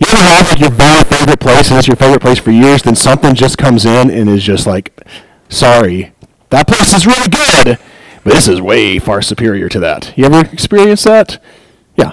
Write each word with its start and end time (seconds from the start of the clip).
You 0.00 0.06
ever 0.08 0.16
have 0.16 0.48
like 0.48 0.60
your 0.60 0.70
very 0.70 1.04
favorite 1.04 1.40
place 1.40 1.70
and 1.70 1.78
it's 1.78 1.88
your 1.88 1.96
favorite 1.96 2.20
place 2.20 2.38
for 2.38 2.50
years, 2.50 2.82
then 2.82 2.94
something 2.94 3.34
just 3.34 3.58
comes 3.58 3.84
in 3.84 4.10
and 4.10 4.28
is 4.28 4.44
just 4.44 4.66
like, 4.66 4.92
sorry, 5.48 6.12
that 6.50 6.68
place 6.68 6.94
is 6.94 7.06
really 7.06 7.28
good, 7.28 7.78
but 8.22 8.32
this 8.32 8.46
is 8.46 8.60
way 8.60 8.98
far 8.98 9.20
superior 9.22 9.68
to 9.68 9.80
that. 9.80 10.16
You 10.16 10.24
ever 10.26 10.46
experience 10.52 11.02
that? 11.04 11.42
Yeah. 11.96 12.12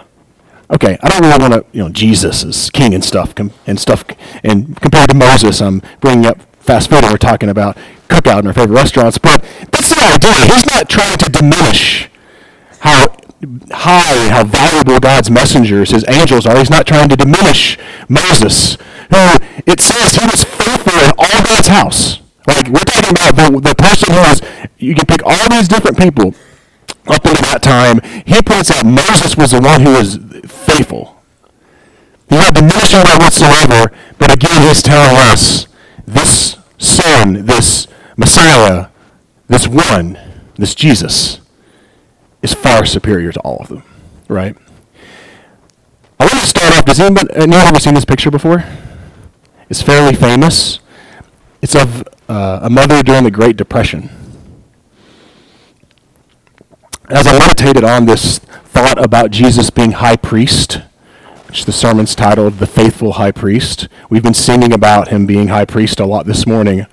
Okay, 0.74 0.98
I 1.02 1.10
don't 1.10 1.22
really 1.22 1.40
want 1.40 1.54
to, 1.54 1.66
you 1.78 1.84
know, 1.84 1.90
Jesus 1.90 2.44
is 2.44 2.70
king 2.72 2.94
and 2.96 3.04
stuff, 3.04 3.34
and 3.38 3.80
stuff, 3.80 4.04
and 4.44 4.80
compared 4.82 5.10
to 5.10 5.16
Moses, 5.16 5.62
I'm 5.62 5.82
bringing 6.02 6.26
up 6.26 6.40
fast 6.60 6.90
food 6.90 7.04
and 7.04 7.12
we're 7.12 7.18
talking 7.18 7.50
about 7.50 7.78
cookout 8.10 8.40
in 8.40 8.48
our 8.48 8.54
favorite 8.54 8.76
restaurants, 8.76 9.20
but 9.20 9.44
that's 9.72 9.94
the 9.94 10.02
idea. 10.02 10.56
He's 10.56 10.66
not 10.66 10.90
trying 10.90 11.18
to 11.18 11.30
diminish 11.30 12.10
how 12.86 13.18
high 13.72 14.16
and 14.24 14.32
how 14.32 14.44
valuable 14.44 15.00
God's 15.00 15.30
messengers, 15.32 15.92
his 15.92 16.06
angels 16.08 16.46
are. 16.46 16.58
He's 16.58 16.70
not 16.70 16.86
trying 16.86 17.10
to 17.10 17.16
diminish 17.16 17.78
Moses, 18.08 18.76
who 19.10 19.38
it 19.66 19.82
says 19.82 20.16
he 20.16 20.26
was 20.26 20.44
faithful 20.44 20.94
in 20.94 21.12
all 21.18 21.42
God's 21.44 21.68
house. 21.68 22.20
Like 22.48 22.68
we're 22.70 22.86
talking 22.86 23.10
about 23.10 23.36
the, 23.36 23.60
the 23.60 23.76
person 23.76 24.14
who 24.14 24.20
was, 24.20 24.42
you 24.78 24.94
can 24.94 25.06
pick 25.06 25.22
all 25.26 25.50
these 25.50 25.68
different 25.68 25.98
people 25.98 26.36
up 27.08 27.26
into 27.26 27.42
that 27.42 27.62
time. 27.62 28.00
He 28.26 28.42
points 28.42 28.70
out 28.70 28.86
Moses 28.86 29.36
was 29.36 29.52
the 29.52 29.62
one 29.62 29.82
who 29.82 29.94
was 29.94 30.18
faithful. 30.46 31.18
He's 32.30 32.40
not 32.40 32.54
diminishing 32.54 33.02
that 33.02 33.20
whatsoever, 33.20 33.96
but 34.18 34.34
again, 34.34 34.68
he's 34.68 34.82
telling 34.82 35.18
us 35.18 35.68
this 36.06 36.58
son, 36.78 37.46
this 37.46 37.88
Messiah, 38.16 38.88
this 39.48 39.68
one, 39.68 40.20
this 40.56 40.76
Jesus, 40.76 41.42
is 42.46 42.54
far 42.54 42.86
superior 42.86 43.32
to 43.32 43.40
all 43.40 43.58
of 43.58 43.70
them, 43.70 43.84
right? 44.28 44.56
I 46.20 46.26
want 46.26 46.40
to 46.40 46.46
start 46.46 46.78
off. 46.78 46.86
Does 46.86 47.00
anyone, 47.00 47.30
anyone 47.32 47.66
ever 47.66 47.80
seen 47.80 47.96
this 47.96 48.06
picture 48.06 48.30
before? 48.30 48.64
It's 49.68 49.82
fairly 49.82 50.14
famous. 50.14 50.80
It's 51.64 51.76
of 51.76 52.08
uh, 52.30 52.60
a 52.62 52.70
mother 52.70 53.02
during 53.02 53.24
the 53.24 53.32
Great 53.32 53.58
Depression. 53.58 54.12
As 57.10 57.26
I 57.26 57.38
meditated 57.38 57.84
on 57.84 58.06
this 58.06 58.38
thought 58.38 59.04
about 59.04 59.32
Jesus 59.32 59.72
being 59.72 59.94
high 59.94 60.16
priest, 60.16 60.82
which 61.48 61.66
the 61.66 61.72
sermon's 61.72 62.14
titled 62.14 62.60
The 62.60 62.68
Faithful 62.68 63.14
High 63.14 63.32
Priest, 63.32 63.88
we've 64.10 64.24
been 64.24 64.36
singing 64.36 64.72
about 64.72 65.08
him 65.08 65.26
being 65.26 65.48
high 65.48 65.66
priest 65.66 66.00
a 66.00 66.06
lot 66.06 66.28
this 66.28 66.46
morning. 66.46 66.86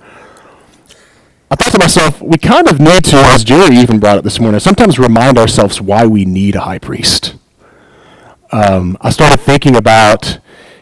I 1.53 1.55
thought 1.55 1.71
to 1.73 1.77
myself, 1.77 2.19
we 2.19 2.39
kind 2.39 2.67
of 2.67 2.79
need 2.79 3.03
to, 3.03 3.15
as 3.15 3.43
Jerry 3.43 3.75
even 3.75 3.99
brought 3.99 4.17
up 4.17 4.23
this 4.23 4.39
morning, 4.39 4.59
sometimes 4.59 4.97
remind 4.97 5.37
ourselves 5.37 5.79
why 5.79 6.03
we 6.03 6.25
need 6.25 6.55
a 6.55 6.61
high 6.61 6.79
priest. 6.79 7.35
Um, 8.51 8.97
I 9.01 9.11
started 9.11 9.39
thinking 9.39 9.75
about 9.75 10.39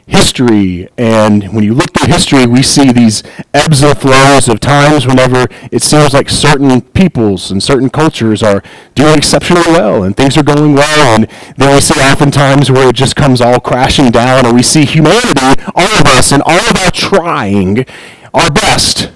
history, 0.07 0.87
and 0.97 1.53
when 1.53 1.65
you 1.65 1.73
look 1.73 1.91
through 1.91 2.07
history, 2.07 2.45
we 2.45 2.63
see 2.63 2.93
these 2.93 3.21
ebbs 3.53 3.83
and 3.83 3.97
flows 3.97 4.47
of 4.47 4.61
times 4.61 5.05
whenever 5.05 5.45
it 5.73 5.81
seems 5.81 6.13
like 6.13 6.29
certain 6.29 6.79
peoples 6.79 7.51
and 7.51 7.61
certain 7.61 7.89
cultures 7.89 8.41
are 8.41 8.63
doing 8.95 9.17
exceptionally 9.17 9.67
well, 9.67 10.03
and 10.03 10.15
things 10.15 10.37
are 10.37 10.43
going 10.43 10.73
well, 10.73 11.15
and 11.15 11.27
then 11.57 11.75
we 11.75 11.81
see 11.81 11.99
oftentimes 11.99 12.71
where 12.71 12.87
it 12.87 12.95
just 12.95 13.17
comes 13.17 13.41
all 13.41 13.59
crashing 13.59 14.09
down, 14.09 14.45
and 14.45 14.55
we 14.55 14.63
see 14.63 14.85
humanity, 14.85 15.61
all 15.75 15.99
of 15.99 16.05
us, 16.05 16.31
and 16.31 16.41
all 16.43 16.69
of 16.69 16.77
our 16.77 16.91
trying 16.91 17.85
our 18.33 18.49
best 18.49 19.11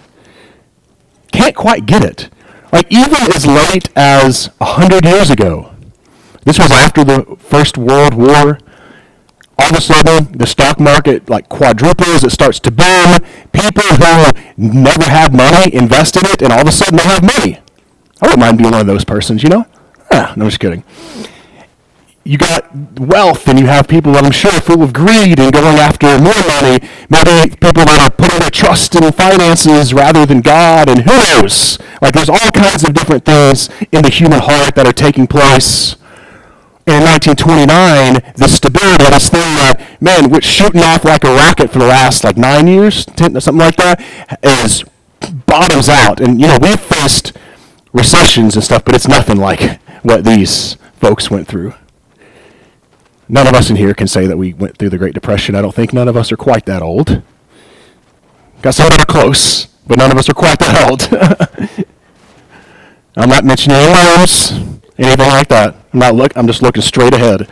can't 1.35 1.55
quite 1.55 1.85
get 1.85 2.03
it. 2.03 2.29
Like 2.71 2.87
even 2.89 3.21
as 3.35 3.45
late 3.45 3.89
as 3.95 4.47
100 4.57 5.05
years 5.05 5.29
ago, 5.29 5.71
this 6.43 6.59
was 6.59 6.71
after 6.71 7.03
the 7.03 7.37
First 7.39 7.77
World 7.77 8.13
War, 8.13 8.59
all 9.57 9.69
of 9.69 9.77
a 9.77 9.81
sudden 9.81 10.37
the 10.37 10.45
stock 10.45 10.79
market 10.79 11.29
like 11.29 11.49
quadruples, 11.49 12.23
it 12.23 12.31
starts 12.31 12.59
to 12.61 12.71
boom. 12.71 13.19
People 13.51 13.83
who 13.83 14.31
never 14.57 15.03
had 15.03 15.33
money 15.33 15.73
invest 15.73 16.17
in 16.17 16.25
it, 16.25 16.41
and 16.41 16.51
all 16.51 16.61
of 16.61 16.67
a 16.67 16.71
sudden 16.71 16.97
they 16.97 17.03
have 17.03 17.23
money. 17.23 17.59
I 18.21 18.27
wouldn't 18.27 18.39
mind 18.39 18.57
being 18.57 18.71
one 18.71 18.81
of 18.81 18.87
those 18.87 19.05
persons, 19.05 19.43
you 19.43 19.49
know? 19.49 19.65
Ah, 20.11 20.33
no, 20.35 20.45
I'm 20.45 20.49
just 20.49 20.59
kidding 20.59 20.83
you 22.25 22.39
got 22.39 22.73
wealth 22.99 23.47
and 23.47 23.59
you 23.59 23.67
have 23.67 23.87
people 23.87 24.11
that 24.13 24.25
I'm 24.25 24.31
sure 24.31 24.51
are 24.51 24.59
full 24.59 24.81
of 24.81 24.93
greed 24.93 25.39
and 25.39 25.53
going 25.53 25.77
after 25.77 26.07
more 26.17 26.33
money. 26.57 26.81
Maybe 27.07 27.53
people 27.53 27.85
that 27.85 28.01
are 28.01 28.09
putting 28.09 28.39
their 28.39 28.49
trust 28.49 28.95
in 28.95 29.11
finances 29.11 29.93
rather 29.93 30.25
than 30.25 30.41
God 30.41 30.89
and 30.89 31.01
who 31.01 31.13
knows? 31.13 31.77
Like 32.01 32.15
there's 32.15 32.29
all 32.29 32.49
kinds 32.49 32.83
of 32.83 32.95
different 32.95 33.25
things 33.25 33.69
in 33.91 34.01
the 34.01 34.09
human 34.09 34.39
heart 34.39 34.73
that 34.73 34.87
are 34.87 34.93
taking 34.93 35.27
place. 35.27 35.97
And 36.87 36.97
in 36.97 37.37
1929, 37.37 38.33
the 38.37 38.47
stability, 38.47 39.05
this 39.05 39.29
thing 39.29 39.55
that, 39.61 40.01
man, 40.01 40.31
we're 40.31 40.41
shooting 40.41 40.81
off 40.81 41.05
like 41.05 41.23
a 41.23 41.33
rocket 41.33 41.69
for 41.69 41.77
the 41.77 41.87
last 41.87 42.23
like 42.23 42.37
nine 42.37 42.65
years, 42.65 43.05
ten, 43.05 43.39
something 43.39 43.59
like 43.59 43.75
that, 43.77 44.01
is 44.41 44.83
bottoms 45.45 45.89
out. 45.89 46.19
And, 46.19 46.41
you 46.41 46.47
know, 46.47 46.57
we've 46.59 46.79
faced 46.79 47.37
recessions 47.93 48.55
and 48.55 48.63
stuff, 48.63 48.83
but 48.83 48.95
it's 48.95 49.07
nothing 49.07 49.37
like 49.37 49.79
what 50.01 50.25
these 50.25 50.77
folks 50.99 51.29
went 51.29 51.47
through. 51.47 51.73
None 53.27 53.47
of 53.47 53.53
us 53.53 53.69
in 53.69 53.75
here 53.75 53.93
can 53.93 54.07
say 54.07 54.27
that 54.27 54.37
we 54.37 54.53
went 54.53 54.77
through 54.77 54.89
the 54.89 54.97
Great 54.97 55.15
Depression. 55.15 55.55
I 55.55 55.61
don't 55.61 55.73
think 55.73 55.93
none 55.93 56.07
of 56.07 56.15
us 56.15 56.31
are 56.31 56.37
quite 56.37 56.65
that 56.67 56.83
old. 56.83 57.23
Got 58.61 58.75
some 58.75 58.89
that 58.89 59.01
are 59.01 59.05
close, 59.05 59.65
but 59.87 59.97
none 59.97 60.11
of 60.11 60.17
us 60.17 60.29
are 60.29 60.33
quite 60.33 60.59
that 60.59 60.89
old. 60.89 61.85
I'm 63.17 63.29
not 63.29 63.43
mentioning 63.43 63.77
any 63.77 63.93
names, 63.93 64.51
anything 64.97 65.27
like 65.27 65.47
that. 65.47 65.75
I'm 65.93 65.99
not 65.99 66.15
look. 66.15 66.37
I'm 66.37 66.45
just 66.45 66.61
looking 66.61 66.83
straight 66.83 67.13
ahead. 67.13 67.47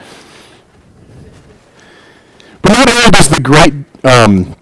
But 2.62 2.72
not 2.72 2.89
only 2.89 3.09
does 3.09 3.29
the 3.29 3.41
Great 3.41 3.73
um, 4.03 4.56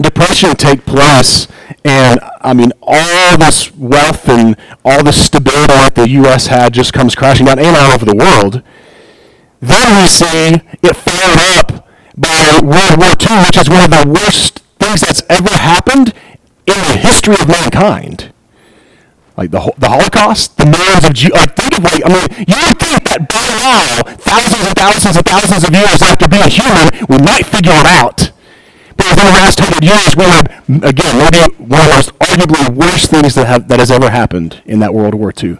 Depression 0.00 0.54
take 0.56 0.84
place, 0.84 1.48
and 1.84 2.20
I 2.40 2.52
mean 2.52 2.72
all 2.82 3.38
this 3.38 3.74
wealth 3.76 4.28
and 4.28 4.56
all 4.84 5.02
this 5.04 5.24
stability 5.24 5.72
that 5.72 5.94
the 5.94 6.08
U.S. 6.08 6.48
had 6.48 6.74
just 6.74 6.92
comes 6.92 7.14
crashing 7.14 7.46
down, 7.46 7.58
and 7.58 7.76
all 7.76 7.92
over 7.92 8.04
the 8.04 8.14
world 8.16 8.62
then 9.60 10.00
we 10.00 10.08
see 10.08 10.60
it 10.82 10.96
followed 10.96 11.40
up 11.58 11.88
by 12.16 12.60
World 12.62 12.98
War 12.98 13.12
II, 13.16 13.44
which 13.46 13.56
is 13.56 13.68
one 13.68 13.84
of 13.84 13.90
the 13.90 14.04
worst 14.08 14.60
things 14.78 15.02
that's 15.02 15.22
ever 15.28 15.54
happened 15.56 16.12
in 16.66 16.78
the 16.88 16.96
history 16.96 17.34
of 17.34 17.48
mankind. 17.48 18.32
Like 19.36 19.50
the, 19.52 19.72
the 19.78 19.88
Holocaust, 19.88 20.56
the 20.56 20.66
millions 20.66 21.04
of 21.04 21.14
Jews, 21.14 21.32
like 21.32 21.56
think 21.56 21.78
of 21.78 21.84
like, 21.84 22.02
I 22.04 22.08
mean, 22.12 22.44
you 22.44 22.56
would 22.60 22.76
think 22.76 23.08
that 23.08 23.24
by 23.24 23.40
now, 23.56 24.04
thousands 24.20 24.68
and 24.68 24.76
thousands 24.76 25.16
and 25.16 25.24
thousands 25.24 25.64
of 25.64 25.72
years 25.72 26.02
after 26.02 26.28
being 26.28 26.50
human, 26.50 26.92
we 27.08 27.16
might 27.24 27.46
figure 27.46 27.72
it 27.72 27.86
out. 27.88 28.32
But 29.00 29.16
within 29.16 29.32
the 29.32 29.32
last 29.40 29.60
hundred 29.60 29.84
years, 29.84 30.12
we 30.12 30.24
had, 30.24 30.44
again, 30.84 31.16
maybe 31.16 31.40
one 31.56 31.80
of 31.80 31.88
the 31.88 31.94
most 31.96 32.12
arguably 32.20 32.68
worst 32.68 33.10
things 33.10 33.34
that, 33.34 33.46
have, 33.46 33.68
that 33.68 33.78
has 33.78 33.90
ever 33.90 34.10
happened 34.10 34.60
in 34.66 34.80
that 34.80 34.92
World 34.92 35.14
War 35.14 35.32
II. 35.32 35.56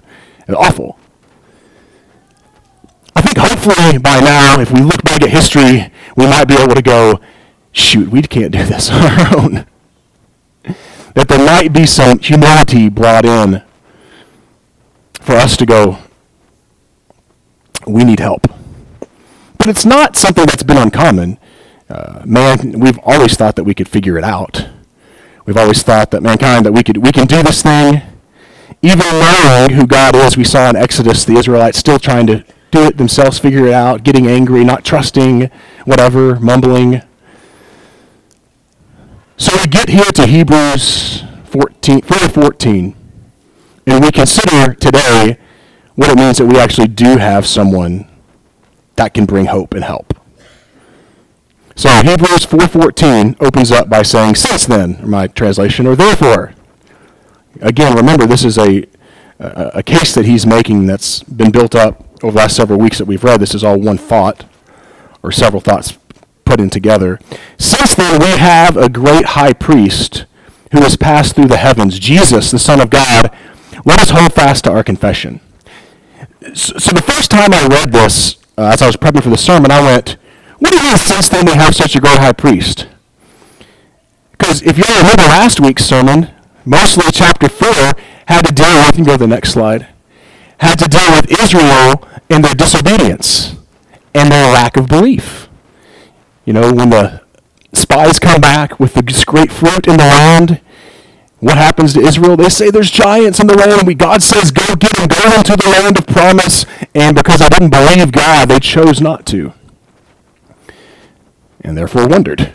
It's 0.46 0.56
awful. 0.56 0.99
I 3.16 3.22
think 3.22 3.38
hopefully 3.38 3.98
by 3.98 4.20
now, 4.20 4.60
if 4.60 4.70
we 4.70 4.80
look 4.80 5.02
back 5.02 5.22
at 5.22 5.30
history, 5.30 5.92
we 6.16 6.26
might 6.26 6.46
be 6.46 6.54
able 6.54 6.74
to 6.74 6.82
go, 6.82 7.20
shoot, 7.72 8.10
we 8.10 8.22
can't 8.22 8.52
do 8.52 8.64
this 8.64 8.90
on 8.90 9.02
our 9.02 9.38
own. 9.38 9.66
that 11.14 11.28
there 11.28 11.44
might 11.44 11.72
be 11.72 11.86
some 11.86 12.18
humility 12.18 12.88
brought 12.88 13.24
in 13.24 13.62
for 15.20 15.34
us 15.34 15.56
to 15.56 15.66
go, 15.66 15.98
we 17.86 18.04
need 18.04 18.20
help. 18.20 18.46
But 19.58 19.68
it's 19.68 19.84
not 19.84 20.16
something 20.16 20.46
that's 20.46 20.62
been 20.62 20.78
uncommon. 20.78 21.38
Uh, 21.88 22.22
man, 22.24 22.80
we've 22.80 22.98
always 23.00 23.36
thought 23.36 23.56
that 23.56 23.64
we 23.64 23.74
could 23.74 23.88
figure 23.88 24.16
it 24.16 24.24
out. 24.24 24.66
We've 25.44 25.56
always 25.56 25.82
thought 25.82 26.10
that 26.12 26.22
mankind 26.22 26.64
that 26.64 26.72
we 26.72 26.82
could 26.82 26.98
we 26.98 27.12
can 27.12 27.26
do 27.26 27.42
this 27.42 27.62
thing. 27.62 28.02
Even 28.82 29.06
knowing 29.18 29.70
who 29.70 29.86
God 29.86 30.14
is, 30.14 30.36
we 30.36 30.44
saw 30.44 30.70
in 30.70 30.76
Exodus 30.76 31.24
the 31.24 31.34
Israelites 31.34 31.78
still 31.78 31.98
trying 31.98 32.26
to 32.28 32.44
do 32.70 32.84
it 32.84 32.96
themselves, 32.96 33.38
figure 33.38 33.66
it 33.66 33.72
out, 33.72 34.02
getting 34.04 34.26
angry, 34.26 34.64
not 34.64 34.84
trusting, 34.84 35.50
whatever, 35.84 36.38
mumbling. 36.38 37.02
So 39.36 39.56
we 39.56 39.66
get 39.66 39.88
here 39.88 40.04
to 40.04 40.26
Hebrews 40.26 41.24
14, 41.44 42.02
14, 42.02 42.96
and 43.86 44.04
we 44.04 44.10
consider 44.10 44.74
today 44.74 45.38
what 45.94 46.10
it 46.10 46.16
means 46.16 46.38
that 46.38 46.46
we 46.46 46.58
actually 46.58 46.88
do 46.88 47.16
have 47.16 47.46
someone 47.46 48.08
that 48.96 49.14
can 49.14 49.24
bring 49.24 49.46
hope 49.46 49.74
and 49.74 49.84
help. 49.84 50.14
So 51.74 51.88
Hebrews 51.88 52.44
4:14 52.44 53.36
opens 53.40 53.72
up 53.72 53.88
by 53.88 54.02
saying, 54.02 54.34
"Since 54.34 54.66
then," 54.66 54.98
my 55.02 55.26
translation, 55.28 55.86
or 55.86 55.96
therefore. 55.96 56.52
Again, 57.62 57.94
remember 57.94 58.26
this 58.26 58.44
is 58.44 58.58
a, 58.58 58.84
a 59.38 59.82
case 59.82 60.14
that 60.14 60.26
he's 60.26 60.46
making 60.46 60.86
that's 60.86 61.22
been 61.22 61.50
built 61.50 61.74
up 61.74 62.04
over 62.22 62.32
the 62.32 62.38
last 62.38 62.56
several 62.56 62.78
weeks 62.78 62.98
that 62.98 63.06
we've 63.06 63.24
read, 63.24 63.40
this 63.40 63.54
is 63.54 63.64
all 63.64 63.78
one 63.78 63.98
thought, 63.98 64.44
or 65.22 65.32
several 65.32 65.60
thoughts 65.60 65.98
put 66.44 66.60
in 66.60 66.70
together. 66.70 67.18
Since 67.58 67.94
then, 67.94 68.20
we 68.20 68.38
have 68.38 68.76
a 68.76 68.88
great 68.88 69.24
high 69.24 69.52
priest 69.52 70.26
who 70.72 70.80
has 70.80 70.96
passed 70.96 71.34
through 71.34 71.48
the 71.48 71.56
heavens, 71.56 71.98
Jesus, 71.98 72.50
the 72.50 72.58
Son 72.58 72.80
of 72.80 72.90
God. 72.90 73.34
Let 73.84 74.00
us 74.00 74.10
hold 74.10 74.32
fast 74.32 74.64
to 74.64 74.72
our 74.72 74.84
confession. 74.84 75.40
So, 76.54 76.78
so 76.78 76.92
the 76.92 77.02
first 77.02 77.30
time 77.30 77.52
I 77.52 77.66
read 77.66 77.92
this, 77.92 78.36
uh, 78.58 78.70
as 78.72 78.82
I 78.82 78.86
was 78.86 78.96
prepping 78.96 79.22
for 79.22 79.30
the 79.30 79.38
sermon, 79.38 79.70
I 79.70 79.80
went, 79.80 80.16
What 80.58 80.70
do 80.70 80.76
you 80.76 80.82
mean 80.82 80.96
since 80.96 81.28
then 81.28 81.46
we 81.46 81.54
have 81.54 81.74
such 81.74 81.96
a 81.96 82.00
great 82.00 82.18
high 82.18 82.32
priest? 82.32 82.86
Because 84.32 84.62
if 84.62 84.78
you 84.78 84.84
remember 84.84 85.22
last 85.22 85.60
week's 85.60 85.84
sermon, 85.84 86.30
mostly 86.64 87.04
chapter 87.12 87.48
4 87.48 87.68
had 88.26 88.46
to 88.46 88.52
deal 88.52 88.74
with, 88.74 88.86
you 88.86 88.92
can 88.92 89.04
go 89.04 89.12
to 89.12 89.18
the 89.18 89.26
next 89.26 89.52
slide, 89.52 89.86
had 90.58 90.78
to 90.78 90.88
deal 90.88 91.10
with 91.12 91.30
Israel 91.30 92.08
and 92.30 92.44
their 92.44 92.54
disobedience 92.54 93.56
and 94.14 94.30
their 94.30 94.50
lack 94.52 94.76
of 94.76 94.88
belief. 94.88 95.48
You 96.44 96.52
know, 96.52 96.72
when 96.72 96.90
the 96.90 97.20
spies 97.72 98.18
come 98.18 98.40
back 98.40 98.80
with 98.80 98.94
the 98.94 99.24
great 99.26 99.52
fruit 99.52 99.86
in 99.86 99.96
the 99.96 100.04
land, 100.04 100.60
what 101.40 101.56
happens 101.56 101.94
to 101.94 102.00
Israel? 102.00 102.36
They 102.36 102.48
say 102.48 102.70
there's 102.70 102.90
giants 102.90 103.40
in 103.40 103.46
the 103.46 103.54
land. 103.56 103.86
We, 103.86 103.94
God 103.94 104.22
says, 104.22 104.50
go 104.50 104.74
get 104.76 104.94
them, 104.96 105.08
go 105.08 105.36
into 105.36 105.56
the 105.56 105.68
land 105.68 105.98
of 105.98 106.06
promise. 106.06 106.66
And 106.94 107.16
because 107.16 107.40
they 107.40 107.48
didn't 107.48 107.70
believe 107.70 108.12
God, 108.12 108.48
they 108.48 108.60
chose 108.60 109.00
not 109.00 109.26
to. 109.26 109.52
And 111.62 111.76
therefore 111.76 112.06
wondered. 112.08 112.52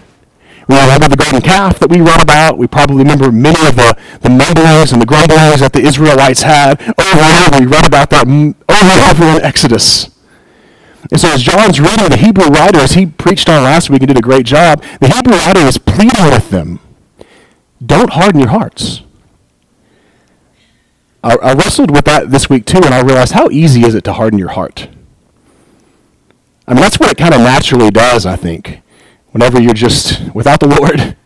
We 0.67 0.75
remember 0.81 1.07
the 1.07 1.15
golden 1.15 1.41
calf 1.41 1.79
that 1.79 1.89
we 1.89 2.01
read 2.01 2.21
about. 2.21 2.57
We 2.57 2.65
probably 2.65 2.97
remember 2.97 3.31
many 3.31 3.67
of 3.67 3.75
the, 3.75 3.95
the 4.21 4.29
mumblings 4.29 4.91
and 4.91 5.01
the 5.01 5.05
grumblings 5.05 5.59
that 5.59 5.73
the 5.73 5.81
Israelites 5.81 6.41
had. 6.41 6.81
Over 6.81 7.21
and 7.21 7.53
over, 7.53 7.59
we 7.59 7.65
read 7.67 7.85
about 7.85 8.09
that 8.09 8.25
over 8.25 8.55
and 8.67 9.01
over 9.01 9.37
in 9.37 9.45
Exodus. 9.45 10.09
And 11.11 11.21
so 11.21 11.29
as 11.29 11.43
John's 11.43 11.79
reading, 11.79 12.09
the 12.09 12.17
Hebrew 12.17 12.47
writer, 12.47 12.79
as 12.79 12.93
he 12.93 13.05
preached 13.05 13.47
on 13.47 13.63
last 13.63 13.91
week 13.91 14.01
and 14.01 14.07
did 14.07 14.17
a 14.17 14.21
great 14.21 14.47
job, 14.47 14.81
the 14.99 15.07
Hebrew 15.07 15.37
writer 15.37 15.59
is 15.59 15.77
pleading 15.77 16.25
with 16.25 16.49
them, 16.49 16.79
don't 17.85 18.11
harden 18.11 18.39
your 18.39 18.49
hearts. 18.49 19.01
I, 21.23 21.35
I 21.35 21.53
wrestled 21.53 21.91
with 21.91 22.05
that 22.05 22.31
this 22.31 22.49
week 22.49 22.65
too, 22.65 22.81
and 22.83 22.93
I 22.93 23.01
realized 23.01 23.33
how 23.33 23.49
easy 23.51 23.85
is 23.85 23.93
it 23.93 24.03
to 24.05 24.13
harden 24.13 24.39
your 24.39 24.49
heart? 24.49 24.87
I 26.67 26.73
mean, 26.73 26.81
that's 26.81 26.99
what 26.99 27.11
it 27.11 27.17
kind 27.19 27.35
of 27.35 27.41
naturally 27.41 27.91
does, 27.91 28.25
I 28.25 28.35
think 28.35 28.81
whenever 29.35 29.61
you're 29.61 29.73
just 29.73 30.33
without 30.33 30.61
the 30.61 30.67
Lord, 30.67 31.17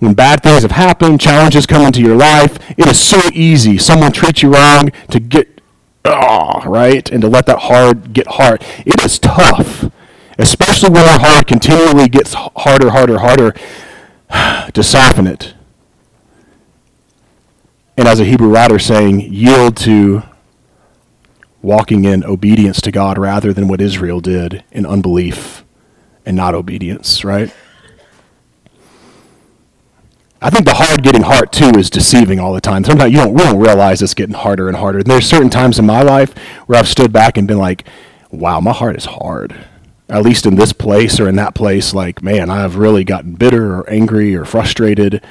when 0.00 0.12
bad 0.12 0.42
things 0.42 0.60
have 0.64 0.72
happened, 0.72 1.18
challenges 1.18 1.64
come 1.64 1.80
into 1.80 2.02
your 2.02 2.14
life, 2.14 2.58
it 2.76 2.86
is 2.86 3.00
so 3.00 3.18
easy. 3.32 3.78
Someone 3.78 4.12
treats 4.12 4.42
you 4.42 4.52
wrong 4.52 4.90
to 5.08 5.18
get, 5.18 5.62
oh, 6.04 6.60
right? 6.66 7.10
And 7.10 7.22
to 7.22 7.28
let 7.28 7.46
that 7.46 7.60
hard 7.60 8.12
get 8.12 8.26
hard. 8.26 8.62
It 8.84 9.02
is 9.02 9.18
tough, 9.18 9.90
especially 10.38 10.90
when 10.90 11.08
our 11.08 11.18
heart 11.18 11.46
continually 11.46 12.10
gets 12.10 12.34
harder, 12.34 12.90
harder, 12.90 13.20
harder 13.20 13.54
to 14.70 14.82
soften 14.82 15.26
it. 15.26 15.54
And 17.96 18.06
as 18.06 18.20
a 18.20 18.26
Hebrew 18.26 18.48
writer 18.50 18.78
saying, 18.78 19.20
yield 19.20 19.78
to 19.78 20.22
walking 21.62 22.04
in 22.04 22.24
obedience 22.24 22.82
to 22.82 22.92
God 22.92 23.16
rather 23.16 23.54
than 23.54 23.68
what 23.68 23.80
Israel 23.80 24.20
did 24.20 24.64
in 24.70 24.84
unbelief 24.84 25.64
and 26.24 26.36
not 26.36 26.54
obedience, 26.54 27.24
right? 27.24 27.52
I 30.40 30.50
think 30.50 30.66
the 30.66 30.74
hard 30.74 31.04
getting 31.04 31.22
heart 31.22 31.52
too 31.52 31.70
is 31.76 31.88
deceiving 31.88 32.40
all 32.40 32.52
the 32.52 32.60
time. 32.60 32.82
Sometimes 32.82 33.12
you 33.12 33.18
don't, 33.18 33.32
we 33.32 33.44
don't 33.44 33.60
realize 33.60 34.02
it's 34.02 34.12
getting 34.12 34.34
harder 34.34 34.66
and 34.66 34.76
harder. 34.76 34.98
And 34.98 35.06
there's 35.06 35.26
certain 35.28 35.50
times 35.50 35.78
in 35.78 35.86
my 35.86 36.02
life 36.02 36.36
where 36.66 36.78
I've 36.78 36.88
stood 36.88 37.12
back 37.12 37.38
and 37.38 37.46
been 37.46 37.58
like, 37.58 37.86
wow, 38.32 38.58
my 38.58 38.72
heart 38.72 38.96
is 38.96 39.04
hard. 39.04 39.54
At 40.08 40.24
least 40.24 40.44
in 40.44 40.56
this 40.56 40.72
place 40.72 41.20
or 41.20 41.28
in 41.28 41.36
that 41.36 41.54
place, 41.54 41.94
like, 41.94 42.22
man, 42.22 42.50
I've 42.50 42.76
really 42.76 43.04
gotten 43.04 43.34
bitter 43.34 43.76
or 43.76 43.88
angry 43.88 44.34
or 44.34 44.44
frustrated, 44.44 45.24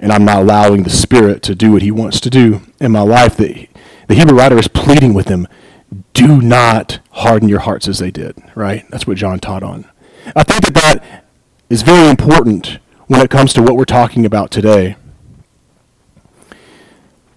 and 0.00 0.10
I'm 0.10 0.24
not 0.24 0.38
allowing 0.38 0.84
the 0.84 0.90
Spirit 0.90 1.42
to 1.44 1.54
do 1.54 1.72
what 1.72 1.82
He 1.82 1.90
wants 1.90 2.18
to 2.20 2.30
do 2.30 2.62
in 2.80 2.92
my 2.92 3.02
life. 3.02 3.36
The, 3.36 3.68
the 4.08 4.14
Hebrew 4.14 4.38
writer 4.38 4.58
is 4.58 4.68
pleading 4.68 5.12
with 5.12 5.26
them, 5.26 5.46
do 6.14 6.40
not 6.40 7.00
harden 7.10 7.48
your 7.48 7.60
hearts 7.60 7.86
as 7.88 7.98
they 7.98 8.10
did, 8.10 8.36
right? 8.54 8.84
That's 8.90 9.06
what 9.06 9.18
John 9.18 9.38
taught 9.38 9.62
on. 9.62 9.88
I 10.36 10.42
think 10.44 10.64
that 10.66 10.74
that 10.74 11.24
is 11.68 11.82
very 11.82 12.08
important 12.08 12.78
when 13.06 13.20
it 13.20 13.30
comes 13.30 13.52
to 13.54 13.62
what 13.62 13.76
we're 13.76 13.84
talking 13.84 14.24
about 14.24 14.50
today. 14.50 14.96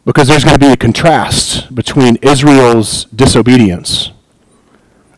Because 0.05 0.27
there's 0.27 0.43
going 0.43 0.59
to 0.59 0.65
be 0.65 0.71
a 0.71 0.77
contrast 0.77 1.73
between 1.73 2.17
Israel's 2.17 3.05
disobedience. 3.05 4.11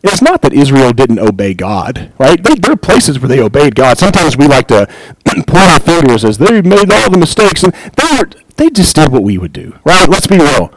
It's 0.02 0.22
not 0.22 0.42
that 0.42 0.52
Israel 0.52 0.92
didn't 0.92 1.18
obey 1.18 1.54
God, 1.54 2.12
right? 2.18 2.40
They, 2.40 2.54
there 2.54 2.72
are 2.72 2.76
places 2.76 3.18
where 3.18 3.28
they 3.28 3.40
obeyed 3.40 3.74
God. 3.74 3.98
Sometimes 3.98 4.36
we 4.36 4.46
like 4.46 4.68
to 4.68 4.86
point 5.24 5.66
our 5.66 5.80
fingers 5.80 6.24
as 6.24 6.38
they 6.38 6.62
made 6.62 6.92
all 6.92 7.10
the 7.10 7.18
mistakes, 7.18 7.64
and 7.64 7.72
they 7.72 8.16
were 8.16 8.30
they 8.56 8.70
just 8.70 8.94
did 8.96 9.10
what 9.10 9.22
we 9.22 9.36
would 9.36 9.52
do, 9.52 9.76
right? 9.84 10.08
Let's 10.08 10.26
be 10.28 10.38
real. 10.38 10.72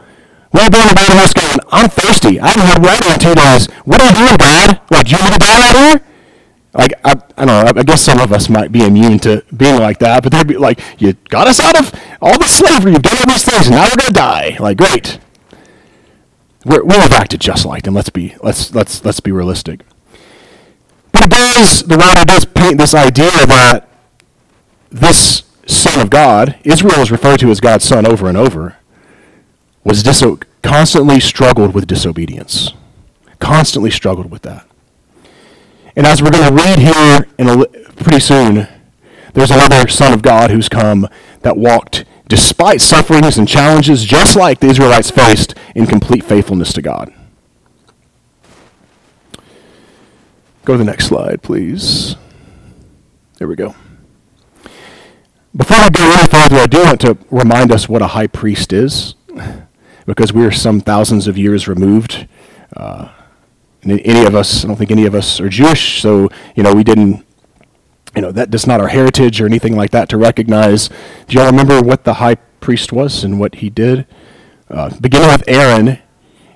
We're 0.52 0.68
going 0.68 0.88
to 0.88 0.94
the 0.94 1.32
going, 1.40 1.58
I'm 1.70 1.88
thirsty. 1.88 2.40
I 2.40 2.48
haven't 2.48 2.66
had 2.66 2.82
water 2.82 3.12
in 3.12 3.18
two 3.20 3.34
days. 3.34 3.66
What 3.84 4.00
are 4.00 4.08
you 4.10 4.26
doing, 4.26 4.36
God? 4.36 4.80
Like, 4.90 5.10
you 5.10 5.16
want 5.20 5.34
to 5.34 5.38
die 5.38 5.68
out 5.68 5.76
here? 5.76 6.09
Like 6.72 6.92
I, 7.04 7.20
I 7.36 7.44
don't 7.44 7.74
know. 7.74 7.80
I 7.80 7.82
guess 7.82 8.00
some 8.00 8.20
of 8.20 8.32
us 8.32 8.48
might 8.48 8.70
be 8.70 8.84
immune 8.84 9.18
to 9.20 9.44
being 9.56 9.80
like 9.80 9.98
that, 9.98 10.22
but 10.22 10.32
they'd 10.32 10.46
be 10.46 10.56
like, 10.56 10.80
"You 10.98 11.14
got 11.28 11.48
us 11.48 11.58
out 11.58 11.78
of 11.78 11.92
all 12.22 12.38
the 12.38 12.46
slavery. 12.46 12.92
You've 12.92 13.02
done 13.02 13.16
all 13.18 13.26
these 13.26 13.44
things, 13.44 13.66
and 13.66 13.76
now 13.76 13.88
we're 13.90 13.96
gonna 13.96 14.12
die." 14.12 14.56
Like, 14.60 14.78
great. 14.78 15.18
We're 16.64 16.84
we're 16.84 17.08
to 17.08 17.38
just 17.38 17.64
like 17.64 17.84
them. 17.84 17.94
Let's 17.94 18.10
be 18.10 18.36
let's 18.42 18.74
let's 18.74 19.04
let's 19.04 19.20
be 19.20 19.32
realistic. 19.32 19.80
But 21.12 21.24
it 21.24 21.30
does 21.30 21.82
the 21.82 21.96
writer 21.96 22.24
does 22.24 22.44
paint 22.44 22.78
this 22.78 22.94
idea 22.94 23.30
that 23.46 23.88
this 24.90 25.42
son 25.66 26.00
of 26.00 26.10
God, 26.10 26.56
Israel 26.64 27.00
is 27.00 27.10
referred 27.10 27.40
to 27.40 27.50
as 27.50 27.60
God's 27.60 27.84
son 27.84 28.06
over 28.06 28.28
and 28.28 28.36
over, 28.36 28.76
was 29.84 30.02
diso- 30.02 30.42
constantly 30.62 31.20
struggled 31.20 31.74
with 31.74 31.86
disobedience. 31.86 32.72
Constantly 33.38 33.90
struggled 33.90 34.30
with 34.30 34.42
that. 34.42 34.66
And 36.00 36.06
as 36.06 36.22
we're 36.22 36.30
going 36.30 36.48
to 36.48 36.54
read 36.54 36.78
here 36.78 37.26
in 37.36 37.46
a, 37.46 37.66
pretty 38.02 38.20
soon, 38.20 38.66
there's 39.34 39.50
another 39.50 39.86
Son 39.86 40.14
of 40.14 40.22
God 40.22 40.50
who's 40.50 40.66
come 40.66 41.06
that 41.42 41.58
walked 41.58 42.06
despite 42.26 42.80
sufferings 42.80 43.36
and 43.36 43.46
challenges, 43.46 44.02
just 44.02 44.34
like 44.34 44.60
the 44.60 44.68
Israelites 44.68 45.10
faced, 45.10 45.54
in 45.74 45.86
complete 45.86 46.24
faithfulness 46.24 46.72
to 46.72 46.80
God. 46.80 47.12
Go 50.64 50.72
to 50.72 50.78
the 50.78 50.84
next 50.84 51.04
slide, 51.08 51.42
please. 51.42 52.16
There 53.36 53.46
we 53.46 53.54
go. 53.54 53.74
Before 55.54 55.82
we 55.82 55.90
go 55.90 56.10
any 56.14 56.26
further, 56.28 56.56
I 56.56 56.66
do 56.66 56.82
want 56.82 57.02
to 57.02 57.18
remind 57.30 57.70
us 57.70 57.90
what 57.90 58.00
a 58.00 58.06
high 58.06 58.26
priest 58.26 58.72
is, 58.72 59.16
because 60.06 60.32
we're 60.32 60.50
some 60.50 60.80
thousands 60.80 61.28
of 61.28 61.36
years 61.36 61.68
removed. 61.68 62.26
Uh, 62.74 63.10
any 63.84 64.24
of 64.24 64.34
us, 64.34 64.64
I 64.64 64.68
don't 64.68 64.76
think 64.76 64.90
any 64.90 65.06
of 65.06 65.14
us 65.14 65.40
are 65.40 65.48
Jewish, 65.48 66.02
so 66.02 66.28
you 66.54 66.62
know 66.62 66.74
we 66.74 66.84
didn't, 66.84 67.24
you 68.14 68.22
know 68.22 68.32
that 68.32 68.50
that's 68.50 68.66
not 68.66 68.80
our 68.80 68.88
heritage 68.88 69.40
or 69.40 69.46
anything 69.46 69.76
like 69.76 69.90
that 69.90 70.08
to 70.10 70.16
recognize. 70.16 70.88
Do 71.28 71.38
y'all 71.38 71.50
remember 71.50 71.80
what 71.80 72.04
the 72.04 72.14
high 72.14 72.36
priest 72.60 72.92
was 72.92 73.24
and 73.24 73.40
what 73.40 73.56
he 73.56 73.70
did? 73.70 74.06
Uh, 74.68 74.90
beginning 75.00 75.28
with 75.28 75.48
Aaron, 75.48 75.98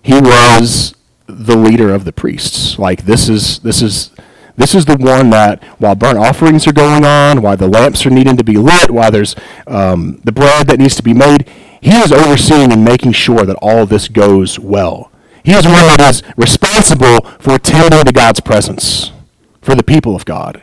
he 0.03 0.15
was 0.15 0.95
the 1.27 1.57
leader 1.57 1.93
of 1.93 2.05
the 2.05 2.13
priests. 2.13 2.79
Like 2.79 3.07
this 3.07 3.29
is 3.29 3.59
this 3.61 3.81
is 3.81 4.11
this 4.57 4.75
is 4.75 4.85
the 4.85 4.97
one 4.97 5.31
that 5.31 5.65
while 5.81 5.95
burnt 5.95 6.19
offerings 6.19 6.67
are 6.67 6.73
going 6.73 7.05
on, 7.05 7.43
while 7.43 7.57
the 7.57 7.69
lamps 7.69 8.07
are 8.07 8.11
needing 8.11 8.37
to 8.37 8.45
be 8.45 8.57
lit, 8.57 8.91
while 8.91 9.11
there's 9.11 9.35
um, 9.67 10.21
the 10.25 10.33
bread 10.33 10.69
that 10.69 10.79
needs 10.79 10.95
to 10.97 11.03
be 11.03 11.15
made, 11.15 11.49
he 11.81 11.99
is 12.01 12.13
overseeing 12.13 12.73
and 12.73 12.85
making 12.85 13.13
sure 13.13 13.45
that 13.45 13.57
all 13.61 13.85
this 13.87 14.09
goes 14.09 14.59
well. 14.59 15.11
He 15.45 15.53
is 15.53 15.65
the 15.65 15.71
one 15.71 15.87
that 15.87 16.01
is 16.01 16.23
responsible 16.37 17.21
for 17.39 17.59
tending 17.59 18.05
to 18.05 18.13
God's 18.13 18.41
presence 18.41 19.13
for 19.61 19.75
the 19.75 19.83
people 19.83 20.17
of 20.17 20.25
God. 20.25 20.63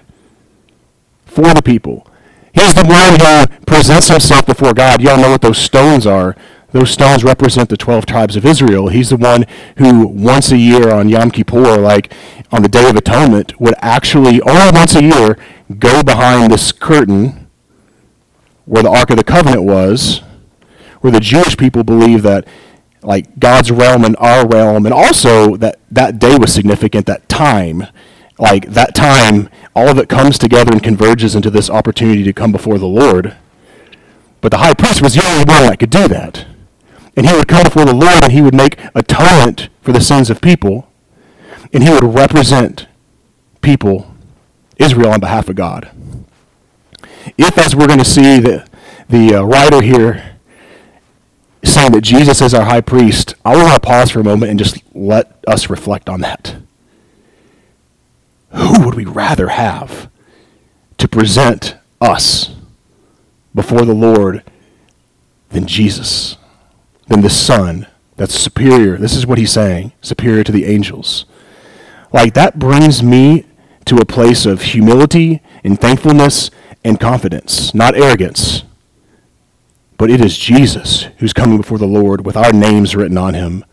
For 1.25 1.53
the 1.53 1.61
people. 1.61 2.07
He's 2.53 2.73
the 2.73 2.83
one 2.83 3.19
who 3.19 3.65
presents 3.65 4.09
himself 4.09 4.45
before 4.45 4.73
God. 4.73 5.01
Y'all 5.01 5.21
know 5.21 5.29
what 5.29 5.41
those 5.41 5.59
stones 5.59 6.05
are. 6.05 6.35
Those 6.71 6.89
stones 6.89 7.23
represent 7.23 7.69
the 7.69 7.77
12 7.77 8.05
tribes 8.05 8.35
of 8.35 8.45
Israel. 8.45 8.87
He's 8.87 9.09
the 9.09 9.17
one 9.17 9.45
who 9.77 10.07
once 10.07 10.51
a 10.51 10.57
year 10.57 10.91
on 10.91 11.09
Yom 11.09 11.29
Kippur, 11.29 11.77
like 11.77 12.13
on 12.51 12.63
the 12.63 12.69
Day 12.69 12.89
of 12.89 12.95
Atonement, 12.95 13.59
would 13.59 13.75
actually, 13.79 14.41
only 14.41 14.71
once 14.71 14.95
a 14.95 15.03
year, 15.03 15.37
go 15.77 16.01
behind 16.01 16.51
this 16.51 16.71
curtain 16.71 17.49
where 18.65 18.83
the 18.83 18.89
Ark 18.89 19.09
of 19.09 19.17
the 19.17 19.23
Covenant 19.23 19.63
was, 19.63 20.21
where 21.01 21.11
the 21.11 21.19
Jewish 21.19 21.57
people 21.57 21.83
believe 21.83 22.23
that 22.23 22.47
like 23.03 23.39
God's 23.39 23.71
realm 23.71 24.03
and 24.03 24.15
our 24.17 24.47
realm, 24.47 24.85
and 24.85 24.93
also 24.93 25.57
that 25.57 25.79
that 25.89 26.19
day 26.19 26.37
was 26.37 26.53
significant. 26.53 27.05
That 27.05 27.27
time, 27.27 27.87
like 28.37 28.71
that 28.71 28.95
time, 28.95 29.49
all 29.75 29.89
of 29.89 29.97
it 29.97 30.09
comes 30.09 30.37
together 30.37 30.71
and 30.71 30.83
converges 30.83 31.35
into 31.35 31.49
this 31.49 31.69
opportunity 31.69 32.23
to 32.23 32.33
come 32.33 32.51
before 32.51 32.77
the 32.77 32.87
Lord. 32.87 33.35
But 34.41 34.51
the 34.51 34.57
high 34.57 34.73
priest 34.73 35.01
was 35.01 35.13
the 35.13 35.25
only 35.25 35.45
one 35.45 35.67
that 35.67 35.79
could 35.79 35.89
do 35.89 36.07
that, 36.07 36.45
and 37.15 37.27
he 37.27 37.33
would 37.33 37.47
come 37.47 37.63
before 37.63 37.85
the 37.85 37.95
Lord 37.95 38.23
and 38.23 38.31
he 38.31 38.41
would 38.41 38.55
make 38.55 38.79
atonement 38.95 39.69
for 39.81 39.91
the 39.91 40.01
sins 40.01 40.29
of 40.29 40.41
people, 40.41 40.87
and 41.73 41.83
he 41.83 41.89
would 41.89 42.03
represent 42.03 42.87
people, 43.61 44.13
Israel, 44.77 45.11
on 45.11 45.19
behalf 45.19 45.49
of 45.49 45.55
God. 45.55 45.91
If, 47.37 47.57
as 47.57 47.75
we're 47.75 47.87
going 47.87 47.99
to 47.99 48.05
see, 48.05 48.39
the 48.39 48.67
the 49.07 49.35
uh, 49.35 49.43
writer 49.43 49.81
here 49.81 50.30
saying 51.63 51.91
that 51.91 52.01
Jesus 52.01 52.41
is 52.41 52.53
our 52.53 52.65
high 52.65 52.81
priest, 52.81 53.35
I 53.45 53.55
want 53.55 53.73
to 53.73 53.87
pause 53.87 54.11
for 54.11 54.19
a 54.19 54.23
moment 54.23 54.49
and 54.49 54.59
just 54.59 54.77
let 54.93 55.43
us 55.47 55.69
reflect 55.69 56.09
on 56.09 56.21
that. 56.21 56.55
who 58.53 58.85
would 58.85 58.95
we 58.95 59.05
rather 59.05 59.49
have 59.49 60.09
to 60.97 61.07
present 61.07 61.75
us 62.01 62.53
before 63.55 63.85
the 63.85 63.93
Lord 63.93 64.43
than 65.49 65.67
Jesus, 65.67 66.37
than 67.07 67.21
the 67.21 67.29
Son 67.29 67.87
that's 68.17 68.37
superior? 68.37 68.97
This 68.97 69.15
is 69.15 69.25
what 69.25 69.37
he's 69.37 69.53
saying 69.53 69.93
superior 70.01 70.43
to 70.43 70.51
the 70.51 70.65
angels. 70.65 71.25
Like, 72.11 72.33
that 72.33 72.59
brings 72.59 73.01
me 73.01 73.45
to 73.85 73.97
a 73.97 74.05
place 74.05 74.45
of 74.45 74.61
humility 74.61 75.41
and 75.63 75.79
thankfulness 75.79 76.51
and 76.83 76.99
confidence, 76.99 77.73
not 77.73 77.95
arrogance. 77.95 78.63
But 80.01 80.09
it 80.09 80.19
is 80.19 80.35
Jesus 80.35 81.03
who's 81.19 81.31
coming 81.31 81.57
before 81.57 81.77
the 81.77 81.85
Lord 81.85 82.25
with 82.25 82.35
our 82.35 82.51
names 82.51 82.95
written 82.95 83.19
on 83.19 83.35
him, 83.35 83.63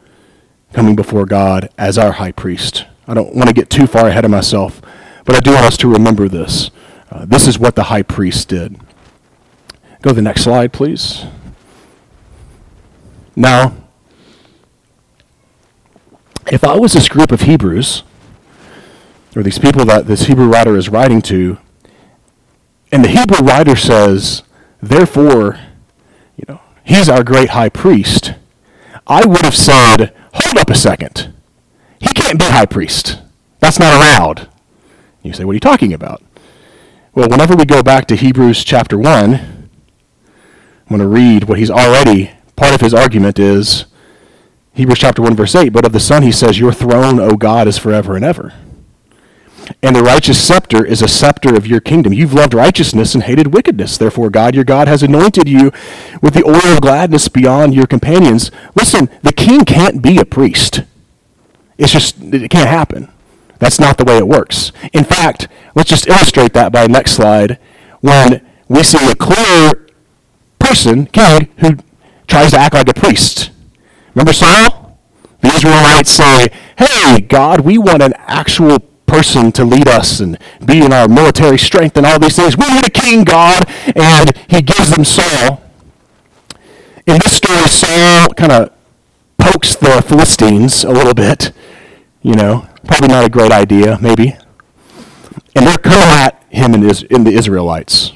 coming 0.75 0.95
before 0.95 1.25
God 1.25 1.71
as 1.79 1.97
our 1.97 2.13
high 2.13 2.33
priest. 2.33 2.85
I 3.07 3.15
don't 3.15 3.35
want 3.35 3.49
to 3.49 3.55
get 3.55 3.71
too 3.71 3.87
far 3.87 4.09
ahead 4.09 4.27
of 4.27 4.31
myself, 4.31 4.83
but 5.25 5.35
I 5.35 5.41
do 5.41 5.53
want 5.53 5.65
us 5.65 5.79
to 5.79 5.91
remember 5.91 6.29
this. 6.29 6.71
Uh, 7.11 7.25
this 7.25 7.49
is 7.49 7.59
what 7.59 7.77
the 7.77 7.85
high 7.85 8.03
priest 8.03 8.49
did. 8.49 8.79
Go 10.03 10.11
to 10.11 10.17
the 10.17 10.21
next 10.21 10.45
slide, 10.45 10.71
please. 10.71 11.25
Now, 13.35 13.75
if 16.53 16.63
I 16.63 16.77
was 16.77 16.93
this 16.93 17.09
group 17.09 17.33
of 17.33 17.41
Hebrews, 17.41 18.03
or 19.35 19.43
these 19.43 19.59
people 19.59 19.87
that 19.87 20.07
this 20.07 20.27
Hebrew 20.27 20.49
writer 20.49 20.77
is 20.77 20.91
writing 20.91 21.23
to, 21.23 21.57
and 22.93 23.03
the 23.03 23.09
Hebrew 23.09 23.47
writer 23.47 23.77
says, 23.77 24.43
therefore, 24.83 25.59
you 26.39 26.45
know, 26.49 26.61
he's 26.85 27.09
our 27.09 27.25
great 27.25 27.51
high 27.51 27.69
priest, 27.69 28.35
I 29.07 29.27
would 29.27 29.43
have 29.43 29.57
said, 29.57 30.15
hold 30.33 30.57
up 30.57 30.71
a 30.71 30.75
second. 30.75 31.35
He 32.01 32.09
can't 32.15 32.39
be 32.39 32.45
high 32.45 32.67
priest. 32.67 33.21
That's 33.59 33.79
not 33.79 33.95
allowed. 33.95 34.49
You 35.23 35.33
say, 35.33 35.45
what 35.45 35.53
are 35.53 35.55
you 35.55 35.61
talking 35.61 35.93
about? 35.93 36.23
Well, 37.15 37.29
whenever 37.29 37.57
we 37.57 37.65
go 37.65 37.83
back 37.83 38.07
to 38.07 38.17
Hebrews 38.17 38.63
chapter 38.63 38.97
1, 38.97 39.35
I'm 39.35 39.69
going 40.89 41.01
to 41.01 41.09
read 41.09 41.45
what 41.45 41.59
he's 41.59 41.71
already, 41.71 42.31
part 42.55 42.75
of 42.75 42.81
his 42.81 42.95
argument 42.95 43.39
is 43.39 43.87
Hebrews 44.75 45.01
chapter 45.01 45.23
1, 45.23 45.35
verse 45.35 45.57
8. 45.57 45.71
But 45.71 45.85
of 45.85 45.93
the 45.93 46.01
Son, 46.01 46.23
he 46.23 46.31
says, 46.31 46.61
Your 46.61 46.73
throne, 46.73 47.19
O 47.19 47.37
God, 47.37 47.67
is 47.67 47.77
forever 47.77 48.15
and 48.15 48.25
ever. 48.25 48.55
And 49.83 49.95
the 49.95 50.03
righteous 50.03 50.43
scepter 50.43 50.85
is 50.85 51.03
a 51.03 51.09
scepter 51.09 51.55
of 51.55 51.67
your 51.67 51.81
kingdom. 51.81 52.13
You've 52.13 52.33
loved 52.33 52.55
righteousness 52.55 53.15
and 53.15 53.25
hated 53.25 53.53
wickedness. 53.53 53.99
Therefore, 53.99 54.31
God, 54.31 54.55
your 54.55 54.65
God, 54.65 54.89
has 54.89 55.03
anointed 55.03 55.49
you 55.49 55.73
with 56.23 56.35
the 56.35 56.45
oil 56.45 56.73
of 56.73 56.81
gladness 56.81 57.29
beyond 57.29 57.75
your 57.75 57.87
companions. 57.87 58.51
Listen, 58.75 59.09
the 59.23 59.33
king 59.33 59.65
can't 59.65 60.03
be 60.03 60.19
a 60.19 60.25
priest. 60.25 60.83
It's 61.77 61.93
just, 61.93 62.21
it 62.21 62.51
can't 62.51 62.69
happen. 62.69 63.11
That's 63.59 63.81
not 63.81 63.99
the 63.99 64.05
way 64.05 64.19
it 64.19 64.27
works. 64.27 64.73
In 64.93 65.05
fact, 65.05 65.49
let's 65.75 65.91
just 65.91 66.09
illustrate 66.09 66.53
that 66.55 66.73
by 66.73 66.87
next 66.87 67.13
slide 67.13 67.59
when 68.01 68.47
we 68.69 68.83
see 68.83 69.11
a 69.11 69.15
clear 69.15 69.87
person, 70.59 71.07
king, 71.07 71.49
who 71.59 71.77
tries 72.27 72.53
to 72.53 72.59
act 72.59 72.75
like 72.75 72.89
a 72.89 72.95
priest. 72.95 73.51
Remember 74.15 74.33
Saul? 74.33 74.99
The 75.41 75.49
Israelites 75.49 76.11
say, 76.11 76.49
Hey, 76.77 77.21
God, 77.21 77.61
we 77.61 77.79
want 77.79 78.03
an 78.03 78.15
actual 78.17 78.79
person 79.09 79.51
to 79.53 79.65
lead 79.65 79.89
us 79.89 80.21
and 80.21 80.39
be 80.65 80.85
in 80.85 80.93
our 80.93 81.09
military 81.09 81.59
strength 81.59 81.97
and 81.97 82.07
all 82.07 82.19
these 82.19 82.37
things. 82.37 82.57
We 82.57 82.73
need 82.73 82.87
a 82.87 82.91
king, 82.91 83.25
God. 83.25 83.69
And 83.97 84.37
he 84.49 84.63
gives 84.63 84.91
them 84.91 85.05
Saul. 85.05 85.63
In 87.07 87.19
this 87.25 87.37
story, 87.37 87.69
Saul 87.69 88.29
kind 88.37 88.53
of 88.53 88.73
pokes 89.39 89.75
the 89.75 90.05
Philistines 90.07 90.85
a 90.85 90.91
little 90.91 91.15
bit, 91.15 91.53
you 92.23 92.35
know, 92.35 92.69
Probably 92.89 93.09
not 93.09 93.27
a 93.27 93.29
great 93.29 93.53
idea, 93.53 93.99
maybe. 94.01 94.35
And 95.55 95.67
they're 95.67 95.77
coming 95.77 96.09
at 96.09 96.43
him 96.49 96.73
and, 96.73 96.83
the 96.83 97.33
Israelites. 97.33 98.13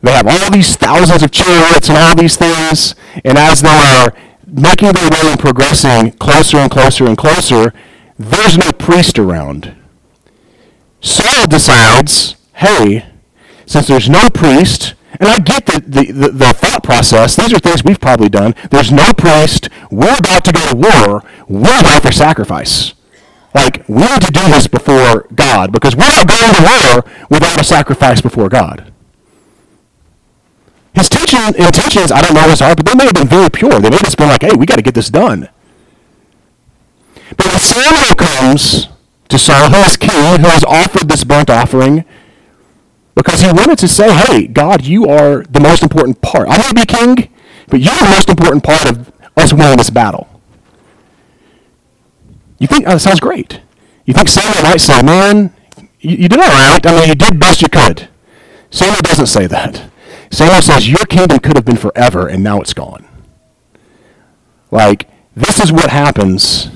They 0.00 0.12
have 0.12 0.26
all 0.26 0.50
these 0.50 0.76
thousands 0.76 1.22
of 1.22 1.30
chariots 1.30 1.90
and 1.90 1.98
all 1.98 2.16
these 2.16 2.36
things, 2.36 2.94
and 3.22 3.36
as 3.36 3.60
they 3.60 3.68
are 3.68 4.14
making 4.46 4.92
their 4.92 5.10
way 5.10 5.30
and 5.30 5.38
progressing 5.38 6.12
closer 6.12 6.56
and 6.56 6.70
closer 6.70 7.04
and 7.06 7.18
closer, 7.18 7.74
there's 8.18 8.56
no 8.56 8.72
priest 8.72 9.18
around. 9.18 9.74
Saul 11.00 11.46
decides, 11.46 12.36
hey, 12.54 13.06
since 13.66 13.86
there's 13.86 14.08
no 14.08 14.30
priest, 14.30 14.94
and 15.20 15.28
I 15.28 15.38
get 15.38 15.66
the, 15.66 15.80
the, 15.80 16.12
the, 16.12 16.28
the, 16.30 16.52
thought 16.52 16.82
process. 16.82 17.36
These 17.36 17.52
are 17.52 17.58
things 17.58 17.84
we've 17.84 18.00
probably 18.00 18.28
done. 18.28 18.54
There's 18.70 18.90
no 18.90 19.12
priest. 19.12 19.68
We're 19.90 20.18
about 20.18 20.44
to 20.44 20.52
go 20.52 20.70
to 20.70 20.76
war. 20.76 21.22
We're 21.48 21.80
about 21.80 22.02
to 22.02 22.12
sacrifice. 22.12 22.94
Like, 23.54 23.88
we 23.88 24.02
need 24.02 24.22
to 24.22 24.32
do 24.32 24.42
this 24.48 24.66
before 24.66 25.28
God 25.34 25.70
because 25.70 25.94
we're 25.94 26.08
not 26.08 26.26
going 26.26 26.54
to 26.54 26.62
war 26.62 27.26
without 27.30 27.60
a 27.60 27.64
sacrifice 27.64 28.20
before 28.20 28.48
God. 28.48 28.92
His 30.94 31.08
teaching, 31.08 31.40
intentions, 31.58 32.10
I 32.10 32.20
don't 32.20 32.34
know 32.34 32.48
his 32.48 32.60
heart, 32.60 32.76
but 32.76 32.86
they 32.86 32.94
may 32.94 33.04
have 33.04 33.14
been 33.14 33.28
very 33.28 33.50
pure. 33.50 33.80
They 33.80 33.90
may 33.90 33.96
have 33.96 34.04
just 34.04 34.18
been 34.18 34.28
like, 34.28 34.42
hey, 34.42 34.54
we 34.56 34.66
got 34.66 34.76
to 34.76 34.82
get 34.82 34.94
this 34.94 35.10
done. 35.10 35.48
But 37.36 37.46
when 37.46 37.58
Samuel 37.58 38.14
comes 38.14 38.88
to 39.28 39.38
Saul, 39.38 39.70
who 39.70 39.76
is 39.84 39.96
king, 39.96 40.10
who 40.10 40.46
has 40.48 40.64
offered 40.64 41.08
this 41.08 41.24
burnt 41.24 41.50
offering, 41.50 42.04
because 43.14 43.40
he 43.40 43.48
wanted 43.48 43.78
to 43.78 43.88
say, 43.88 44.12
hey, 44.12 44.46
God, 44.46 44.84
you 44.84 45.06
are 45.08 45.44
the 45.44 45.60
most 45.60 45.82
important 45.82 46.20
part. 46.20 46.48
I 46.48 46.58
want 46.58 46.68
to 46.68 46.74
be 46.74 46.86
king, 46.86 47.32
but 47.68 47.80
you're 47.80 47.94
the 47.94 48.10
most 48.10 48.28
important 48.28 48.64
part 48.64 48.88
of 48.88 49.12
us 49.36 49.52
winning 49.52 49.76
this 49.76 49.90
battle. 49.90 50.28
You 52.58 52.66
think, 52.66 52.86
oh, 52.86 52.92
that 52.92 53.00
sounds 53.00 53.20
great. 53.20 53.60
You 54.04 54.14
think 54.14 54.28
Samuel 54.28 54.62
might 54.62 54.80
say, 54.80 55.02
man, 55.02 55.54
you, 56.00 56.16
you 56.16 56.28
did 56.28 56.38
all 56.40 56.46
right. 56.46 56.84
I 56.84 57.00
mean, 57.00 57.08
you 57.08 57.14
did 57.14 57.38
best 57.38 57.62
you 57.62 57.68
could. 57.68 58.08
Samuel 58.70 59.02
doesn't 59.02 59.26
say 59.26 59.46
that. 59.46 59.90
Samuel 60.30 60.62
says, 60.62 60.88
your 60.88 61.04
kingdom 61.06 61.38
could 61.38 61.56
have 61.56 61.64
been 61.64 61.76
forever, 61.76 62.26
and 62.28 62.42
now 62.42 62.60
it's 62.60 62.74
gone. 62.74 63.06
Like, 64.70 65.08
this 65.36 65.60
is 65.60 65.70
what 65.70 65.90
happens. 65.90 66.68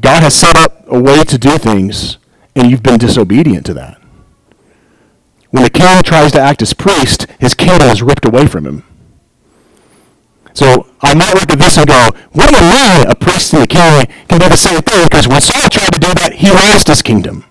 God 0.00 0.22
has 0.22 0.34
set 0.34 0.56
up 0.56 0.84
a 0.88 1.00
way 1.00 1.24
to 1.24 1.38
do 1.38 1.58
things, 1.58 2.18
and 2.54 2.70
you've 2.70 2.82
been 2.82 2.98
disobedient 2.98 3.66
to 3.66 3.74
that. 3.74 4.00
When 5.50 5.62
the 5.62 5.70
king 5.70 6.02
tries 6.02 6.32
to 6.32 6.40
act 6.40 6.60
as 6.62 6.74
priest, 6.74 7.26
his 7.38 7.54
kingdom 7.54 7.88
is 7.88 8.02
ripped 8.02 8.24
away 8.24 8.46
from 8.46 8.66
him. 8.66 8.84
So 10.54 10.88
I 11.02 11.14
might 11.14 11.34
look 11.34 11.52
at 11.52 11.58
this 11.58 11.76
and 11.76 11.86
go, 11.86 12.10
what 12.32 12.50
do 12.50 12.56
you 12.56 12.62
mean 12.62 13.06
a 13.06 13.14
priest 13.14 13.52
and 13.52 13.62
a 13.62 13.66
king 13.66 14.06
can 14.28 14.40
do 14.40 14.48
the 14.48 14.56
same 14.56 14.80
thing? 14.80 15.04
Because 15.04 15.28
when 15.28 15.40
Saul 15.40 15.68
tried 15.68 15.92
to 15.92 16.00
do 16.00 16.12
that, 16.14 16.32
he 16.34 16.50
lost 16.50 16.88
his 16.88 17.02
kingdom. 17.02 17.44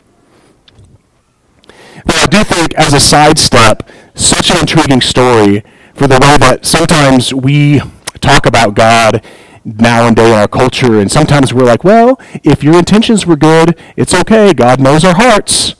But 2.05 2.15
I 2.15 2.25
do 2.27 2.43
think, 2.43 2.73
as 2.75 2.93
a 2.93 2.99
sidestep, 2.99 3.89
such 4.13 4.49
an 4.51 4.57
intriguing 4.57 5.01
story 5.01 5.63
for 5.93 6.07
the 6.07 6.19
way 6.19 6.37
that 6.37 6.65
sometimes 6.65 7.33
we 7.33 7.81
talk 8.21 8.45
about 8.45 8.75
God 8.75 9.23
now 9.65 10.07
and 10.07 10.15
day 10.15 10.31
in 10.31 10.37
our 10.37 10.47
culture, 10.47 10.99
and 10.99 11.11
sometimes 11.11 11.53
we're 11.53 11.65
like, 11.65 11.83
well, 11.83 12.19
if 12.43 12.63
your 12.63 12.77
intentions 12.77 13.25
were 13.25 13.35
good, 13.35 13.77
it's 13.97 14.13
okay. 14.13 14.53
God 14.53 14.79
knows 14.79 15.03
our 15.03 15.15
hearts. 15.15 15.75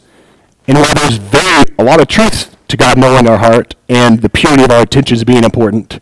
And 0.67 0.77
while 0.79 0.93
there's 0.95 1.17
very 1.17 1.65
a 1.77 1.83
lot 1.83 2.01
of 2.01 2.07
truth 2.07 2.55
to 2.67 2.75
God 2.75 2.97
knowing 2.97 3.27
our 3.27 3.37
heart 3.37 3.75
and 3.87 4.21
the 4.21 4.29
purity 4.29 4.63
of 4.63 4.71
our 4.71 4.81
intentions 4.81 5.23
being 5.23 5.43
important, 5.43 5.99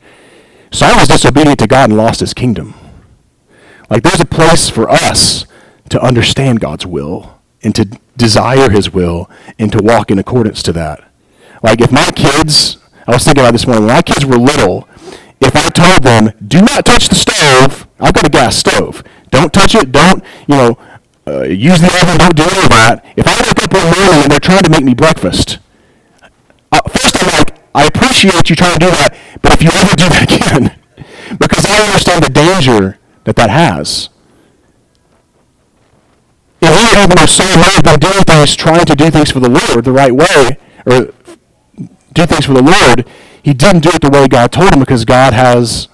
Saul 0.71 0.97
was 0.97 1.09
disobedient 1.09 1.59
to 1.59 1.67
God 1.67 1.89
and 1.89 1.97
lost 1.97 2.21
his 2.21 2.33
kingdom. 2.33 2.73
Like 3.89 4.03
there's 4.03 4.21
a 4.21 4.25
place 4.25 4.69
for 4.69 4.89
us 4.89 5.45
to 5.89 6.01
understand 6.01 6.61
God's 6.61 6.85
will 6.85 7.39
and 7.61 7.75
to 7.75 7.99
desire 8.15 8.69
his 8.69 8.93
will 8.93 9.29
and 9.59 9.71
to 9.71 9.83
walk 9.83 10.09
in 10.09 10.17
accordance 10.17 10.63
to 10.63 10.73
that. 10.73 11.03
Like 11.61 11.81
if 11.81 11.91
my 11.91 12.09
kids, 12.15 12.77
I 13.05 13.11
was 13.11 13.23
thinking 13.23 13.43
about 13.43 13.51
this 13.51 13.67
morning, 13.67 13.85
when 13.85 13.95
my 13.95 14.01
kids 14.01 14.25
were 14.25 14.37
little, 14.37 14.87
if 15.45 15.55
I 15.55 15.69
told 15.69 16.03
them, 16.03 16.31
do 16.47 16.61
not 16.61 16.85
touch 16.85 17.09
the 17.09 17.15
stove, 17.15 17.87
I've 17.99 18.13
got 18.13 18.25
a 18.25 18.29
gas 18.29 18.57
stove. 18.57 19.03
Don't 19.31 19.51
touch 19.51 19.75
it. 19.75 19.91
Don't, 19.91 20.23
you 20.47 20.55
know, 20.55 20.77
uh, 21.25 21.43
use 21.43 21.81
the 21.81 21.87
oven. 22.01 22.17
Don't 22.17 22.35
do 22.35 22.43
any 22.43 22.63
of 22.63 22.69
that. 22.69 23.05
If 23.17 23.27
I 23.27 23.33
wake 23.41 23.63
up 23.63 23.73
one 23.73 23.85
morning 23.85 24.23
and 24.23 24.31
they're 24.31 24.39
trying 24.39 24.63
to 24.63 24.69
make 24.69 24.83
me 24.83 24.93
breakfast, 24.93 25.59
uh, 26.71 26.81
first 26.89 27.17
I'm 27.21 27.31
like, 27.31 27.57
I 27.73 27.85
appreciate 27.85 28.49
you 28.49 28.55
trying 28.55 28.73
to 28.73 28.79
do 28.79 28.91
that, 28.91 29.17
but 29.41 29.53
if 29.53 29.63
you 29.63 29.69
ever 29.73 29.95
do 29.95 30.09
that 30.09 30.31
again, 30.31 30.79
because 31.39 31.65
I 31.65 31.83
understand 31.85 32.23
the 32.23 32.29
danger 32.29 32.99
that 33.23 33.35
that 33.35 33.49
has. 33.49 34.09
If 36.61 36.69
we 36.69 37.03
even 37.03 37.17
if 37.17 37.29
Saul 37.29 37.57
may 37.57 37.73
have 37.73 37.83
been 37.83 37.99
doing 37.99 38.23
things, 38.23 38.55
trying 38.55 38.85
to 38.85 38.95
do 38.95 39.09
things 39.09 39.31
for 39.31 39.39
the 39.39 39.49
Lord 39.49 39.83
the 39.83 39.91
right 39.91 40.13
way, 40.13 40.57
or 40.85 41.13
do 42.13 42.25
things 42.25 42.45
for 42.45 42.53
the 42.53 42.63
Lord, 42.63 43.07
he 43.41 43.53
didn't 43.53 43.81
do 43.81 43.89
it 43.93 44.01
the 44.01 44.09
way 44.09 44.27
God 44.27 44.51
told 44.51 44.73
him 44.73 44.79
because 44.79 45.05
God 45.05 45.33
has 45.33 45.87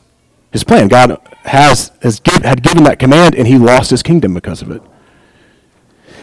his 0.52 0.64
plan. 0.64 0.88
God 0.88 1.18
has, 1.46 1.92
has 2.02 2.20
give, 2.20 2.44
had 2.44 2.62
given 2.64 2.84
that 2.84 3.00
command, 3.00 3.36
and 3.36 3.48
he 3.48 3.58
lost 3.58 3.90
his 3.90 4.04
kingdom 4.04 4.34
because 4.34 4.62
of 4.62 4.72
it. 4.72 4.82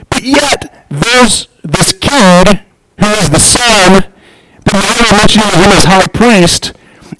But 0.08 0.22
yet, 0.22 0.86
there's 0.88 1.48
this 1.62 1.92
kid 1.92 2.62
who 2.98 3.06
is 3.06 3.30
the 3.30 3.38
son 3.38 4.12
but 4.66 4.74
we're 4.74 5.16
mentioning 5.16 5.46
him 5.46 5.70
as 5.70 5.84
high 5.84 6.06
priest, 6.08 6.72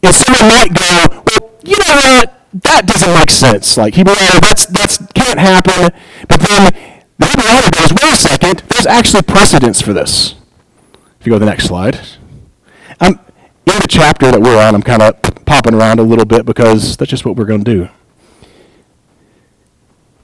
and 0.02 0.12
someone 0.12 0.49
might 0.49 0.75
go, 0.75 1.06
well, 1.09 1.52
you 1.64 1.78
know 1.78 1.95
what? 1.95 2.33
That 2.62 2.87
doesn't 2.87 3.14
make 3.14 3.30
sense. 3.30 3.76
Like 3.76 3.95
Hebrew, 3.95 4.14
that's 4.40 4.66
that's 4.66 4.99
can't 5.14 5.38
happen. 5.38 5.90
But 6.28 6.40
then 6.40 6.73
The 7.18 7.26
writer 7.26 7.71
goes, 7.71 7.92
wait 7.92 8.12
a 8.12 8.16
second, 8.16 8.62
there's 8.68 8.87
actually 8.87 9.23
precedence 9.23 9.80
for 9.80 9.92
this. 9.92 10.35
If 11.21 11.26
you 11.26 11.30
go 11.30 11.37
to 11.37 11.45
the 11.45 11.50
next 11.50 11.64
slide. 11.66 12.00
I'm, 13.00 13.12
in 13.67 13.81
the 13.81 13.88
chapter 13.88 14.31
that 14.31 14.41
we're 14.41 14.61
on, 14.62 14.75
I'm 14.75 14.83
kind 14.83 15.03
of 15.03 15.21
popping 15.45 15.75
around 15.75 16.00
a 16.00 16.03
little 16.03 16.25
bit 16.25 16.47
because 16.47 16.97
that's 16.97 17.11
just 17.11 17.25
what 17.25 17.37
we're 17.37 17.45
going 17.45 17.65
to 17.65 17.75
do. 17.75 17.88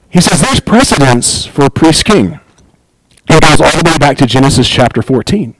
He 0.09 0.21
says 0.21 0.41
there's 0.41 0.59
precedence 0.59 1.45
for 1.45 1.65
a 1.65 1.69
priest 1.69 2.05
king. 2.05 2.39
It 3.27 3.41
goes 3.41 3.61
all 3.61 3.71
the 3.71 3.89
way 3.89 3.97
back 3.97 4.17
to 4.17 4.27
Genesis 4.27 4.67
chapter 4.69 5.01
14. 5.01 5.55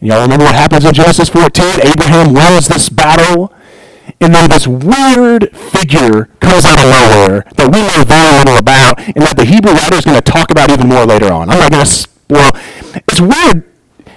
Y'all 0.00 0.22
remember 0.22 0.44
what 0.44 0.54
happens 0.54 0.84
in 0.84 0.92
Genesis 0.92 1.30
14? 1.30 1.80
Abraham 1.82 2.34
wins 2.34 2.68
this 2.68 2.90
battle, 2.90 3.54
and 4.20 4.34
then 4.34 4.50
this 4.50 4.66
weird 4.66 5.56
figure 5.56 6.26
comes 6.40 6.66
out 6.66 6.78
of 6.78 6.90
nowhere 6.90 7.44
that 7.56 7.72
we 7.72 7.80
know 7.80 8.04
very 8.04 8.36
little 8.36 8.58
about, 8.58 9.00
and 9.00 9.24
that 9.24 9.36
the 9.36 9.46
Hebrew 9.46 9.72
writer 9.72 9.96
is 9.96 10.04
going 10.04 10.20
to 10.20 10.30
talk 10.30 10.50
about 10.50 10.68
even 10.68 10.88
more 10.88 11.06
later 11.06 11.32
on. 11.32 11.48
I'm 11.48 11.58
not 11.58 11.70
going 11.70 11.84
to 11.84 11.90
spoil. 11.90 12.50
It's 13.08 13.20
weird 13.20 13.64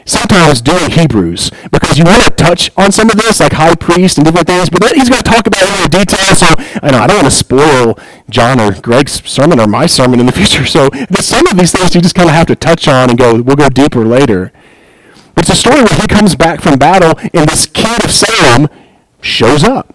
sometimes 0.07 0.61
doing 0.61 0.89
Hebrews 0.89 1.51
because 1.71 1.97
you 1.99 2.05
want 2.05 2.23
to 2.23 2.31
touch 2.31 2.71
on 2.77 2.91
some 2.91 3.09
of 3.09 3.17
this, 3.17 3.39
like 3.39 3.53
high 3.53 3.75
priest 3.75 4.17
and 4.17 4.25
different 4.25 4.47
things, 4.47 4.69
but 4.69 4.95
he's 4.95 5.09
going 5.09 5.21
to 5.21 5.29
talk 5.29 5.45
about 5.45 5.61
it 5.61 5.83
in 5.83 5.89
detail. 5.91 6.33
So 6.33 6.47
I 6.81 6.91
know 6.91 6.99
I 6.99 7.07
don't 7.07 7.17
want 7.17 7.31
to 7.31 7.37
spoil 7.37 7.99
John 8.29 8.59
or 8.59 8.71
Greg's 8.81 9.23
sermon 9.29 9.59
or 9.59 9.67
my 9.67 9.85
sermon 9.85 10.19
in 10.19 10.25
the 10.25 10.31
future. 10.41 10.65
So 10.65 10.89
some 11.19 11.45
of 11.47 11.57
these 11.57 11.71
things 11.71 11.93
you 11.93 12.01
just 12.01 12.15
kind 12.15 12.29
of 12.29 12.35
have 12.35 12.47
to 12.47 12.55
touch 12.55 12.87
on 12.87 13.09
and 13.09 13.19
go, 13.19 13.41
we'll 13.41 13.55
go 13.55 13.69
deeper 13.69 14.05
later. 14.05 14.51
But 15.35 15.43
it's 15.43 15.51
a 15.51 15.55
story 15.55 15.83
where 15.83 16.01
he 16.01 16.07
comes 16.07 16.35
back 16.35 16.61
from 16.61 16.79
battle 16.79 17.19
and 17.33 17.47
this 17.47 17.67
king 17.67 17.93
of 18.03 18.11
Salem 18.11 18.69
shows 19.21 19.63
up. 19.63 19.93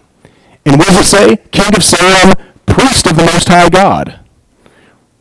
And 0.65 0.77
what 0.77 0.87
does 0.87 0.99
it 0.99 1.09
say? 1.09 1.37
King 1.51 1.75
of 1.75 1.83
Salem, 1.83 2.35
priest 2.65 3.07
of 3.07 3.17
the 3.17 3.25
Most 3.25 3.49
High 3.49 3.69
God. 3.69 4.19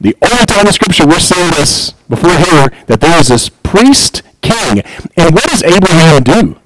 The 0.00 0.16
only 0.22 0.46
time 0.46 0.66
in 0.66 0.72
Scripture 0.72 1.06
we're 1.06 1.18
seeing 1.18 1.50
this 1.50 1.92
before 2.08 2.36
here, 2.36 2.70
that 2.86 3.00
there 3.00 3.18
is 3.18 3.28
this 3.28 3.48
priest 3.72 4.22
king. 4.42 4.82
And 5.16 5.34
what 5.34 5.44
does 5.44 5.62
Abraham 5.62 6.22
do? 6.22 6.60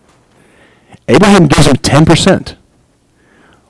Abraham 1.06 1.46
gives 1.46 1.66
him 1.66 1.76
10%. 1.76 2.56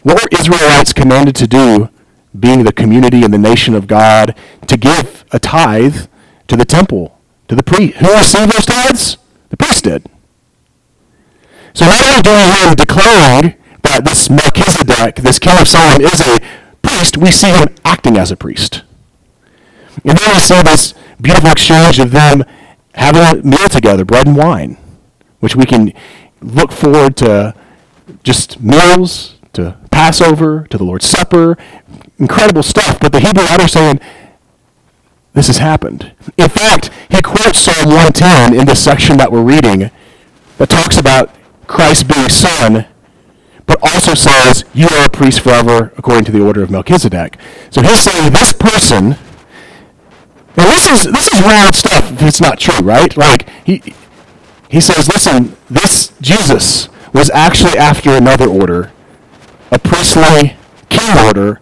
What 0.03 0.23
were 0.23 0.29
Israelites 0.33 0.95
commanded 0.95 1.37
to 1.37 1.47
do, 1.47 1.91
being 2.39 2.65
the 2.65 2.73
community 2.73 3.23
and 3.25 3.35
the 3.35 3.39
nation 3.39 3.75
of 3.75 3.87
God, 3.87 4.35
to 4.67 4.79
give 4.79 5.27
a 5.33 5.39
tithe 5.39 6.07
to 6.49 6.57
the 6.57 6.65
temple, 6.65 7.19
to 7.49 7.55
the 7.55 7.63
priest? 7.63 7.99
Who 7.99 8.11
received 8.15 8.53
those 8.53 8.65
tithes? 8.65 9.19
The 9.51 9.59
priest 9.59 9.85
did. 9.85 10.07
So 11.75 11.85
not 11.85 12.01
only 12.07 12.23
do 12.23 12.31
we 12.31 12.41
hear 12.41 12.69
him 12.69 12.75
declaring 12.75 13.57
that 13.83 14.05
this 14.05 14.31
Melchizedek, 14.31 15.17
this 15.17 15.39
king 15.39 15.61
of 15.61 15.69
Salem, 15.69 16.01
is 16.01 16.21
a 16.23 16.41
priest, 16.81 17.19
we 17.19 17.31
see 17.31 17.51
him 17.51 17.69
acting 17.85 18.17
as 18.17 18.31
a 18.31 18.37
priest. 18.37 18.83
And 20.07 20.17
then 20.17 20.33
we 20.33 20.39
see 20.39 20.63
this 20.63 20.95
beautiful 21.21 21.51
exchange 21.51 21.99
of 21.99 22.13
them 22.13 22.45
having 22.97 23.23
a 23.23 23.43
meal 23.43 23.69
together, 23.69 24.05
bread 24.05 24.27
and 24.27 24.37
wine, 24.37 24.77
which 25.41 25.55
we 25.55 25.65
can 25.65 25.93
look 26.41 26.73
forward 26.73 27.17
to 27.19 27.55
just 28.23 28.61
meals, 28.61 29.37
to 29.53 29.77
Passover, 29.91 30.67
to 30.71 30.79
the 30.79 30.85
Lord's 30.85 31.07
Supper, 31.07 31.57
incredible 32.19 32.63
stuff. 32.63 32.99
But 33.01 33.13
the 33.13 33.21
Hebrew 33.21 33.45
writer 33.45 33.69
saying, 33.69 34.01
this 35.33 35.49
has 35.49 35.59
happened. 35.59 36.13
In 36.39 36.49
fact, 36.49 36.91
he 37.11 37.21
quotes 37.21 37.59
Psalm 37.59 37.89
110 37.89 38.59
in 38.59 38.67
this 38.67 38.83
section 38.83 39.19
that 39.19 39.31
we're 39.31 39.43
reading 39.43 39.91
that 40.57 40.71
talks 40.71 40.97
about 40.97 41.35
Christ 41.67 42.09
being 42.09 42.31
son, 42.31 42.87
but 43.67 43.79
also 43.83 44.15
says, 44.15 44.65
you 44.73 44.89
are 44.93 45.07
a 45.07 45.11
priest 45.11 45.41
forever 45.41 45.93
according 45.99 46.25
to 46.27 46.33
the 46.33 46.41
order 46.41 46.63
of 46.63 46.71
Melchizedek. 46.71 47.39
So 47.71 47.83
he's 47.83 48.01
saying 48.01 48.33
this 48.33 48.53
person 48.53 49.17
now 50.57 50.65
this 50.65 50.87
is 50.87 51.05
this 51.13 51.33
is 51.33 51.43
wild 51.43 51.75
stuff 51.75 52.13
if 52.13 52.23
it's 52.23 52.41
not 52.41 52.59
true, 52.59 52.79
right? 52.79 53.15
Like 53.17 53.49
he 53.65 53.83
he 54.69 54.81
says, 54.81 55.09
listen, 55.09 55.57
this 55.71 56.13
Jesus 56.21 56.89
was 57.13 57.31
actually 57.31 57.79
after 57.79 58.11
another 58.11 58.49
order, 58.49 58.93
a 59.71 59.79
priestly 59.79 60.57
king 60.89 61.17
order, 61.25 61.61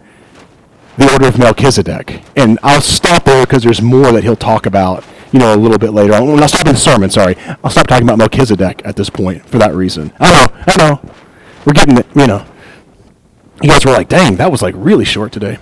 the 0.97 1.13
order 1.13 1.27
of 1.27 1.39
Melchizedek. 1.39 2.23
And 2.37 2.59
I'll 2.63 2.81
stop 2.81 3.25
there 3.25 3.45
because 3.45 3.63
there's 3.63 3.83
more 3.83 4.13
that 4.13 4.25
he'll 4.25 4.37
talk 4.37 4.67
about, 4.67 5.05
you 5.33 5.39
know, 5.39 5.55
a 5.55 5.57
little 5.57 5.79
bit 5.79 5.91
later 5.93 6.15
on. 6.15 6.29
I'll 6.41 6.49
stop 6.49 6.67
in 6.67 6.73
the 6.73 6.79
sermon, 6.79 7.11
sorry. 7.11 7.37
I'll 7.63 7.71
stop 7.71 7.87
talking 7.87 8.07
about 8.07 8.19
Melchizedek 8.19 8.83
at 8.85 8.97
this 8.97 9.11
point 9.11 9.47
for 9.47 9.59
that 9.59 9.75
reason. 9.75 10.13
I 10.19 10.33
know, 10.33 10.47
I 10.67 10.77
know. 10.79 11.11
We're 11.67 11.73
getting 11.73 11.99
it, 11.99 12.07
you 12.15 12.27
know. 12.27 12.47
You 13.63 13.71
guys 13.71 13.85
were 13.85 13.93
like, 13.93 14.09
dang, 14.09 14.37
that 14.37 14.51
was 14.51 14.63
like 14.63 14.75
really 14.77 15.05
short 15.05 15.33
today. 15.33 15.59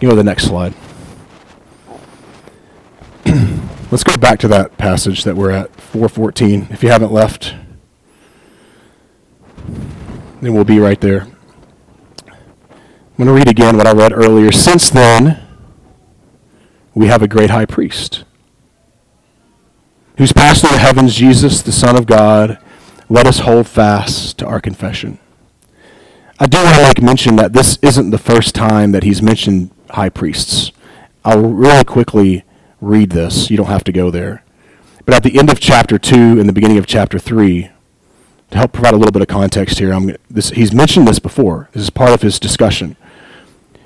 You 0.00 0.10
to 0.10 0.14
the 0.14 0.22
next 0.22 0.44
slide. 0.44 0.74
Let's 3.90 4.04
go 4.04 4.16
back 4.16 4.38
to 4.40 4.48
that 4.48 4.78
passage 4.78 5.24
that 5.24 5.34
we're 5.34 5.50
at, 5.50 5.74
414. 5.80 6.68
If 6.70 6.84
you 6.84 6.90
haven't 6.90 7.12
left, 7.12 7.56
then 10.40 10.54
we'll 10.54 10.62
be 10.64 10.78
right 10.78 11.00
there. 11.00 11.22
I'm 12.28 13.24
going 13.24 13.26
to 13.26 13.32
read 13.32 13.48
again 13.48 13.76
what 13.76 13.88
I 13.88 13.92
read 13.92 14.12
earlier. 14.12 14.52
Since 14.52 14.90
then, 14.90 15.44
we 16.94 17.08
have 17.08 17.22
a 17.22 17.28
great 17.28 17.50
high 17.50 17.66
priest 17.66 18.22
who's 20.16 20.32
passed 20.32 20.60
through 20.60 20.70
the 20.70 20.78
heavens, 20.78 21.16
Jesus, 21.16 21.60
the 21.60 21.72
Son 21.72 21.96
of 21.96 22.06
God. 22.06 22.58
Let 23.08 23.26
us 23.26 23.40
hold 23.40 23.66
fast 23.66 24.38
to 24.38 24.46
our 24.46 24.60
confession. 24.60 25.18
I 26.38 26.46
do 26.46 26.58
want 26.58 26.76
to 26.76 26.82
make 26.82 27.02
mention 27.02 27.34
that 27.36 27.52
this 27.52 27.80
isn't 27.82 28.10
the 28.10 28.18
first 28.18 28.54
time 28.54 28.92
that 28.92 29.02
he's 29.02 29.20
mentioned 29.20 29.70
high 29.90 30.08
priests. 30.08 30.72
I'll 31.24 31.42
really 31.42 31.84
quickly 31.84 32.44
read 32.80 33.10
this. 33.10 33.50
You 33.50 33.56
don't 33.56 33.66
have 33.66 33.84
to 33.84 33.92
go 33.92 34.10
there. 34.10 34.44
But 35.04 35.14
at 35.14 35.22
the 35.22 35.38
end 35.38 35.50
of 35.50 35.60
chapter 35.60 35.98
2 35.98 36.38
and 36.38 36.48
the 36.48 36.52
beginning 36.52 36.78
of 36.78 36.86
chapter 36.86 37.18
3, 37.18 37.70
to 38.50 38.58
help 38.58 38.72
provide 38.72 38.94
a 38.94 38.96
little 38.96 39.12
bit 39.12 39.22
of 39.22 39.28
context 39.28 39.78
here, 39.78 39.92
I'm, 39.92 40.16
this, 40.30 40.50
he's 40.50 40.72
mentioned 40.72 41.08
this 41.08 41.18
before. 41.18 41.68
This 41.72 41.82
is 41.82 41.90
part 41.90 42.12
of 42.12 42.22
his 42.22 42.38
discussion. 42.38 42.96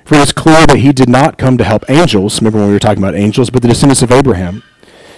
For 0.05 0.17
it 0.17 0.21
is 0.21 0.33
clear 0.33 0.67
that 0.67 0.79
he 0.79 0.93
did 0.93 1.09
not 1.09 1.39
come 1.39 1.57
to 1.59 1.65
help 1.65 1.89
angels, 1.89 2.41
remember 2.41 2.59
when 2.59 2.69
we 2.69 2.75
were 2.75 2.81
talking 2.81 3.03
about 3.03 3.15
angels, 3.15 3.51
but 3.51 3.63
the 3.63 3.69
descendants 3.69 4.03
of 4.03 4.11
Abraham. 4.11 4.63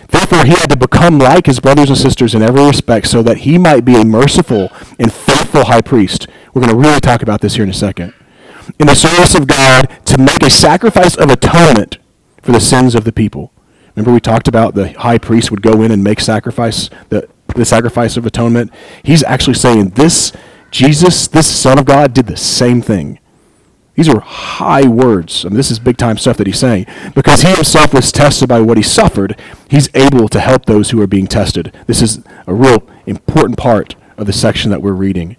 Therefore, 0.09 0.45
he 0.45 0.53
had 0.53 0.71
to 0.71 0.77
become 0.77 1.19
like 1.19 1.47
his 1.47 1.61
brothers 1.61 1.89
and 1.89 1.99
sisters 1.99 2.35
in 2.35 2.43
every 2.43 2.67
respect 2.67 3.07
so 3.07 3.23
that 3.23 3.39
he 3.39 3.59
might 3.59 3.85
be 3.85 3.97
a 3.97 4.05
merciful 4.05 4.71
and 4.99 5.13
faithful 5.13 5.65
high 5.65 5.81
priest. 5.81 6.27
We're 6.53 6.63
going 6.63 6.73
to 6.73 6.79
really 6.79 7.01
talk 7.01 7.23
about 7.23 7.41
this 7.41 7.55
here 7.55 7.65
in 7.65 7.71
a 7.71 7.75
second 7.75 8.13
in 8.79 8.87
the 8.87 8.95
service 8.95 9.35
of 9.35 9.47
God 9.47 9.89
to 10.07 10.19
make 10.19 10.43
a 10.43 10.51
sacrifice 10.51 11.17
of 11.17 11.31
atonement 11.31 11.99
for 12.43 12.53
the 12.53 12.61
sins 12.61 12.95
of 12.95 13.05
the 13.05 13.13
people. 13.13 13.53
Remember 13.95 14.13
we 14.13 14.21
talked 14.21 14.49
about 14.49 14.75
the 14.75 14.93
high 14.93 15.19
priest 15.19 15.51
would 15.51 15.63
go 15.63 15.83
in 15.83 15.91
and 15.91 16.03
make 16.03 16.21
sacrifice, 16.21 16.91
the, 17.09 17.29
the 17.55 17.65
sacrifice 17.65 18.17
of 18.17 18.27
atonement? 18.27 18.73
He's 19.03 19.23
actually 19.23 19.55
saying 19.55 19.91
this 19.91 20.33
Jesus, 20.71 21.29
this 21.29 21.47
Son 21.47 21.79
of 21.79 21.85
God, 21.85 22.13
did 22.13 22.27
the 22.27 22.37
same 22.37 22.83
thing. 22.83 23.21
These 23.95 24.09
are 24.09 24.19
high 24.19 24.89
words. 24.89 25.45
I 25.45 25.49
mean, 25.49 25.57
this 25.57 25.71
is 25.71 25.79
big 25.79 25.97
time 25.97 26.19
stuff 26.19 26.37
that 26.39 26.49
he's 26.49 26.59
saying. 26.59 26.87
Because 27.15 27.43
he 27.43 27.55
himself 27.55 27.95
was 27.95 28.11
tested 28.11 28.49
by 28.49 28.61
what 28.61 28.77
he 28.77 28.83
suffered, 28.83 29.41
he's 29.69 29.89
able 29.95 30.29
to 30.29 30.41
help 30.41 30.67
those 30.67 30.91
who 30.91 31.01
are 31.01 31.07
being 31.07 31.29
tested. 31.29 31.73
This 31.87 32.03
is 32.03 32.21
a 32.49 32.55
real 32.55 32.89
important 33.07 33.57
part 33.57 33.95
of 34.17 34.27
the 34.27 34.33
section 34.33 34.73
that 34.73 34.83
we're 34.83 34.93
reading 34.93 35.37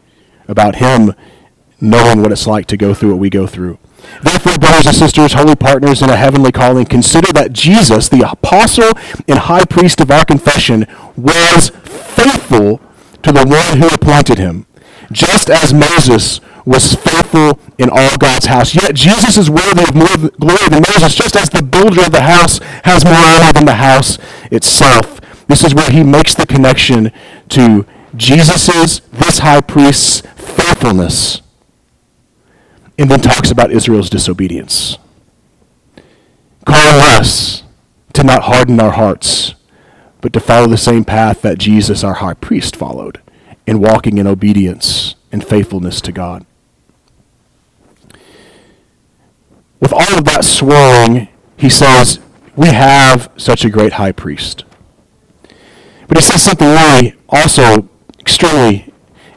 about 0.48 0.78
him 0.78 1.14
knowing 1.82 2.22
what 2.22 2.32
it's 2.32 2.48
like 2.48 2.66
to 2.68 2.78
go 2.78 2.94
through 2.94 3.12
what 3.12 3.20
we 3.20 3.30
go 3.30 3.48
through. 3.48 3.78
Therefore, 4.22 4.58
brothers 4.58 4.86
and 4.86 4.96
sisters, 4.96 5.34
holy 5.34 5.56
partners 5.56 6.02
in 6.02 6.10
a 6.10 6.16
heavenly 6.16 6.52
calling, 6.52 6.86
consider 6.86 7.32
that 7.34 7.54
Jesus, 7.54 8.10
the 8.10 8.30
apostle 8.30 8.92
and 9.28 9.40
high 9.40 9.66
priest 9.66 10.00
of 10.00 10.12
our 10.12 10.26
confession, 10.26 10.86
was 11.16 11.70
faithful 11.70 12.82
to 13.24 13.32
the 13.32 13.46
one 13.46 13.80
who 13.80 13.88
appointed 13.88 14.38
him, 14.38 14.66
just 15.12 15.50
as 15.50 15.74
Moses 15.74 16.40
was 16.66 16.96
faithful 16.96 17.60
in 17.78 17.90
all 17.90 18.18
God's 18.18 18.46
house. 18.46 18.74
Yet 18.74 18.96
Jesus 18.96 19.38
is 19.38 19.50
worthy 19.50 19.84
of 19.84 19.96
more 19.96 20.30
glory 20.40 20.70
than 20.70 20.84
Moses, 20.88 21.16
just 21.16 21.36
as 21.36 21.50
the 21.50 21.64
builder 21.64 22.02
of 22.02 22.12
the 22.12 22.22
house 22.22 22.60
has 22.84 23.06
more 23.06 23.14
honor 23.16 23.52
than 23.54 23.66
the 23.66 23.76
house 23.76 24.18
itself. 24.52 25.20
This 25.48 25.64
is 25.64 25.76
where 25.76 25.92
he 25.92 26.04
makes 26.04 26.34
the 26.34 26.48
connection 26.48 27.12
to 27.50 27.86
Jesus's, 28.16 29.02
this 29.12 29.40
high 29.40 29.62
priest's 29.62 30.22
faithfulness 30.36 31.42
and 32.98 33.10
then 33.10 33.22
talks 33.22 33.52
about 33.52 33.72
Israel's 33.72 34.10
disobedience. 34.10 34.98
Calling 36.66 37.02
us 37.02 37.64
to 38.14 38.24
not 38.24 38.44
harden 38.44 38.80
our 38.80 38.92
hearts, 38.92 39.54
but 40.22 40.34
to 40.34 40.40
follow 40.40 40.68
the 40.68 40.78
same 40.78 41.04
path 41.04 41.42
that 41.42 41.58
Jesus, 41.58 42.04
our 42.04 42.16
high 42.16 42.34
priest, 42.34 42.76
followed 42.76 43.22
in 43.68 43.80
walking 43.80 44.18
in 44.18 44.28
obedience 44.28 45.16
and 45.32 45.46
faithfulness 45.46 46.02
to 46.02 46.12
God. 46.12 46.46
With 49.80 49.92
all 49.92 50.18
of 50.18 50.26
that 50.26 50.46
swirling, 50.46 51.28
he 51.58 51.70
says, 51.70 52.20
We 52.56 52.68
have 52.68 53.30
such 53.38 53.66
a 53.66 53.70
great 53.70 53.94
high 53.94 54.14
priest. 54.14 54.64
But 56.08 56.18
he 56.18 56.22
says 56.22 56.44
something 56.44 56.68
really 56.68 57.16
also 57.30 57.90
extremely 58.20 58.94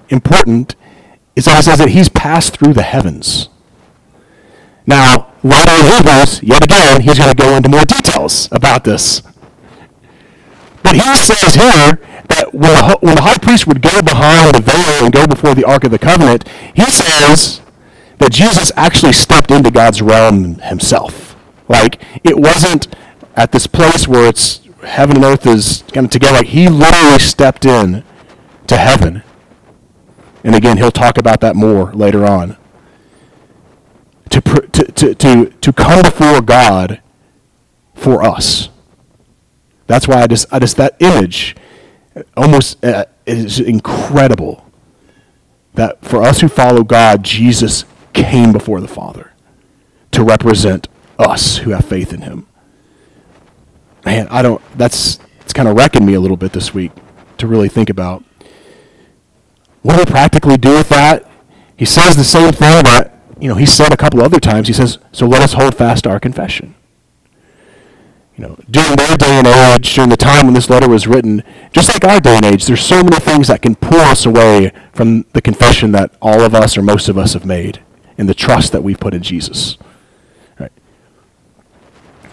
important 0.09 0.75
it 1.46 1.62
says 1.62 1.79
that 1.79 1.90
he's 1.90 2.09
passed 2.09 2.57
through 2.57 2.72
the 2.72 2.83
heavens. 2.83 3.48
Now, 4.88 5.33
later 5.44 5.70
in 5.70 5.87
Hebrews, 5.87 6.42
yet 6.42 6.64
again, 6.64 7.01
he's 7.01 7.18
going 7.18 7.31
to 7.31 7.40
go 7.40 7.57
into 7.57 7.68
more 7.68 7.85
details 7.85 8.48
about 8.51 8.83
this. 8.83 9.22
But 10.83 10.96
he 10.96 11.14
says 11.14 11.55
here 11.55 12.01
that 12.29 12.48
when 12.53 12.72
the, 12.72 12.98
when 13.03 13.14
the 13.14 13.22
high 13.22 13.38
priest 13.38 13.68
would 13.68 13.83
go 13.83 14.03
behind 14.03 14.57
the 14.57 14.62
veil 14.62 15.05
and 15.05 15.12
go 15.12 15.27
before 15.27 15.55
the 15.55 15.64
Ark 15.64 15.85
of 15.85 15.92
the 15.92 15.98
Covenant, 15.98 16.48
he 16.74 16.90
says 16.90 17.61
that 18.18 18.33
Jesus 18.33 18.72
actually 18.74 19.12
stepped 19.12 19.53
into 19.53 19.70
God's 19.70 20.03
realm 20.03 20.57
himself. 20.57 21.37
Like, 21.68 22.03
it 22.24 22.37
wasn't 22.37 22.88
at 23.37 23.53
this 23.53 23.68
place 23.68 24.09
where 24.09 24.29
it's 24.29 24.61
heaven 24.83 25.16
and 25.16 25.24
earth 25.24 25.46
is 25.46 25.85
kind 25.92 26.07
of 26.07 26.11
together. 26.11 26.38
Like, 26.38 26.46
he 26.48 26.68
literally 26.68 27.20
stepped 27.20 27.64
in 27.64 28.03
to 28.66 28.77
heaven. 28.77 29.22
And 30.44 30.55
again, 30.55 30.77
he'll 30.77 30.90
talk 30.90 31.18
about 31.18 31.40
that 31.40 31.57
more 31.57 31.92
later 31.92 32.24
on. 32.24 32.57
To, 34.31 34.40
to, 34.40 34.92
to, 34.92 35.14
to, 35.14 35.46
to 35.46 35.72
come 35.72 36.03
before 36.03 36.40
God 36.42 37.01
for 37.94 38.22
us. 38.22 38.68
That's 39.87 40.07
why 40.07 40.22
I 40.22 40.27
just, 40.27 40.46
I 40.53 40.59
just 40.59 40.77
that 40.77 40.96
image 41.01 41.57
almost 42.37 42.85
uh, 42.85 43.07
is 43.27 43.59
incredible. 43.59 44.64
That 45.74 46.05
for 46.05 46.22
us 46.22 46.40
who 46.40 46.48
follow 46.48 46.85
God, 46.85 47.22
Jesus 47.22 47.85
came 48.12 48.53
before 48.53 48.81
the 48.81 48.88
Father 48.88 49.33
to 50.12 50.24
represent 50.24 50.88
us 51.18 51.59
who 51.59 51.70
have 51.70 51.85
faith 51.85 52.12
in 52.12 52.22
Him. 52.22 52.46
Man, 54.05 54.29
I 54.29 54.42
don't. 54.42 54.62
That's 54.77 55.18
it's 55.40 55.53
kind 55.53 55.68
of 55.68 55.77
wrecking 55.77 56.05
me 56.05 56.14
a 56.14 56.20
little 56.20 56.37
bit 56.37 56.53
this 56.53 56.74
week 56.74 56.92
to 57.38 57.46
really 57.46 57.68
think 57.68 57.90
about. 57.90 58.24
What 59.88 59.94
do 59.94 60.01
we 60.01 60.05
practically 60.05 60.59
do 60.59 60.74
with 60.74 60.90
that? 60.90 61.27
He 61.74 61.87
says 61.87 62.14
the 62.14 62.22
same 62.22 62.53
thing 62.53 62.85
that 62.85 63.18
you 63.40 63.48
know 63.48 63.55
he 63.55 63.64
said 63.64 63.90
a 63.90 63.96
couple 63.96 64.20
other 64.20 64.38
times. 64.38 64.68
He 64.68 64.74
says, 64.74 64.98
"So 65.12 65.24
let 65.27 65.40
us 65.40 65.55
hold 65.55 65.74
fast 65.74 66.07
our 66.07 66.20
confession." 66.20 66.74
you 68.37 68.46
know, 68.46 68.59
during 68.70 68.96
their 68.96 69.16
day 69.16 69.38
and 69.38 69.46
age, 69.46 69.94
during 69.94 70.11
the 70.11 70.16
time 70.16 70.44
when 70.44 70.53
this 70.53 70.68
letter 70.68 70.90
was 70.90 71.07
written, 71.07 71.42
just 71.72 71.88
like 71.88 72.05
our 72.05 72.20
day 72.20 72.37
and 72.37 72.44
age, 72.44 72.66
there's 72.66 72.85
so 72.85 73.03
many 73.03 73.18
things 73.18 73.48
that 73.48 73.62
can 73.62 73.74
pull 73.77 73.98
us 73.98 74.27
away 74.27 74.72
from 74.92 75.24
the 75.33 75.40
confession 75.40 75.90
that 75.92 76.12
all 76.20 76.42
of 76.42 76.55
us 76.55 76.77
or 76.77 76.83
most 76.83 77.09
of 77.09 77.16
us 77.16 77.33
have 77.33 77.46
made 77.46 77.83
and 78.18 78.29
the 78.29 78.35
trust 78.35 78.72
that 78.72 78.85
we've 78.85 79.01
put 79.01 79.14
in 79.14 79.22
Jesus. 79.22 79.79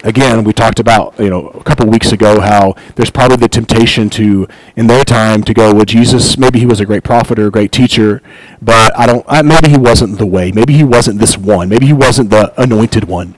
Again, 0.05 0.43
we 0.43 0.53
talked 0.53 0.79
about, 0.79 1.17
you 1.17 1.31
know, 1.31 1.47
a 1.47 1.63
couple 1.63 1.87
weeks 1.87 2.11
ago 2.11 2.39
how 2.39 2.75
there's 2.95 3.09
probably 3.09 3.37
the 3.37 3.49
temptation 3.49 4.07
to, 4.11 4.47
in 4.75 4.85
their 4.85 5.03
time, 5.03 5.43
to 5.43 5.53
go, 5.53 5.73
well, 5.73 5.83
Jesus, 5.83 6.37
maybe 6.37 6.59
he 6.59 6.67
was 6.67 6.79
a 6.79 6.85
great 6.85 7.03
prophet 7.03 7.39
or 7.39 7.47
a 7.47 7.51
great 7.51 7.71
teacher, 7.71 8.21
but 8.61 8.95
I 8.95 9.07
don't, 9.07 9.25
maybe 9.43 9.69
he 9.69 9.79
wasn't 9.79 10.19
the 10.19 10.27
way. 10.27 10.51
Maybe 10.51 10.73
he 10.73 10.83
wasn't 10.83 11.19
this 11.19 11.39
one. 11.39 11.69
Maybe 11.69 11.87
he 11.87 11.93
wasn't 11.93 12.29
the 12.29 12.53
anointed 12.61 13.05
one. 13.05 13.35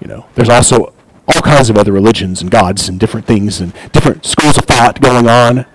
You 0.00 0.08
know, 0.08 0.26
there's 0.34 0.48
also 0.48 0.92
all 1.28 1.42
kinds 1.42 1.70
of 1.70 1.78
other 1.78 1.92
religions 1.92 2.42
and 2.42 2.50
gods 2.50 2.88
and 2.88 2.98
different 2.98 3.28
things 3.28 3.60
and 3.60 3.72
different 3.92 4.26
schools 4.26 4.58
of 4.58 4.64
thought 4.64 5.00
going 5.00 5.28
on. 5.28 5.66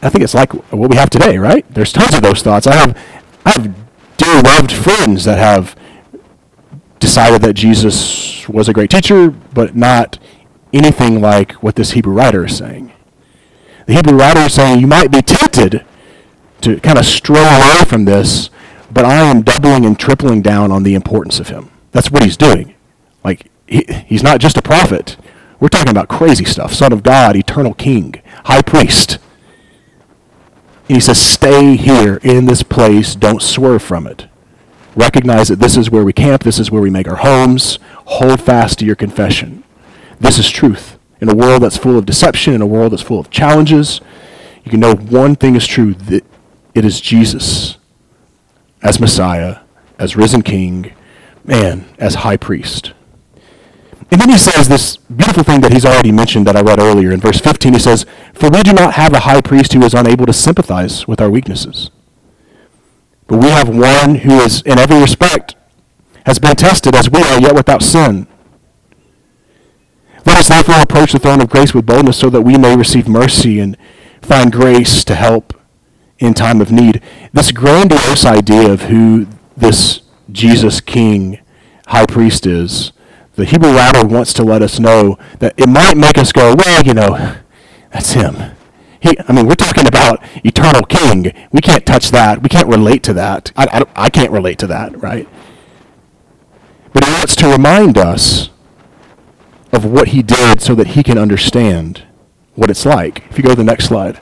I 0.00 0.08
think 0.08 0.24
it's 0.24 0.34
like 0.34 0.54
what 0.72 0.88
we 0.88 0.96
have 0.96 1.10
today, 1.10 1.36
right? 1.36 1.66
There's 1.68 1.92
tons 1.92 2.14
of 2.14 2.22
those 2.22 2.40
thoughts. 2.40 2.66
I 2.66 2.76
have, 2.76 2.98
I 3.44 3.50
have 3.50 3.74
dear 4.16 4.40
loved 4.40 4.72
friends 4.72 5.24
that 5.24 5.36
have 5.36 5.76
decided 7.04 7.42
that 7.42 7.52
Jesus 7.52 8.48
was 8.48 8.66
a 8.66 8.72
great 8.72 8.88
teacher, 8.88 9.28
but 9.28 9.76
not 9.76 10.18
anything 10.72 11.20
like 11.20 11.52
what 11.62 11.76
this 11.76 11.90
Hebrew 11.90 12.14
writer 12.14 12.46
is 12.46 12.56
saying. 12.56 12.90
The 13.84 13.92
Hebrew 13.92 14.16
writer 14.16 14.40
is 14.40 14.54
saying 14.54 14.80
you 14.80 14.86
might 14.86 15.12
be 15.12 15.20
tempted 15.20 15.84
to 16.62 16.80
kind 16.80 16.98
of 16.98 17.04
stray 17.04 17.44
away 17.44 17.84
from 17.84 18.06
this, 18.06 18.48
but 18.90 19.04
I 19.04 19.16
am 19.16 19.42
doubling 19.42 19.84
and 19.84 20.00
tripling 20.00 20.40
down 20.40 20.72
on 20.72 20.82
the 20.82 20.94
importance 20.94 21.38
of 21.38 21.48
him. 21.48 21.70
That's 21.92 22.10
what 22.10 22.22
he's 22.22 22.38
doing. 22.38 22.74
Like 23.22 23.50
he, 23.66 23.84
he's 24.06 24.22
not 24.22 24.40
just 24.40 24.56
a 24.56 24.62
prophet. 24.62 25.18
We're 25.60 25.68
talking 25.68 25.90
about 25.90 26.08
crazy 26.08 26.46
stuff. 26.46 26.72
Son 26.72 26.90
of 26.90 27.02
God, 27.02 27.36
eternal 27.36 27.74
king, 27.74 28.14
high 28.46 28.62
priest. 28.62 29.18
And 30.88 30.96
he 30.96 31.00
says, 31.00 31.20
stay 31.20 31.76
here 31.76 32.18
in 32.22 32.46
this 32.46 32.62
place. 32.62 33.14
Don't 33.14 33.42
swerve 33.42 33.82
from 33.82 34.06
it. 34.06 34.26
Recognize 34.96 35.48
that 35.48 35.58
this 35.58 35.76
is 35.76 35.90
where 35.90 36.04
we 36.04 36.12
camp. 36.12 36.44
This 36.44 36.58
is 36.58 36.70
where 36.70 36.82
we 36.82 36.90
make 36.90 37.08
our 37.08 37.16
homes. 37.16 37.78
Hold 38.06 38.40
fast 38.40 38.78
to 38.78 38.84
your 38.84 38.96
confession. 38.96 39.64
This 40.20 40.38
is 40.38 40.48
truth. 40.50 40.98
In 41.20 41.28
a 41.28 41.34
world 41.34 41.62
that's 41.62 41.76
full 41.76 41.98
of 41.98 42.06
deception, 42.06 42.54
in 42.54 42.62
a 42.62 42.66
world 42.66 42.92
that's 42.92 43.02
full 43.02 43.18
of 43.18 43.30
challenges, 43.30 44.00
you 44.64 44.70
can 44.70 44.80
know 44.80 44.94
one 44.94 45.36
thing 45.36 45.56
is 45.56 45.66
true 45.66 45.94
that 45.94 46.24
it 46.74 46.84
is 46.84 47.00
Jesus 47.00 47.78
as 48.82 49.00
Messiah, 49.00 49.60
as 49.98 50.16
risen 50.16 50.42
King, 50.42 50.92
and 51.48 51.86
as 51.98 52.16
high 52.16 52.36
priest. 52.36 52.92
And 54.10 54.20
then 54.20 54.28
he 54.28 54.38
says 54.38 54.68
this 54.68 54.96
beautiful 54.96 55.42
thing 55.42 55.60
that 55.62 55.72
he's 55.72 55.84
already 55.84 56.12
mentioned 56.12 56.46
that 56.46 56.56
I 56.56 56.60
read 56.60 56.78
earlier. 56.78 57.10
In 57.10 57.20
verse 57.20 57.40
15, 57.40 57.72
he 57.72 57.78
says, 57.78 58.04
For 58.34 58.50
we 58.50 58.62
do 58.62 58.72
not 58.72 58.94
have 58.94 59.12
a 59.12 59.20
high 59.20 59.40
priest 59.40 59.72
who 59.72 59.82
is 59.82 59.94
unable 59.94 60.26
to 60.26 60.32
sympathize 60.32 61.08
with 61.08 61.20
our 61.20 61.30
weaknesses. 61.30 61.90
But 63.26 63.38
we 63.38 63.48
have 63.48 63.68
one 63.68 64.16
who 64.16 64.40
is, 64.40 64.62
in 64.62 64.78
every 64.78 65.00
respect, 65.00 65.54
has 66.26 66.38
been 66.38 66.56
tested 66.56 66.94
as 66.94 67.10
we 67.10 67.22
are, 67.22 67.40
yet 67.40 67.54
without 67.54 67.82
sin. 67.82 68.26
Let 70.26 70.38
us 70.38 70.48
therefore 70.48 70.80
approach 70.80 71.12
the 71.12 71.18
throne 71.18 71.42
of 71.42 71.50
grace 71.50 71.74
with 71.74 71.86
boldness 71.86 72.18
so 72.18 72.30
that 72.30 72.42
we 72.42 72.56
may 72.56 72.76
receive 72.76 73.08
mercy 73.08 73.60
and 73.60 73.76
find 74.22 74.50
grace 74.50 75.04
to 75.04 75.14
help 75.14 75.52
in 76.18 76.32
time 76.32 76.60
of 76.60 76.72
need. 76.72 77.02
This 77.32 77.52
grandiose 77.52 78.24
idea 78.24 78.72
of 78.72 78.82
who 78.82 79.26
this 79.56 80.00
Jesus 80.32 80.80
King, 80.80 81.40
high 81.88 82.06
priest 82.06 82.46
is, 82.46 82.92
the 83.34 83.44
Hebrew 83.44 83.72
writer 83.72 84.04
wants 84.04 84.32
to 84.34 84.44
let 84.44 84.62
us 84.62 84.78
know 84.78 85.18
that 85.40 85.54
it 85.56 85.68
might 85.68 85.96
make 85.96 86.16
us 86.16 86.32
go, 86.32 86.54
well, 86.54 86.82
you 86.82 86.94
know, 86.94 87.36
that's 87.92 88.12
him. 88.12 88.53
He, 89.04 89.18
I 89.28 89.32
mean, 89.34 89.46
we're 89.46 89.54
talking 89.54 89.86
about 89.86 90.22
eternal 90.44 90.82
king. 90.82 91.30
We 91.52 91.60
can't 91.60 91.84
touch 91.84 92.10
that. 92.10 92.42
We 92.42 92.48
can't 92.48 92.66
relate 92.68 93.02
to 93.02 93.12
that. 93.12 93.52
I, 93.54 93.66
I, 93.66 94.04
I 94.06 94.08
can't 94.08 94.30
relate 94.30 94.58
to 94.60 94.66
that, 94.68 94.98
right? 95.02 95.28
But 96.94 97.04
he 97.04 97.12
wants 97.12 97.36
to 97.36 97.48
remind 97.48 97.98
us 97.98 98.48
of 99.72 99.84
what 99.84 100.08
he 100.08 100.22
did 100.22 100.62
so 100.62 100.74
that 100.76 100.88
he 100.88 101.02
can 101.02 101.18
understand 101.18 102.04
what 102.54 102.70
it's 102.70 102.86
like. 102.86 103.26
If 103.28 103.36
you 103.36 103.44
go 103.44 103.50
to 103.50 103.56
the 103.56 103.62
next 103.62 103.84
slide. 103.84 104.20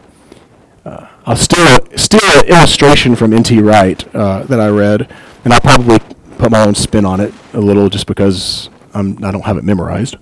Uh, 0.85 1.07
I'll 1.27 1.37
steal, 1.37 1.79
steal 1.95 2.41
an 2.41 2.47
illustration 2.49 3.15
from 3.15 3.33
N.T. 3.33 3.61
Wright 3.61 4.03
uh, 4.17 4.43
that 4.45 4.59
I 4.59 4.69
read, 4.69 5.09
and 5.45 5.53
I'll 5.53 5.61
probably 5.61 6.01
put 6.39 6.51
my 6.51 6.67
own 6.67 6.75
spin 6.75 7.05
on 7.05 7.21
it 7.21 7.33
a 7.53 7.61
little 7.61 7.89
just 7.89 8.09
because 8.09 8.69
I'm, 8.95 9.25
I 9.25 9.31
don't 9.31 9.45
have 9.45 9.59
it 9.59 9.63
memorized. 9.63 10.17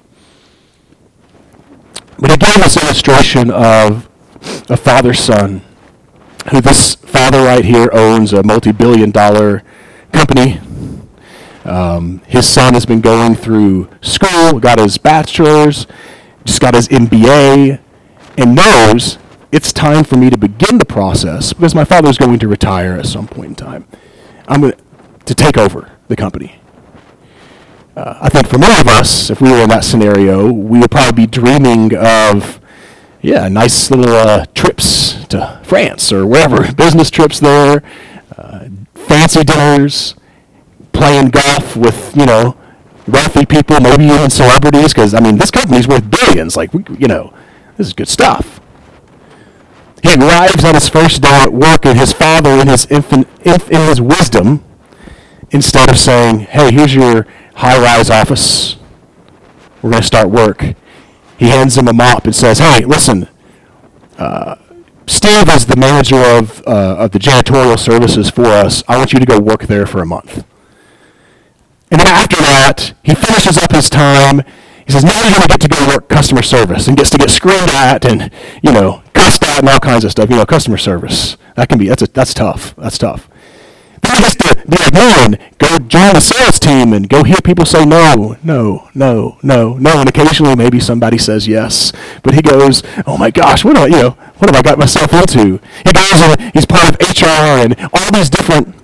But 2.19 2.31
he 2.31 2.37
gave 2.37 2.59
this 2.59 2.77
illustration 2.77 3.51
of 3.51 4.10
a 4.69 4.77
father 4.77 5.15
son, 5.15 5.63
who 6.51 6.61
this 6.61 6.95
father 6.95 7.43
right 7.43 7.65
here 7.65 7.89
owns 7.93 8.33
a 8.33 8.43
multi 8.43 8.73
billion 8.73 9.11
dollar 9.11 9.63
company. 10.13 10.61
Um, 11.65 12.21
his 12.27 12.49
son 12.49 12.75
has 12.75 12.87
been 12.87 13.01
going 13.01 13.35
through 13.35 13.89
school, 14.01 14.59
got 14.61 14.79
his 14.79 14.99
bachelor's, 14.99 15.87
just 16.45 16.61
got 16.61 16.75
his 16.75 16.89
MBA, 16.89 17.81
and 18.39 18.55
knows 18.55 19.19
it's 19.53 19.73
time 19.73 20.05
for 20.05 20.17
me 20.17 20.31
to 20.31 20.39
begin 20.39 20.79
the 20.79 20.85
process 20.85 21.53
because 21.53 21.75
my 21.75 21.85
father's 21.85 22.17
going 22.17 22.39
to 22.39 22.49
retire 22.49 22.95
at 22.95 23.07
some 23.07 23.27
point 23.29 23.49
in 23.49 23.55
time. 23.55 23.87
I'm 24.49 24.61
going 24.63 24.75
to 25.27 25.35
take 25.35 25.59
over 25.59 25.93
the 26.09 26.17
company 26.17 26.61
uh, 27.97 28.19
I 28.21 28.29
think 28.29 28.49
for 28.49 28.59
many 28.59 28.81
of 28.81 28.89
us, 28.89 29.31
if 29.31 29.41
we 29.41 29.51
were 29.51 29.63
in 29.63 29.69
that 29.69 29.85
scenario, 29.85 30.51
we 30.51 30.79
would 30.79 30.91
probably 30.91 31.25
be 31.25 31.27
dreaming 31.27 31.95
of, 31.97 32.60
yeah, 33.23 33.49
nice 33.49 33.91
little 33.91 34.15
uh, 34.15 34.47
trips 34.55 35.25
to 35.27 35.61
France 35.65 36.13
or 36.13 36.27
wherever, 36.27 36.73
business 36.77 37.11
trips 37.11 37.41
there, 37.41 37.83
uh, 38.37 38.69
fancy 38.95 39.45
dinners, 39.45 40.15
playing 40.93 41.31
golf 41.31 41.77
with, 41.77 42.17
you 42.17 42.27
know, 42.27 42.57
wealthy 43.07 43.45
people, 43.45 43.81
maybe 43.81 44.05
even 44.05 44.31
celebrities, 44.31 44.93
because, 44.95 45.15
I 45.15 45.21
mean, 45.21 45.37
this 45.37 45.51
company's 45.51 45.87
worth 45.87 46.11
billions. 46.11 46.57
Like, 46.57 46.73
you 46.73 47.09
know, 47.09 47.33
this 47.77 47.89
is 47.89 47.93
good 47.93 48.09
stuff. 48.09 48.61
He 50.03 50.15
arrives 50.15 50.65
on 50.65 50.75
his 50.75 50.89
first 50.89 51.23
day 51.23 51.43
at 51.43 51.53
work, 51.53 51.85
and 51.85 51.99
his 51.99 52.13
father, 52.13 52.51
in 52.51 52.69
his, 52.69 52.87
infin- 52.87 53.27
in 53.45 53.89
his 53.89 54.01
wisdom, 54.01 54.65
instead 55.51 55.91
of 55.91 55.99
saying, 55.99 56.41
hey, 56.41 56.73
here's 56.73 56.95
your 56.95 57.27
high-rise 57.57 58.09
office. 58.09 58.77
We're 59.83 59.91
going 59.91 60.03
to 60.03 60.07
start 60.07 60.31
work. 60.31 60.65
He 61.41 61.49
hands 61.49 61.79
him 61.79 61.89
a 61.89 61.95
mop 61.95 62.27
and 62.27 62.37
says, 62.37 62.59
"Hey, 62.59 62.85
listen. 62.85 63.27
Uh, 64.19 64.57
Steve 65.07 65.49
is 65.49 65.65
the 65.65 65.75
manager 65.75 66.21
of 66.23 66.63
uh, 66.67 66.97
of 66.99 67.13
the 67.13 67.19
janitorial 67.19 67.79
services 67.79 68.29
for 68.29 68.45
us. 68.45 68.85
I 68.87 68.99
want 68.99 69.15
you 69.15 69.19
to 69.19 69.25
go 69.25 69.41
work 69.41 69.63
there 69.63 69.87
for 69.87 70.03
a 70.03 70.07
month." 70.07 70.45
And 71.91 71.99
then 71.99 72.07
after 72.07 72.37
that, 72.37 72.93
he 73.03 73.15
finishes 73.15 73.57
up 73.57 73.73
his 73.73 73.89
time. 73.89 74.43
He 74.85 74.93
says, 74.93 75.03
"Now 75.03 75.19
you're 75.23 75.31
going 75.31 75.41
to 75.41 75.49
get 75.49 75.63
to 75.63 75.69
go 75.69 75.87
work 75.87 76.11
customer 76.11 76.43
service," 76.43 76.87
and 76.87 76.95
gets 76.95 77.09
to 77.09 77.17
get 77.17 77.31
screamed 77.31 77.71
at 77.71 78.05
and 78.05 78.31
you 78.63 78.73
know 78.73 79.03
cussed 79.15 79.43
at 79.43 79.61
and 79.61 79.69
all 79.71 79.81
kinds 79.81 80.05
of 80.05 80.11
stuff. 80.11 80.29
You 80.29 80.37
know, 80.37 80.45
customer 80.45 80.77
service 80.77 81.39
that 81.57 81.71
can 81.71 81.79
be 81.79 81.89
that's 81.89 82.03
a, 82.03 82.07
that's 82.07 82.35
tough. 82.35 82.77
That's 82.77 82.99
tough. 82.99 83.30
Has 84.19 84.37
to 84.37 84.63
be 84.69 84.77
like, 84.77 84.93
man, 84.93 85.39
go 85.59 85.79
join 85.79 86.15
the 86.15 86.21
sales 86.21 86.59
team 86.59 86.93
and 86.93 87.09
go 87.09 87.23
hear 87.23 87.39
people 87.43 87.65
say 87.65 87.85
no, 87.85 88.37
no, 88.43 88.89
no, 88.95 89.39
no, 89.43 89.75
no, 89.75 90.01
and 90.01 90.09
occasionally 90.09 90.57
maybe 90.57 90.81
somebody 90.81 91.19
says 91.19 91.47
yes, 91.47 91.93
but 92.23 92.35
he 92.35 92.43
goes, 92.43 92.83
oh 93.07 93.17
my 93.17 93.31
gosh, 93.31 93.65
what 93.65 93.77
do 93.77 93.83
I, 93.83 93.87
you 93.87 94.03
know, 94.03 94.11
what 94.39 94.51
have 94.51 94.57
I 94.57 94.63
got 94.63 94.79
myself 94.79 95.13
into? 95.13 95.61
He 95.85 95.93
goes 95.93 96.21
and 96.21 96.53
he's 96.55 96.67
part 96.67 96.91
of 96.91 96.97
HR 97.01 97.63
and 97.63 97.77
all 97.93 98.11
these 98.13 98.31
different 98.31 98.75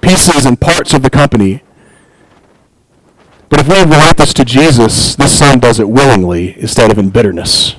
pieces 0.00 0.46
and 0.46 0.60
parts 0.60 0.94
of 0.94 1.02
the 1.02 1.10
company. 1.10 1.62
But 3.48 3.60
if 3.60 3.68
we 3.68 3.78
relate 3.80 4.16
this 4.16 4.34
to 4.34 4.44
Jesus, 4.44 5.14
this 5.14 5.38
son 5.38 5.60
does 5.60 5.78
it 5.78 5.88
willingly 5.88 6.58
instead 6.60 6.90
of 6.90 6.98
in 6.98 7.10
bitterness 7.10 7.76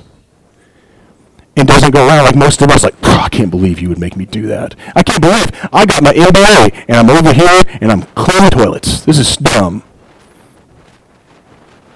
and 1.57 1.67
doesn't 1.67 1.91
go 1.91 2.07
around 2.07 2.25
like 2.25 2.35
most 2.35 2.61
of 2.61 2.69
us, 2.69 2.83
like, 2.83 2.95
I 3.03 3.29
can't 3.29 3.49
believe 3.49 3.79
you 3.79 3.89
would 3.89 3.99
make 3.99 4.15
me 4.15 4.25
do 4.25 4.47
that. 4.47 4.75
I 4.95 5.03
can't 5.03 5.21
believe 5.21 5.47
I 5.71 5.85
got 5.85 6.03
my 6.03 6.13
MBA 6.13 6.85
and 6.87 6.97
I'm 6.97 7.09
over 7.09 7.33
here 7.33 7.63
and 7.81 7.91
I'm 7.91 8.03
cleaning 8.13 8.49
toilets. 8.49 9.01
This 9.05 9.17
is 9.17 9.37
dumb. 9.37 9.83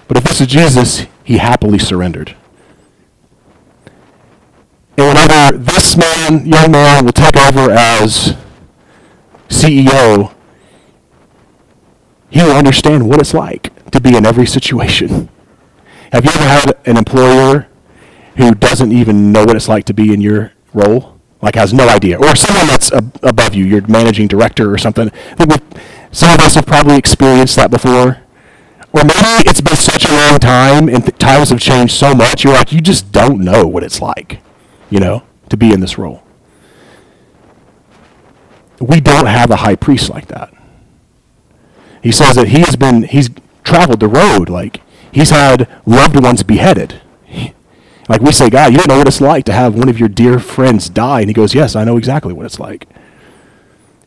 But 0.08 0.16
if 0.16 0.24
this 0.24 0.40
is 0.40 0.46
Jesus, 0.48 1.06
he 1.22 1.38
happily 1.38 1.78
surrendered. 1.78 2.34
And 4.96 5.08
whenever 5.08 5.56
this 5.56 5.96
man, 5.96 6.46
young 6.46 6.72
man, 6.72 7.04
will 7.04 7.12
take 7.12 7.36
over 7.36 7.70
as 7.70 8.36
CEO, 9.48 10.34
he 12.28 12.42
will 12.42 12.52
understand 12.52 13.08
what 13.08 13.20
it's 13.20 13.34
like 13.34 13.72
to 13.92 14.00
be 14.00 14.16
in 14.16 14.26
every 14.26 14.46
situation. 14.46 15.28
Have 16.12 16.24
you 16.24 16.30
ever 16.34 16.44
had 16.44 16.78
an 16.86 16.96
employer 16.96 17.69
who 18.40 18.54
doesn't 18.54 18.90
even 18.90 19.32
know 19.32 19.44
what 19.44 19.54
it's 19.54 19.68
like 19.68 19.84
to 19.84 19.92
be 19.94 20.14
in 20.14 20.20
your 20.22 20.52
role, 20.72 21.20
like 21.42 21.56
has 21.56 21.74
no 21.74 21.88
idea, 21.88 22.18
or 22.18 22.34
someone 22.34 22.66
that's 22.66 22.90
ab- 22.90 23.18
above 23.22 23.54
you, 23.54 23.66
your 23.66 23.86
managing 23.86 24.26
director 24.26 24.72
or 24.72 24.78
something. 24.78 25.10
Some 26.10 26.30
of 26.32 26.40
us 26.40 26.54
have 26.54 26.66
probably 26.66 26.96
experienced 26.96 27.56
that 27.56 27.70
before. 27.70 28.22
Or 28.92 29.04
maybe 29.04 29.48
it's 29.48 29.60
been 29.60 29.76
such 29.76 30.06
a 30.08 30.12
long 30.12 30.38
time 30.38 30.88
and 30.88 31.04
th- 31.04 31.18
times 31.18 31.50
have 31.50 31.60
changed 31.60 31.94
so 31.94 32.14
much, 32.14 32.42
you're 32.42 32.54
like, 32.54 32.72
you 32.72 32.80
just 32.80 33.12
don't 33.12 33.40
know 33.44 33.66
what 33.66 33.84
it's 33.84 34.00
like, 34.00 34.40
you 34.88 34.98
know, 34.98 35.22
to 35.50 35.56
be 35.56 35.72
in 35.72 35.80
this 35.80 35.98
role. 35.98 36.22
We 38.80 39.00
don't 39.00 39.26
have 39.26 39.50
a 39.50 39.56
high 39.56 39.76
priest 39.76 40.10
like 40.10 40.28
that. 40.28 40.52
He 42.02 42.10
says 42.10 42.36
that 42.36 42.48
he's 42.48 42.74
been, 42.74 43.02
he's 43.02 43.28
traveled 43.62 44.00
the 44.00 44.08
road, 44.08 44.48
like, 44.48 44.80
he's 45.12 45.30
had 45.30 45.68
loved 45.86 46.20
ones 46.20 46.42
beheaded. 46.42 47.02
Like 48.10 48.22
we 48.22 48.32
say, 48.32 48.50
God, 48.50 48.72
you 48.72 48.78
don't 48.78 48.88
know 48.88 48.98
what 48.98 49.06
it's 49.06 49.20
like 49.20 49.44
to 49.44 49.52
have 49.52 49.76
one 49.76 49.88
of 49.88 50.00
your 50.00 50.08
dear 50.08 50.40
friends 50.40 50.88
die. 50.88 51.20
And 51.20 51.30
he 51.30 51.32
goes, 51.32 51.54
Yes, 51.54 51.76
I 51.76 51.84
know 51.84 51.96
exactly 51.96 52.32
what 52.32 52.44
it's 52.44 52.58
like. 52.58 52.88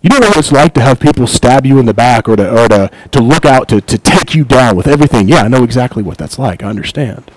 You 0.02 0.10
don't 0.10 0.20
know 0.20 0.28
what 0.28 0.36
it's 0.36 0.52
like 0.52 0.74
to 0.74 0.82
have 0.82 1.00
people 1.00 1.26
stab 1.26 1.66
you 1.66 1.80
in 1.80 1.86
the 1.86 1.94
back 1.94 2.28
or 2.28 2.36
to, 2.36 2.64
or 2.64 2.68
to, 2.68 2.92
to 3.12 3.22
look 3.22 3.46
out 3.46 3.70
to, 3.70 3.80
to 3.80 3.98
take 3.98 4.36
you 4.36 4.44
down 4.44 4.76
with 4.76 4.88
everything. 4.88 5.30
Yeah, 5.30 5.44
I 5.44 5.48
know 5.48 5.64
exactly 5.64 6.04
what 6.04 6.18
that's 6.18 6.38
like. 6.38 6.62
I 6.62 6.68
understand. 6.68 7.32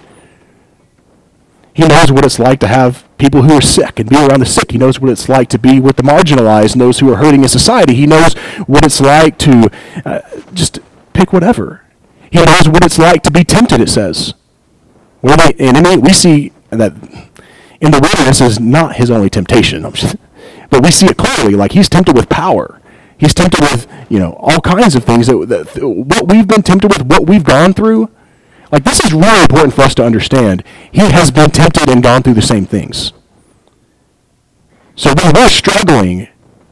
He 1.73 1.87
knows 1.87 2.11
what 2.11 2.25
it's 2.25 2.41
like 2.41 2.59
to 2.59 2.67
have 2.67 3.07
people 3.17 3.43
who 3.43 3.53
are 3.53 3.63
sick 3.63 4.01
and 4.01 4.11
be 4.11 4.17
around 4.17 4.41
the 4.41 4.47
sick. 4.47 4.73
He 4.73 4.79
knows 4.79 4.99
what 4.99 5.13
it's 5.13 5.29
like 5.29 5.49
to 5.51 5.61
be 5.61 5.79
with 5.79 5.95
the 5.95 6.03
marginalized 6.03 6.73
and 6.73 6.81
those 6.81 6.99
who 6.99 7.13
are 7.13 7.19
hurting 7.19 7.45
in 7.45 7.49
society. 7.49 7.95
He 7.95 8.07
knows 8.07 8.35
what 8.67 8.85
it's 8.85 9.01
like 9.01 9.39
to 9.39 9.71
uh, 10.05 10.21
just 10.53 10.81
pick 11.13 11.33
whatever. 11.33 11.83
He 12.33 12.45
knows 12.45 12.69
what 12.69 12.85
it's 12.85 12.99
like 12.99 13.23
to 13.23 13.31
be 13.31 13.45
tempted, 13.45 13.81
it 13.81 13.89
says. 13.89 14.35
Where 15.21 15.37
and 15.59 16.03
we 16.03 16.13
see 16.13 16.53
that 16.71 16.93
in 17.81 17.91
the 17.91 18.01
wilderness 18.01 18.41
is 18.41 18.59
not 18.61 18.97
his 18.97 19.11
only 19.11 19.31
temptation. 19.31 19.83
but 20.71 20.83
we 20.83 20.91
see 20.91 21.07
it 21.07 21.17
clearly. 21.17 21.55
Like 21.55 21.73
he's 21.73 21.89
tempted 21.89 22.15
with 22.15 22.29
power. 22.29 22.81
He's 23.19 23.33
tempted 23.33 23.61
with, 23.61 23.87
you 24.11 24.19
know, 24.19 24.35
all 24.35 24.61
kinds 24.61 24.95
of 24.95 25.05
things 25.05 25.27
that, 25.27 25.47
that 25.49 25.83
what 25.83 26.29
we've 26.29 26.47
been 26.47 26.63
tempted 26.63 26.89
with, 26.89 27.07
what 27.07 27.27
we've 27.27 27.45
gone 27.45 27.73
through. 27.73 28.11
Like 28.71 28.85
this 28.85 29.05
is 29.05 29.13
really 29.13 29.43
important 29.43 29.75
for 29.75 29.83
us 29.83 29.95
to 29.95 30.05
understand. 30.05 30.65
He 30.93 31.01
has 31.01 31.31
been 31.31 31.51
tempted 31.51 31.89
and 31.89 32.03
gone 32.03 32.23
through 32.23 32.35
the 32.35 32.43
same 32.43 32.67
things. 32.67 33.13
So 34.97 35.13
when 35.23 35.35
we're 35.35 35.49
struggling, 35.49 36.29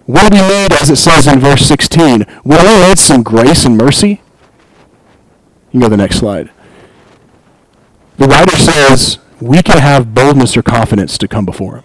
what 0.06 0.30
do 0.30 0.36
we 0.36 0.42
need, 0.42 0.72
as 0.72 0.90
it 0.90 0.96
says 0.96 1.26
in 1.26 1.38
verse 1.38 1.64
16? 1.66 2.26
Will 2.44 2.64
We 2.64 2.88
need 2.88 2.98
some 2.98 3.22
grace 3.22 3.64
and 3.64 3.76
mercy. 3.76 4.20
You 5.70 5.72
can 5.72 5.80
go 5.80 5.86
to 5.86 5.90
the 5.90 5.96
next 5.96 6.18
slide. 6.18 6.50
The 8.16 8.26
writer 8.26 8.56
says, 8.56 9.18
we 9.40 9.62
can 9.62 9.78
have 9.78 10.14
boldness 10.14 10.56
or 10.56 10.62
confidence 10.62 11.18
to 11.18 11.28
come 11.28 11.44
before 11.44 11.76
him. 11.76 11.84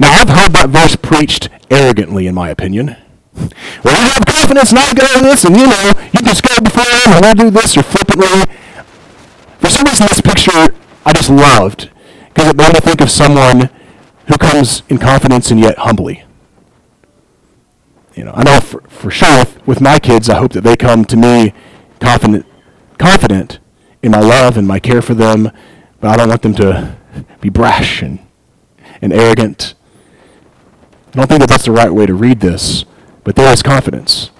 Now, 0.00 0.12
I've 0.12 0.28
heard 0.28 0.52
that 0.52 0.70
verse 0.70 0.96
preached 0.96 1.48
arrogantly, 1.70 2.26
in 2.26 2.34
my 2.34 2.48
opinion. 2.48 2.96
Well, 3.84 3.94
I 3.94 4.08
have 4.08 4.26
confidence 4.26 4.70
and 4.70 4.78
I 4.80 4.92
go 4.94 5.20
this, 5.20 5.44
and 5.44 5.56
you 5.56 5.66
know, 5.66 5.92
you 6.12 6.20
just 6.20 6.42
go 6.42 6.60
before 6.62 6.84
him 6.84 7.12
and 7.12 7.24
I 7.24 7.34
do 7.34 7.50
this, 7.50 7.76
or 7.76 7.82
flippantly. 7.82 8.26
For 9.60 9.68
some 9.68 9.86
reason, 9.86 10.06
this 10.08 10.20
picture 10.20 10.74
I 11.04 11.12
just 11.12 11.30
loved 11.30 11.90
because 12.28 12.50
it 12.50 12.56
made 12.56 12.74
me 12.74 12.80
think 12.80 13.00
of 13.00 13.10
someone 13.10 13.70
who 14.26 14.36
comes 14.38 14.82
in 14.88 14.98
confidence 14.98 15.50
and 15.50 15.60
yet 15.60 15.78
humbly. 15.78 16.24
You 18.14 18.24
know, 18.24 18.32
I 18.34 18.42
know 18.42 18.60
for, 18.60 18.80
for 18.88 19.10
sure 19.10 19.38
with, 19.38 19.66
with 19.66 19.80
my 19.80 19.98
kids, 19.98 20.28
I 20.28 20.38
hope 20.38 20.52
that 20.52 20.62
they 20.62 20.76
come 20.76 21.04
to 21.04 21.16
me 21.16 21.54
confident, 22.00 22.46
confident 22.98 23.58
in 24.02 24.10
my 24.12 24.20
love 24.20 24.56
and 24.56 24.66
my 24.66 24.80
care 24.80 25.00
for 25.00 25.14
them 25.14 25.50
but 26.00 26.10
I 26.10 26.16
don't 26.16 26.28
want 26.28 26.42
them 26.42 26.54
to 26.54 26.96
be 27.40 27.48
brash 27.48 28.02
and, 28.02 28.18
and 29.00 29.12
arrogant. 29.12 29.74
I 31.08 31.18
don't 31.18 31.28
think 31.28 31.40
that 31.40 31.48
that's 31.48 31.64
the 31.64 31.72
right 31.72 31.92
way 31.92 32.06
to 32.06 32.14
read 32.14 32.40
this, 32.40 32.84
but 33.24 33.36
there 33.36 33.52
is 33.52 33.62
confidence 33.62 34.30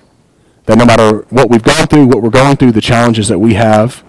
that 0.67 0.77
no 0.77 0.85
matter 0.85 1.27
what 1.31 1.49
we've 1.49 1.63
gone 1.63 1.87
through, 1.87 2.07
what 2.07 2.23
we're 2.23 2.31
going 2.31 2.57
through, 2.57 2.73
the 2.73 2.81
challenges 2.81 3.29
that 3.29 3.39
we 3.39 3.55
have, 3.55 4.05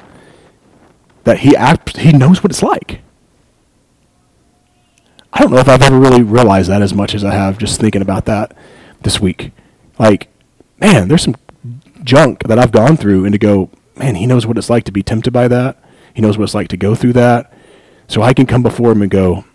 that 1.24 1.40
he, 1.40 1.56
act, 1.56 1.98
he 1.98 2.12
knows 2.12 2.44
what 2.44 2.52
it's 2.52 2.64
like. 2.64 3.02
I 5.32 5.42
don't 5.42 5.52
know 5.52 5.60
if 5.60 5.70
I've 5.70 5.82
ever 5.82 6.00
really 6.00 6.24
realized 6.24 6.70
that 6.70 6.82
as 6.82 6.94
much 6.94 7.14
as 7.14 7.24
I 7.24 7.34
have 7.34 7.58
just 7.58 7.80
thinking 7.80 8.02
about 8.02 8.26
that 8.26 8.56
this 9.02 9.20
week. 9.20 9.52
Like, 10.00 10.30
man, 10.80 11.08
there's 11.08 11.24
some 11.24 11.36
junk 12.04 12.44
that 12.44 12.58
I've 12.58 12.72
gone 12.72 12.98
through, 12.98 13.26
and 13.26 13.34
to 13.34 13.38
go, 13.38 13.70
man, 13.96 14.16
he 14.16 14.26
knows 14.26 14.48
what 14.48 14.58
it's 14.58 14.70
like 14.70 14.84
to 14.86 14.92
be 14.92 15.04
tempted 15.04 15.32
by 15.32 15.48
that. 15.48 15.78
He 16.18 16.24
knows 16.24 16.36
what 16.36 16.46
it's 16.46 16.56
like 16.56 16.70
to 16.70 16.78
go 16.78 16.96
through 16.96 17.14
that. 17.14 17.54
So 18.08 18.24
I 18.24 18.34
can 18.34 18.48
come 18.48 18.64
before 18.64 18.92
him 18.92 19.04
and 19.04 19.12
go, 19.12 19.46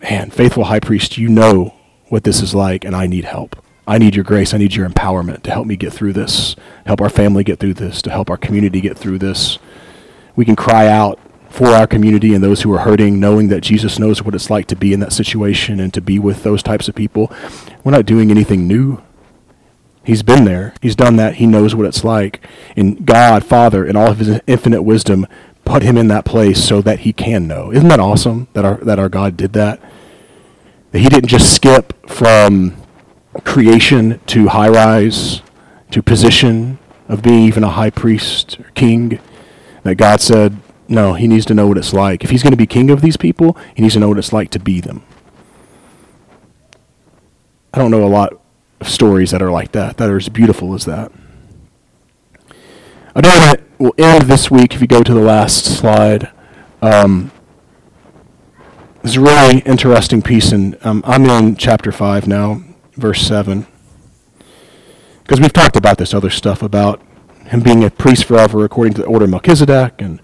man, 0.00 0.30
faithful 0.30 0.64
high 0.64 0.80
priest, 0.80 1.18
you 1.18 1.28
know 1.28 1.74
what 2.08 2.24
this 2.24 2.40
is 2.40 2.54
like, 2.54 2.82
and 2.82 2.96
I 2.96 3.06
need 3.06 3.26
help. 3.26 3.62
I 3.86 3.98
need 3.98 4.14
your 4.14 4.24
grace. 4.24 4.54
I 4.54 4.56
need 4.56 4.74
your 4.74 4.88
empowerment 4.88 5.42
to 5.42 5.50
help 5.50 5.66
me 5.66 5.76
get 5.76 5.92
through 5.92 6.14
this, 6.14 6.56
help 6.86 7.02
our 7.02 7.10
family 7.10 7.44
get 7.44 7.58
through 7.58 7.74
this, 7.74 8.00
to 8.00 8.10
help 8.10 8.30
our 8.30 8.38
community 8.38 8.80
get 8.80 8.96
through 8.96 9.18
this. 9.18 9.58
We 10.34 10.46
can 10.46 10.56
cry 10.56 10.88
out 10.88 11.20
for 11.50 11.68
our 11.68 11.86
community 11.86 12.32
and 12.32 12.42
those 12.42 12.62
who 12.62 12.72
are 12.72 12.78
hurting, 12.78 13.20
knowing 13.20 13.48
that 13.48 13.60
Jesus 13.60 13.98
knows 13.98 14.22
what 14.22 14.34
it's 14.34 14.48
like 14.48 14.66
to 14.68 14.76
be 14.76 14.94
in 14.94 15.00
that 15.00 15.12
situation 15.12 15.78
and 15.78 15.92
to 15.92 16.00
be 16.00 16.18
with 16.18 16.42
those 16.42 16.62
types 16.62 16.88
of 16.88 16.94
people. 16.94 17.30
We're 17.84 17.92
not 17.92 18.06
doing 18.06 18.30
anything 18.30 18.66
new. 18.66 19.02
He's 20.04 20.22
been 20.22 20.44
there. 20.44 20.74
He's 20.82 20.94
done 20.94 21.16
that. 21.16 21.36
He 21.36 21.46
knows 21.46 21.74
what 21.74 21.86
it's 21.86 22.04
like. 22.04 22.46
And 22.76 23.06
God, 23.06 23.44
Father, 23.44 23.86
in 23.86 23.96
all 23.96 24.10
of 24.10 24.18
his 24.18 24.40
infinite 24.46 24.82
wisdom, 24.82 25.26
put 25.64 25.82
him 25.82 25.96
in 25.96 26.08
that 26.08 26.26
place 26.26 26.62
so 26.62 26.82
that 26.82 27.00
he 27.00 27.12
can 27.12 27.48
know. 27.48 27.72
Isn't 27.72 27.88
that 27.88 28.00
awesome 28.00 28.48
that 28.52 28.64
our 28.64 28.76
that 28.76 28.98
our 28.98 29.08
God 29.08 29.36
did 29.36 29.54
that? 29.54 29.80
That 30.92 30.98
he 30.98 31.08
didn't 31.08 31.28
just 31.28 31.54
skip 31.54 32.08
from 32.08 32.76
creation 33.44 34.20
to 34.26 34.48
high 34.48 34.68
rise 34.68 35.40
to 35.90 36.02
position 36.02 36.78
of 37.08 37.22
being 37.22 37.44
even 37.44 37.64
a 37.64 37.70
high 37.70 37.90
priest 37.90 38.60
or 38.60 38.70
king. 38.74 39.18
That 39.82 39.96
God 39.96 40.20
said, 40.20 40.56
no, 40.88 41.14
he 41.14 41.26
needs 41.26 41.46
to 41.46 41.54
know 41.54 41.66
what 41.66 41.78
it's 41.78 41.92
like. 41.92 42.24
If 42.24 42.30
he's 42.30 42.42
going 42.42 42.52
to 42.52 42.56
be 42.56 42.66
king 42.66 42.90
of 42.90 43.02
these 43.02 43.16
people, 43.16 43.56
he 43.74 43.82
needs 43.82 43.94
to 43.94 44.00
know 44.00 44.08
what 44.08 44.18
it's 44.18 44.32
like 44.32 44.50
to 44.50 44.58
be 44.58 44.80
them. 44.80 45.02
I 47.72 47.78
don't 47.78 47.90
know 47.90 48.04
a 48.04 48.06
lot 48.06 48.40
stories 48.88 49.30
that 49.30 49.42
are 49.42 49.50
like 49.50 49.72
that, 49.72 49.96
that 49.96 50.10
are 50.10 50.16
as 50.16 50.28
beautiful 50.28 50.74
as 50.74 50.84
that. 50.84 51.12
I 53.16 53.20
know 53.20 53.40
that 53.40 53.62
we'll 53.78 53.94
end 53.98 54.22
this 54.22 54.50
week 54.50 54.74
if 54.74 54.80
you 54.80 54.86
go 54.86 55.02
to 55.02 55.14
the 55.14 55.20
last 55.20 55.64
slide. 55.64 56.30
Um, 56.82 57.30
there's 59.02 59.16
a 59.16 59.20
really 59.20 59.60
interesting 59.60 60.22
piece, 60.22 60.50
and 60.50 60.78
um, 60.84 61.02
I'm 61.06 61.24
in 61.26 61.56
chapter 61.56 61.92
5 61.92 62.26
now, 62.26 62.62
verse 62.94 63.20
7. 63.20 63.66
Because 65.22 65.40
we've 65.40 65.52
talked 65.52 65.76
about 65.76 65.98
this 65.98 66.12
other 66.12 66.30
stuff 66.30 66.62
about 66.62 67.02
him 67.46 67.60
being 67.60 67.84
a 67.84 67.90
priest 67.90 68.24
forever 68.24 68.64
according 68.64 68.94
to 68.94 69.02
the 69.02 69.06
order 69.06 69.26
of 69.26 69.30
Melchizedek. 69.30 70.00
and 70.00 70.20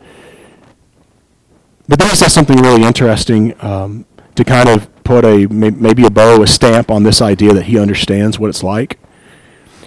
But 1.88 1.98
then 1.98 2.08
he 2.08 2.16
says 2.16 2.32
something 2.32 2.56
really 2.56 2.82
interesting 2.82 3.54
um, 3.62 4.06
to 4.34 4.44
kind 4.44 4.68
of 4.68 4.88
put 5.04 5.24
a 5.24 5.46
maybe 5.48 6.04
a 6.04 6.10
bow, 6.10 6.42
a 6.42 6.46
stamp 6.46 6.90
on 6.90 7.02
this 7.02 7.20
idea 7.20 7.52
that 7.52 7.64
he 7.64 7.78
understands 7.78 8.38
what 8.38 8.48
it's 8.48 8.62
like. 8.62 8.98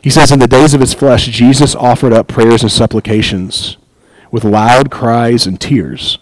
He 0.04 0.10
says, 0.10 0.32
In 0.32 0.40
the 0.40 0.48
days 0.48 0.74
of 0.74 0.82
his 0.82 0.94
flesh, 0.94 1.28
Jesus 1.28 1.76
offered 1.76 2.12
up 2.12 2.28
prayers 2.28 2.62
and 2.62 2.72
supplications 2.72 3.78
with 4.32 4.44
loud 4.44 4.92
cries 4.92 5.48
and 5.48 5.62
tears 5.62 6.18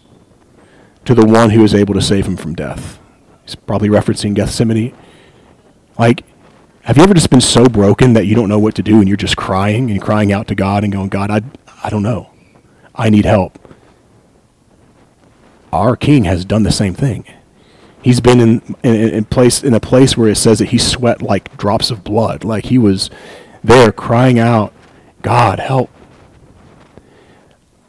to 1.05 1.15
the 1.15 1.25
one 1.25 1.49
who 1.49 1.63
is 1.63 1.73
able 1.73 1.95
to 1.95 2.01
save 2.01 2.27
him 2.27 2.37
from 2.37 2.53
death. 2.53 2.99
He's 3.43 3.55
probably 3.55 3.89
referencing 3.89 4.35
Gethsemane. 4.35 4.95
Like, 5.97 6.23
Have 6.83 6.97
you 6.97 7.03
ever 7.03 7.15
just 7.15 7.31
been 7.31 7.41
so 7.41 7.65
broken 7.65 8.13
that 8.13 8.25
you 8.25 8.35
don't 8.35 8.49
know 8.49 8.59
what 8.59 8.75
to 8.75 8.83
do 8.83 8.99
and 8.99 9.07
you're 9.07 9.17
just 9.17 9.37
crying 9.37 9.89
and 9.89 10.01
crying 10.01 10.31
out 10.31 10.47
to 10.49 10.55
God 10.55 10.83
and 10.83 10.93
going, 10.93 11.09
God, 11.09 11.31
I, 11.31 11.41
I 11.83 11.89
don't 11.89 12.03
know. 12.03 12.29
I 12.93 13.09
need 13.09 13.25
help. 13.25 13.57
Our 15.73 15.95
King 15.95 16.25
has 16.25 16.45
done 16.45 16.63
the 16.63 16.71
same 16.71 16.93
thing. 16.93 17.25
He's 18.01 18.19
been 18.19 18.39
in, 18.39 18.75
in, 18.83 18.95
in, 18.95 19.25
place, 19.25 19.63
in 19.63 19.73
a 19.73 19.79
place 19.79 20.17
where 20.17 20.29
it 20.29 20.35
says 20.35 20.59
that 20.59 20.69
he 20.69 20.77
sweat 20.77 21.21
like 21.21 21.55
drops 21.57 21.91
of 21.91 22.03
blood, 22.03 22.43
like 22.43 22.65
he 22.65 22.77
was 22.77 23.09
there 23.63 23.91
crying 23.91 24.39
out, 24.39 24.73
God, 25.21 25.59
help. 25.59 25.89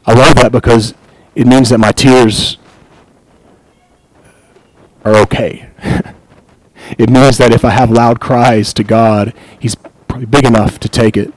I 0.05 0.13
love 0.13 0.35
that 0.35 0.51
because 0.51 0.93
it 1.35 1.47
means 1.47 1.69
that 1.69 1.79
my 1.79 1.91
tears 1.91 2.57
are 5.03 5.15
okay. 5.17 5.69
it 6.97 7.09
means 7.09 7.37
that 7.37 7.51
if 7.51 7.65
I 7.65 7.71
have 7.71 7.89
loud 7.89 8.19
cries 8.19 8.73
to 8.75 8.83
God, 8.83 9.33
He's 9.59 9.75
probably 10.07 10.25
big 10.25 10.45
enough 10.45 10.79
to 10.79 10.89
take 10.89 11.17
it. 11.17 11.33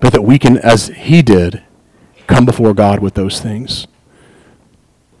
But 0.00 0.12
that 0.12 0.22
we 0.22 0.38
can, 0.38 0.58
as 0.58 0.88
He 0.88 1.22
did, 1.22 1.62
come 2.26 2.44
before 2.44 2.74
God 2.74 3.00
with 3.00 3.14
those 3.14 3.40
things. 3.40 3.86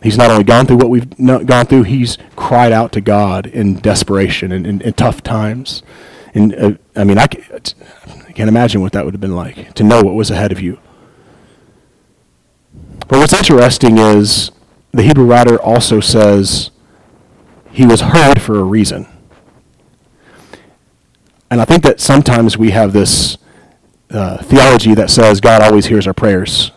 He's 0.04 0.18
not 0.18 0.30
only 0.30 0.44
gone 0.44 0.66
through 0.66 0.76
what 0.76 0.90
we've 0.90 1.08
gone 1.16 1.64
through, 1.64 1.84
he's 1.84 2.18
cried 2.36 2.72
out 2.72 2.92
to 2.92 3.00
God 3.00 3.46
in 3.46 3.76
desperation 3.76 4.52
and 4.52 4.82
in, 4.82 4.92
tough 4.92 5.22
times. 5.22 5.82
And 6.34 6.54
uh, 6.54 6.72
I 6.94 7.04
mean, 7.04 7.18
I, 7.18 7.22
I 7.22 8.32
can't 8.32 8.50
imagine 8.50 8.82
what 8.82 8.92
that 8.92 9.06
would 9.06 9.14
have 9.14 9.20
been 9.22 9.34
like 9.34 9.72
to 9.72 9.82
know 9.82 10.02
what 10.02 10.12
was 10.12 10.30
ahead 10.30 10.52
of 10.52 10.60
you. 10.60 10.78
But 13.08 13.18
what's 13.18 13.32
interesting 13.32 13.96
is 13.96 14.50
the 14.92 15.02
Hebrew 15.02 15.24
writer 15.24 15.58
also 15.58 16.00
says 16.00 16.70
he 17.70 17.86
was 17.86 18.02
heard 18.02 18.42
for 18.42 18.58
a 18.58 18.62
reason. 18.62 19.08
And 21.50 21.62
I 21.62 21.64
think 21.64 21.82
that 21.82 21.98
sometimes 21.98 22.58
we 22.58 22.72
have 22.72 22.92
this 22.92 23.38
uh, 24.10 24.42
theology 24.42 24.94
that 24.96 25.08
says 25.08 25.40
God 25.40 25.62
always 25.62 25.86
hears 25.86 26.06
our 26.06 26.12
prayers. 26.12 26.72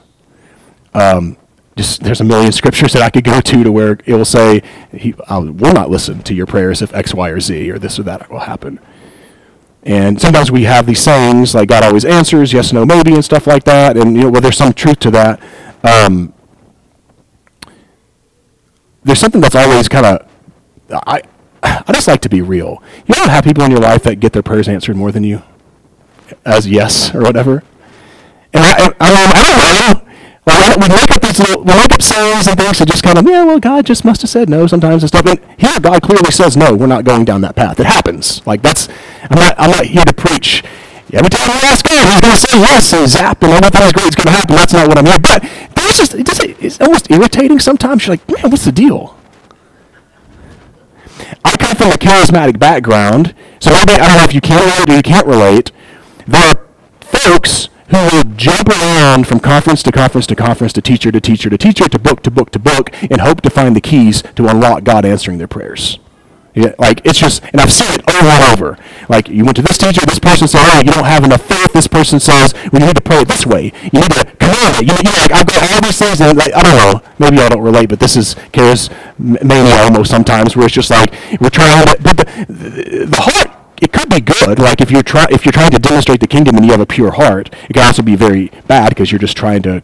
Um, 0.93 1.35
just 1.77 2.03
there's 2.03 2.19
a 2.19 2.25
million 2.25 2.51
scriptures 2.51 2.93
that 2.93 3.01
I 3.01 3.09
could 3.09 3.23
go 3.23 3.39
to 3.39 3.63
to 3.63 3.71
where 3.71 3.97
it 4.05 4.13
will 4.13 4.25
say 4.25 4.61
he 4.91 5.13
will 5.29 5.73
not 5.73 5.89
listen 5.89 6.23
to 6.23 6.33
your 6.33 6.45
prayers 6.45 6.81
if 6.81 6.93
X, 6.93 7.13
Y, 7.13 7.29
or 7.29 7.39
Z 7.39 7.71
or 7.71 7.79
this 7.79 7.99
or 7.99 8.03
that 8.03 8.29
will 8.29 8.39
happen. 8.39 8.79
And 9.83 10.19
sometimes 10.19 10.51
we 10.51 10.63
have 10.63 10.85
these 10.85 10.99
sayings 10.99 11.55
like 11.55 11.69
God 11.69 11.83
always 11.83 12.03
answers, 12.03 12.51
yes, 12.51 12.73
no, 12.73 12.85
maybe, 12.85 13.13
and 13.13 13.23
stuff 13.23 13.47
like 13.47 13.63
that. 13.63 13.95
And 13.95 14.17
you 14.17 14.23
know, 14.23 14.29
well, 14.29 14.41
there's 14.41 14.57
some 14.57 14.73
truth 14.73 14.99
to 14.99 15.11
that. 15.11 15.41
Um, 15.83 16.33
there's 19.03 19.19
something 19.19 19.39
that's 19.39 19.55
always 19.55 19.87
kind 19.87 20.05
of 20.05 20.27
I 20.91 21.21
I 21.63 21.93
just 21.93 22.07
like 22.07 22.21
to 22.21 22.29
be 22.29 22.41
real. 22.41 22.81
You 23.05 23.15
don't 23.15 23.29
have 23.29 23.43
people 23.43 23.63
in 23.63 23.71
your 23.71 23.79
life 23.79 24.03
that 24.03 24.19
get 24.19 24.33
their 24.33 24.43
prayers 24.43 24.67
answered 24.67 24.95
more 24.95 25.11
than 25.11 25.23
you, 25.23 25.41
as 26.45 26.67
yes 26.67 27.13
or 27.15 27.21
whatever. 27.21 27.63
And 28.53 28.63
I, 28.63 28.93
I, 28.99 29.13
mean, 29.13 29.31
I 29.33 29.91
don't 29.91 30.03
know. 30.03 30.06
We 30.47 30.87
make 30.87 31.11
up 31.11 31.21
these 31.21 31.39
little, 31.39 31.63
we 31.63 31.75
make 31.75 31.91
up 31.91 32.01
sayings 32.01 32.47
and 32.47 32.57
things 32.57 32.79
that 32.79 32.87
just 32.87 33.03
kind 33.03 33.17
of, 33.17 33.27
yeah, 33.27 33.43
well, 33.43 33.59
God 33.59 33.85
just 33.85 34.05
must 34.05 34.21
have 34.21 34.29
said 34.29 34.47
no 34.49 34.65
sometimes 34.65 35.03
and 35.03 35.09
stuff. 35.09 35.25
And 35.25 35.39
here, 35.59 35.79
God 35.81 36.01
clearly 36.01 36.31
says 36.31 36.55
no. 36.55 36.73
We're 36.73 36.87
not 36.87 37.03
going 37.03 37.25
down 37.25 37.41
that 37.41 37.57
path. 37.57 37.79
It 37.81 37.85
happens. 37.85 38.45
Like 38.47 38.61
that's, 38.61 38.87
I'm 39.29 39.37
not, 39.37 39.55
I'm 39.57 39.71
not 39.71 39.85
here 39.85 40.05
to 40.05 40.13
preach. 40.13 40.63
Every 41.11 41.29
time 41.29 41.49
we 41.49 41.67
ask 41.67 41.85
God, 41.85 42.07
He's 42.07 42.21
going 42.21 42.33
to 42.33 42.39
say 42.39 42.59
yes 42.59 42.93
and 42.93 43.07
zap 43.09 43.43
and 43.43 43.51
everything's 43.51 43.91
great. 43.91 44.07
It's 44.07 44.15
going 44.15 44.27
to 44.27 44.31
happen. 44.31 44.55
That's 44.55 44.73
not 44.73 44.87
what 44.87 44.97
I'm 44.97 45.05
here. 45.05 45.19
But 45.19 45.41
there's 45.75 45.97
just, 45.97 46.13
it's 46.15 46.79
almost 46.79 47.11
irritating 47.11 47.59
sometimes. 47.59 48.07
You're 48.07 48.15
like, 48.15 48.29
man, 48.29 48.49
what's 48.49 48.65
the 48.65 48.71
deal? 48.71 49.17
I 51.43 51.57
come 51.57 51.75
from 51.75 51.91
a 51.91 51.95
charismatic 51.95 52.57
background, 52.59 53.35
so 53.59 53.71
maybe 53.71 53.93
I 53.93 54.07
don't 54.07 54.17
know 54.17 54.23
if 54.23 54.33
you 54.33 54.41
can 54.41 54.61
relate 54.61 54.89
or 54.89 54.95
you 54.95 55.03
can't 55.03 55.27
relate. 55.27 55.71
There 56.25 56.41
are 56.41 56.65
folks 57.01 57.69
who 57.89 57.97
will 57.97 58.23
jump 58.35 58.67
around 58.69 59.27
from 59.27 59.39
conference 59.39 59.83
to 59.83 59.91
conference 59.91 60.27
to 60.27 60.35
conference 60.35 60.73
to 60.73 60.81
teacher 60.81 61.11
to 61.11 61.21
teacher 61.21 61.49
to 61.49 61.57
teacher 61.57 61.87
to 61.87 61.99
book 61.99 62.21
to 62.23 62.31
book 62.31 62.51
to 62.51 62.59
book 62.59 62.91
and 63.03 63.21
hope 63.21 63.41
to 63.41 63.49
find 63.49 63.75
the 63.75 63.81
keys 63.81 64.21
to 64.35 64.47
unlock 64.47 64.83
God 64.83 65.05
answering 65.05 65.37
their 65.37 65.47
prayers. 65.47 65.99
Yeah, 66.57 66.73
like 66.79 67.05
it's 67.05 67.19
just, 67.19 67.43
and 67.53 67.61
I've 67.61 67.71
seen 67.71 67.91
it 67.91 68.01
over 68.09 68.27
and 68.27 68.43
over. 68.51 68.77
Like 69.09 69.29
you 69.29 69.45
went 69.45 69.57
to 69.57 69.61
this 69.61 69.77
teacher, 69.77 70.03
this 70.07 70.17
person 70.17 70.47
said, 70.47 70.61
"Oh, 70.63 70.79
you 70.79 70.91
don't 70.91 71.05
have 71.05 71.23
enough 71.23 71.43
faith." 71.45 71.71
This 71.71 71.85
person 71.85 72.19
says, 72.19 72.55
"Well, 72.71 72.81
you 72.81 72.87
need 72.87 72.95
to 72.95 73.01
pray 73.01 73.17
it 73.17 73.27
this 73.27 73.45
way. 73.45 73.71
You 73.83 74.01
need 74.01 74.09
to 74.09 74.25
come 74.39 74.49
on." 74.49 74.83
You, 74.83 74.91
you 75.05 75.11
like 75.13 75.31
I've 75.31 75.45
got 75.45 75.61
all 75.61 75.81
these 75.81 75.99
things, 75.99 76.19
and 76.19 76.35
like, 76.35 76.51
I 76.55 76.63
don't 76.63 76.75
know. 76.75 77.01
Maybe 77.19 77.37
y'all 77.37 77.49
don't 77.49 77.61
relate, 77.61 77.89
but 77.89 77.99
this 77.99 78.17
is 78.17 78.35
chaos 78.53 78.89
mania 79.19 79.83
almost 79.83 80.09
sometimes, 80.09 80.55
where 80.55 80.65
it's 80.65 80.73
just 80.73 80.89
like 80.89 81.13
we're 81.39 81.51
trying 81.51 81.85
to. 81.85 81.97
But 82.01 82.17
the, 82.17 83.05
the 83.07 83.21
heart 83.21 83.56
it 83.81 83.91
could 83.91 84.09
be 84.09 84.21
good. 84.21 84.59
Like 84.59 84.81
if 84.81 84.91
you're 84.91 85.03
trying 85.03 85.27
if 85.31 85.45
you're 85.45 85.51
trying 85.51 85.71
to 85.71 85.79
demonstrate 85.79 86.19
the 86.19 86.27
kingdom 86.27 86.55
and 86.55 86.65
you 86.65 86.71
have 86.71 86.81
a 86.81 86.85
pure 86.85 87.11
heart, 87.11 87.53
it 87.69 87.73
can 87.73 87.85
also 87.85 88.01
be 88.01 88.15
very 88.15 88.51
bad 88.67 88.89
because 88.89 89.11
you're 89.11 89.19
just 89.19 89.37
trying 89.37 89.61
to 89.63 89.83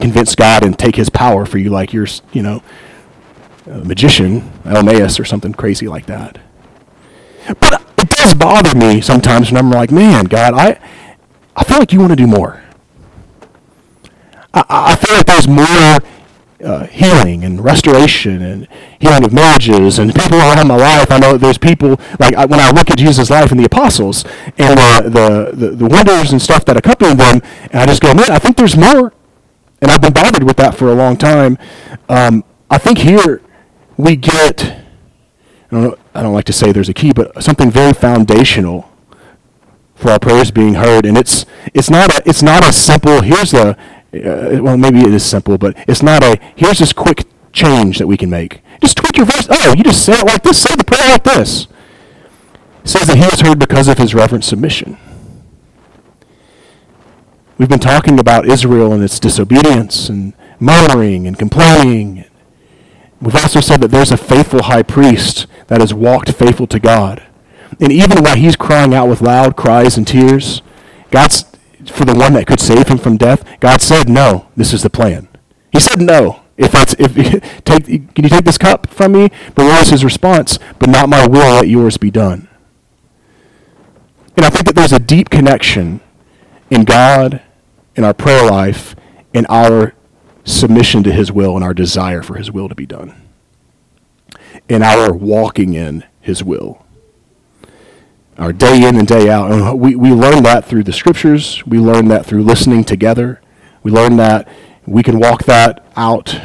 convince 0.00 0.34
God 0.34 0.64
and 0.64 0.78
take 0.78 0.96
His 0.96 1.10
power 1.10 1.46
for 1.46 1.58
you, 1.58 1.70
like 1.70 1.92
you're 1.92 2.08
you 2.32 2.42
know 2.42 2.62
a 3.66 3.84
magician, 3.84 4.40
Elymas 4.64 5.20
or 5.20 5.24
something 5.24 5.52
crazy 5.52 5.88
like 5.88 6.06
that. 6.06 6.38
But 7.60 7.82
it 7.98 8.08
does 8.10 8.34
bother 8.34 8.76
me 8.76 9.00
sometimes 9.00 9.50
when 9.50 9.58
I'm 9.58 9.70
like, 9.70 9.90
man, 9.90 10.24
God, 10.26 10.54
I, 10.54 10.80
I 11.56 11.64
feel 11.64 11.78
like 11.78 11.92
you 11.92 12.00
want 12.00 12.10
to 12.10 12.16
do 12.16 12.26
more. 12.26 12.62
I, 14.52 14.64
I 14.68 14.96
feel 14.96 15.14
like 15.14 15.26
there's 15.26 15.48
more 15.48 15.98
uh, 16.64 16.86
healing 16.86 17.44
and 17.44 17.62
restoration 17.62 18.42
and 18.42 18.68
healing 18.98 19.24
of 19.24 19.32
marriages 19.32 19.98
and 19.98 20.14
people 20.14 20.38
around 20.38 20.66
my 20.66 20.76
life. 20.76 21.10
I 21.10 21.18
know 21.18 21.36
there's 21.36 21.58
people 21.58 22.00
like 22.18 22.34
I, 22.34 22.46
when 22.46 22.60
I 22.60 22.70
look 22.70 22.90
at 22.90 22.98
Jesus' 22.98 23.30
life 23.30 23.50
and 23.50 23.60
the 23.60 23.64
apostles 23.64 24.24
and 24.58 24.78
uh, 24.78 25.00
the, 25.02 25.50
the 25.52 25.70
the 25.70 25.86
wonders 25.86 26.32
and 26.32 26.42
stuff 26.42 26.64
that 26.64 26.76
accompany 26.76 27.14
them, 27.14 27.40
and 27.70 27.82
I 27.82 27.86
just 27.86 28.02
go, 28.02 28.12
man, 28.14 28.30
I 28.30 28.38
think 28.38 28.56
there's 28.56 28.76
more. 28.76 29.12
And 29.80 29.90
I've 29.92 30.02
been 30.02 30.12
bothered 30.12 30.42
with 30.42 30.56
that 30.56 30.74
for 30.74 30.88
a 30.88 30.94
long 30.94 31.16
time. 31.16 31.56
Um, 32.08 32.42
I 32.68 32.78
think 32.78 32.98
here 32.98 33.40
we 33.96 34.16
get, 34.16 34.64
I 34.64 35.70
don't, 35.70 35.82
know, 35.84 35.96
I 36.14 36.22
don't 36.22 36.34
like 36.34 36.46
to 36.46 36.52
say 36.52 36.72
there's 36.72 36.88
a 36.88 36.94
key, 36.94 37.12
but 37.12 37.42
something 37.42 37.70
very 37.70 37.92
foundational 37.92 38.90
for 39.94 40.10
our 40.10 40.18
prayers 40.18 40.50
being 40.50 40.74
heard. 40.74 41.06
And 41.06 41.16
it's, 41.16 41.46
it's, 41.74 41.90
not, 41.90 42.10
a, 42.10 42.22
it's 42.26 42.42
not 42.42 42.66
a 42.66 42.72
simple, 42.72 43.20
here's 43.22 43.54
a, 43.54 43.76
uh, 44.14 44.62
well, 44.62 44.76
maybe 44.76 45.00
it 45.00 45.12
is 45.12 45.24
simple, 45.24 45.58
but 45.58 45.76
it's 45.88 46.02
not 46.02 46.22
a, 46.22 46.38
here's 46.56 46.78
this 46.78 46.92
quick 46.92 47.26
change 47.52 47.98
that 47.98 48.06
we 48.06 48.16
can 48.16 48.30
make. 48.30 48.62
Just 48.80 48.96
tweak 48.96 49.16
your 49.16 49.26
voice. 49.26 49.46
Oh, 49.50 49.74
you 49.76 49.82
just 49.82 50.04
say 50.04 50.14
it 50.14 50.26
like 50.26 50.42
this, 50.42 50.62
say 50.62 50.74
the 50.74 50.84
prayer 50.84 51.08
like 51.08 51.24
this. 51.24 51.66
It 52.84 52.88
says 52.88 53.06
that 53.08 53.16
he 53.16 53.24
was 53.24 53.40
heard 53.40 53.58
because 53.58 53.88
of 53.88 53.98
his 53.98 54.14
reverent 54.14 54.44
submission. 54.44 54.96
We've 57.58 57.68
been 57.68 57.80
talking 57.80 58.20
about 58.20 58.46
Israel 58.46 58.92
and 58.92 59.02
its 59.02 59.18
disobedience 59.18 60.08
and 60.08 60.32
murmuring 60.60 61.26
and 61.26 61.38
complaining 61.38 62.24
We've 63.20 63.34
also 63.34 63.60
said 63.60 63.80
that 63.80 63.90
there's 63.90 64.12
a 64.12 64.16
faithful 64.16 64.64
high 64.64 64.84
priest 64.84 65.46
that 65.66 65.80
has 65.80 65.92
walked 65.92 66.32
faithful 66.32 66.68
to 66.68 66.78
God. 66.78 67.22
And 67.80 67.92
even 67.92 68.22
while 68.22 68.36
he's 68.36 68.56
crying 68.56 68.94
out 68.94 69.08
with 69.08 69.20
loud 69.20 69.56
cries 69.56 69.96
and 69.96 70.06
tears, 70.06 70.62
God's 71.10 71.44
for 71.90 72.04
the 72.04 72.14
one 72.14 72.32
that 72.34 72.46
could 72.46 72.60
save 72.60 72.88
him 72.88 72.98
from 72.98 73.16
death, 73.16 73.44
God 73.60 73.80
said, 73.80 74.08
"No, 74.08 74.46
this 74.56 74.72
is 74.72 74.82
the 74.82 74.90
plan." 74.90 75.28
He 75.72 75.80
said, 75.80 76.00
"No. 76.00 76.40
If 76.56 76.72
that's 76.72 76.94
if 76.98 77.14
take 77.64 77.86
can 77.86 78.24
you 78.24 78.30
take 78.30 78.44
this 78.44 78.58
cup 78.58 78.88
from 78.90 79.12
me?" 79.12 79.30
But 79.54 79.64
what 79.66 79.80
was 79.80 79.90
his 79.90 80.04
response? 80.04 80.58
"But 80.78 80.90
not 80.90 81.08
my 81.08 81.26
will, 81.26 81.54
let 81.56 81.68
yours 81.68 81.96
be 81.98 82.10
done." 82.10 82.48
And 84.36 84.46
I 84.46 84.50
think 84.50 84.66
that 84.66 84.74
there's 84.74 84.92
a 84.92 84.98
deep 85.00 85.30
connection 85.30 86.00
in 86.70 86.84
God, 86.84 87.42
in 87.96 88.04
our 88.04 88.14
prayer 88.14 88.48
life, 88.48 88.94
in 89.34 89.46
our 89.46 89.94
submission 90.44 91.02
to 91.04 91.12
his 91.12 91.30
will 91.32 91.56
and 91.56 91.64
our 91.64 91.74
desire 91.74 92.22
for 92.22 92.36
his 92.36 92.50
will 92.50 92.68
to 92.68 92.74
be 92.74 92.86
done. 92.86 93.14
in 94.68 94.82
our 94.82 95.12
walking 95.12 95.74
in 95.74 96.04
his 96.20 96.42
will. 96.44 96.84
Our 98.38 98.52
day 98.52 98.86
in 98.86 98.96
and 98.96 99.06
day 99.06 99.28
out. 99.28 99.50
And 99.50 99.80
we, 99.80 99.96
we 99.96 100.12
learn 100.12 100.44
that 100.44 100.64
through 100.64 100.84
the 100.84 100.92
scriptures. 100.92 101.66
We 101.66 101.78
learn 101.78 102.08
that 102.08 102.24
through 102.24 102.44
listening 102.44 102.84
together. 102.84 103.40
We 103.82 103.90
learn 103.90 104.16
that 104.16 104.48
we 104.86 105.02
can 105.02 105.18
walk 105.18 105.44
that 105.44 105.84
out 105.96 106.40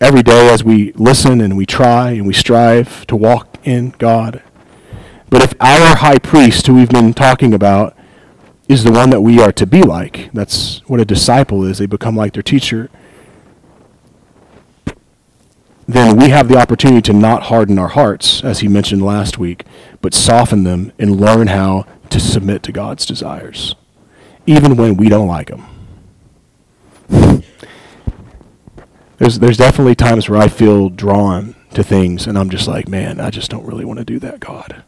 every 0.00 0.22
day 0.22 0.48
as 0.52 0.62
we 0.62 0.92
listen 0.92 1.40
and 1.40 1.56
we 1.56 1.64
try 1.64 2.10
and 2.10 2.26
we 2.26 2.34
strive 2.34 3.06
to 3.06 3.16
walk 3.16 3.56
in 3.64 3.94
God. 3.98 4.42
But 5.30 5.42
if 5.42 5.54
our 5.60 5.96
high 5.96 6.18
priest, 6.18 6.66
who 6.66 6.74
we've 6.74 6.90
been 6.90 7.14
talking 7.14 7.54
about, 7.54 7.96
is 8.68 8.84
the 8.84 8.92
one 8.92 9.10
that 9.10 9.22
we 9.22 9.40
are 9.40 9.52
to 9.52 9.66
be 9.66 9.82
like. 9.82 10.30
That's 10.32 10.80
what 10.88 11.00
a 11.00 11.04
disciple 11.04 11.64
is. 11.64 11.78
They 11.78 11.86
become 11.86 12.16
like 12.16 12.34
their 12.34 12.42
teacher. 12.42 12.90
Then 15.92 16.16
we 16.16 16.30
have 16.30 16.48
the 16.48 16.56
opportunity 16.56 17.02
to 17.02 17.12
not 17.12 17.44
harden 17.44 17.78
our 17.78 17.88
hearts, 17.88 18.42
as 18.42 18.60
he 18.60 18.68
mentioned 18.68 19.04
last 19.04 19.36
week, 19.36 19.66
but 20.00 20.14
soften 20.14 20.64
them 20.64 20.90
and 20.98 21.20
learn 21.20 21.48
how 21.48 21.86
to 22.08 22.18
submit 22.18 22.62
to 22.62 22.72
God's 22.72 23.04
desires, 23.04 23.74
even 24.46 24.76
when 24.76 24.96
we 24.96 25.10
don't 25.10 25.28
like 25.28 25.48
them. 25.48 25.66
there's, 29.18 29.38
there's 29.38 29.58
definitely 29.58 29.94
times 29.94 30.30
where 30.30 30.40
I 30.40 30.48
feel 30.48 30.88
drawn 30.88 31.54
to 31.74 31.84
things, 31.84 32.26
and 32.26 32.38
I'm 32.38 32.48
just 32.48 32.66
like, 32.66 32.88
man, 32.88 33.20
I 33.20 33.28
just 33.28 33.50
don't 33.50 33.66
really 33.66 33.84
want 33.84 33.98
to 33.98 34.04
do 34.04 34.18
that, 34.20 34.40
God. 34.40 34.82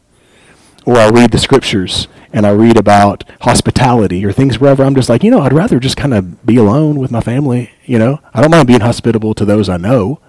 or 0.85 0.97
I 0.97 1.09
read 1.09 1.31
the 1.31 1.39
scriptures 1.39 2.07
and 2.31 2.45
I 2.45 2.51
read 2.51 2.77
about 2.77 3.23
hospitality 3.41 4.23
or 4.25 4.31
things 4.31 4.59
wherever 4.59 4.83
I'm 4.83 4.95
just 4.95 5.09
like, 5.09 5.23
you 5.23 5.31
know, 5.31 5.41
I'd 5.41 5.53
rather 5.53 5.79
just 5.79 5.97
kind 5.97 6.13
of 6.13 6.45
be 6.45 6.57
alone 6.57 6.99
with 6.99 7.11
my 7.11 7.21
family, 7.21 7.71
you 7.85 7.97
know? 7.97 8.19
I 8.33 8.41
don't 8.41 8.51
mind 8.51 8.67
being 8.67 8.81
hospitable 8.81 9.33
to 9.35 9.45
those 9.45 9.67
I 9.67 9.77
know, 9.77 10.19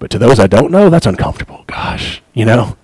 but 0.00 0.10
to 0.10 0.18
those 0.18 0.40
I 0.40 0.48
don't 0.48 0.72
know, 0.72 0.90
that's 0.90 1.06
uncomfortable. 1.06 1.62
Gosh, 1.68 2.20
you 2.34 2.44
know? 2.44 2.76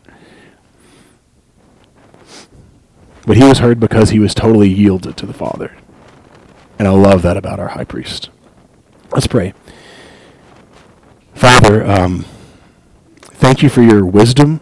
But 3.27 3.37
he 3.37 3.43
was 3.43 3.59
heard 3.59 3.81
because 3.81 4.11
he 4.11 4.21
was 4.21 4.35
totally 4.35 4.69
yielded 4.69 5.17
to 5.17 5.27
the 5.27 5.33
Father. 5.33 5.77
And 6.79 6.87
I 6.87 6.93
love 6.93 7.23
that 7.23 7.37
about 7.37 7.59
our 7.59 7.69
high 7.69 7.85
priest. 7.85 8.31
Let's 9.11 9.27
pray. 9.27 9.55
Father, 11.35 11.85
um, 11.85 12.25
thank 13.21 13.62
you 13.62 13.69
for 13.69 13.83
your 13.83 14.05
wisdom 14.05 14.61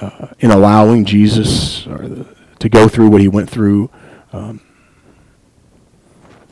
uh, 0.00 0.28
in 0.40 0.50
allowing 0.50 1.04
Jesus 1.04 1.84
the, 1.84 2.26
to 2.58 2.68
go 2.68 2.88
through 2.88 3.08
what 3.08 3.20
he 3.20 3.28
went 3.28 3.48
through. 3.48 3.90
Um, 4.32 4.60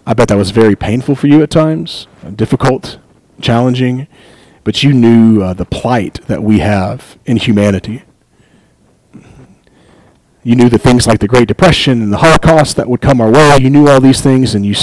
I 0.06 0.14
bet 0.14 0.28
that 0.28 0.36
was 0.36 0.50
very 0.50 0.76
painful 0.76 1.14
for 1.14 1.26
you 1.26 1.42
at 1.42 1.50
times, 1.50 2.06
difficult, 2.34 2.98
challenging, 3.42 4.06
but 4.64 4.82
you 4.82 4.92
knew 4.92 5.42
uh, 5.42 5.52
the 5.52 5.64
plight 5.64 6.20
that 6.26 6.42
we 6.42 6.60
have 6.60 7.18
in 7.26 7.36
humanity. 7.36 8.02
You 10.44 10.56
knew 10.56 10.68
the 10.68 10.78
things 10.78 11.06
like 11.06 11.20
the 11.20 11.28
Great 11.28 11.46
Depression 11.46 12.02
and 12.02 12.12
the 12.12 12.18
Holocaust 12.18 12.76
that 12.76 12.88
would 12.88 13.00
come 13.00 13.20
our 13.20 13.30
way. 13.30 13.58
You 13.60 13.70
knew 13.70 13.88
all 13.88 14.00
these 14.00 14.20
things, 14.20 14.54
and 14.54 14.66
you 14.66 14.74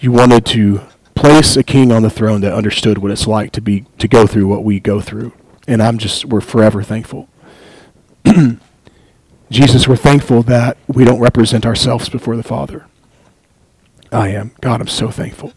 you 0.00 0.12
wanted 0.12 0.44
to 0.46 0.82
place 1.14 1.56
a 1.56 1.62
king 1.62 1.92
on 1.92 2.02
the 2.02 2.10
throne 2.10 2.40
that 2.40 2.52
understood 2.52 2.98
what 2.98 3.10
it's 3.10 3.26
like 3.26 3.52
to 3.52 3.60
be 3.60 3.86
to 3.98 4.08
go 4.08 4.26
through 4.26 4.46
what 4.46 4.64
we 4.64 4.80
go 4.80 5.00
through. 5.00 5.32
And 5.66 5.82
I'm 5.82 5.98
just 5.98 6.26
we're 6.26 6.40
forever 6.40 6.82
thankful. 6.82 7.28
Jesus, 9.50 9.88
we're 9.88 9.96
thankful 9.96 10.42
that 10.44 10.76
we 10.86 11.04
don't 11.04 11.18
represent 11.18 11.66
ourselves 11.66 12.08
before 12.08 12.36
the 12.36 12.42
Father. 12.42 12.86
I 14.12 14.28
am. 14.28 14.52
God, 14.60 14.80
I'm 14.80 14.88
so 14.88 15.10
thankful. 15.10 15.52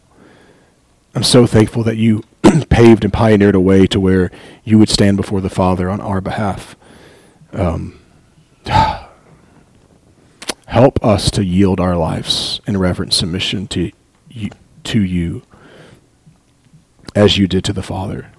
I'm 1.16 1.24
so 1.24 1.46
thankful 1.46 1.84
that 1.84 1.98
you 1.98 2.24
paved 2.70 3.04
and 3.04 3.14
pioneered 3.14 3.56
a 3.56 3.60
way 3.60 3.86
to 3.88 4.00
where 4.00 4.32
you 4.64 4.80
would 4.80 4.90
stand 4.90 5.18
before 5.18 5.42
the 5.42 5.50
Father 5.50 5.90
on 5.90 6.02
our 6.02 6.22
behalf. 6.22 6.76
Um, 7.52 8.00
help 10.66 11.04
us 11.06 11.30
to 11.32 11.44
yield 11.46 11.80
our 11.80 11.96
lives 11.96 12.62
in 12.66 12.78
reverent 12.78 13.14
submission 13.14 13.68
to 13.68 13.92
you, 14.30 14.50
to 14.86 15.02
you 15.02 15.44
as 17.16 17.38
you 17.38 17.48
did 17.48 17.64
to 17.66 17.74
the 17.74 17.84
Father. 17.84 18.32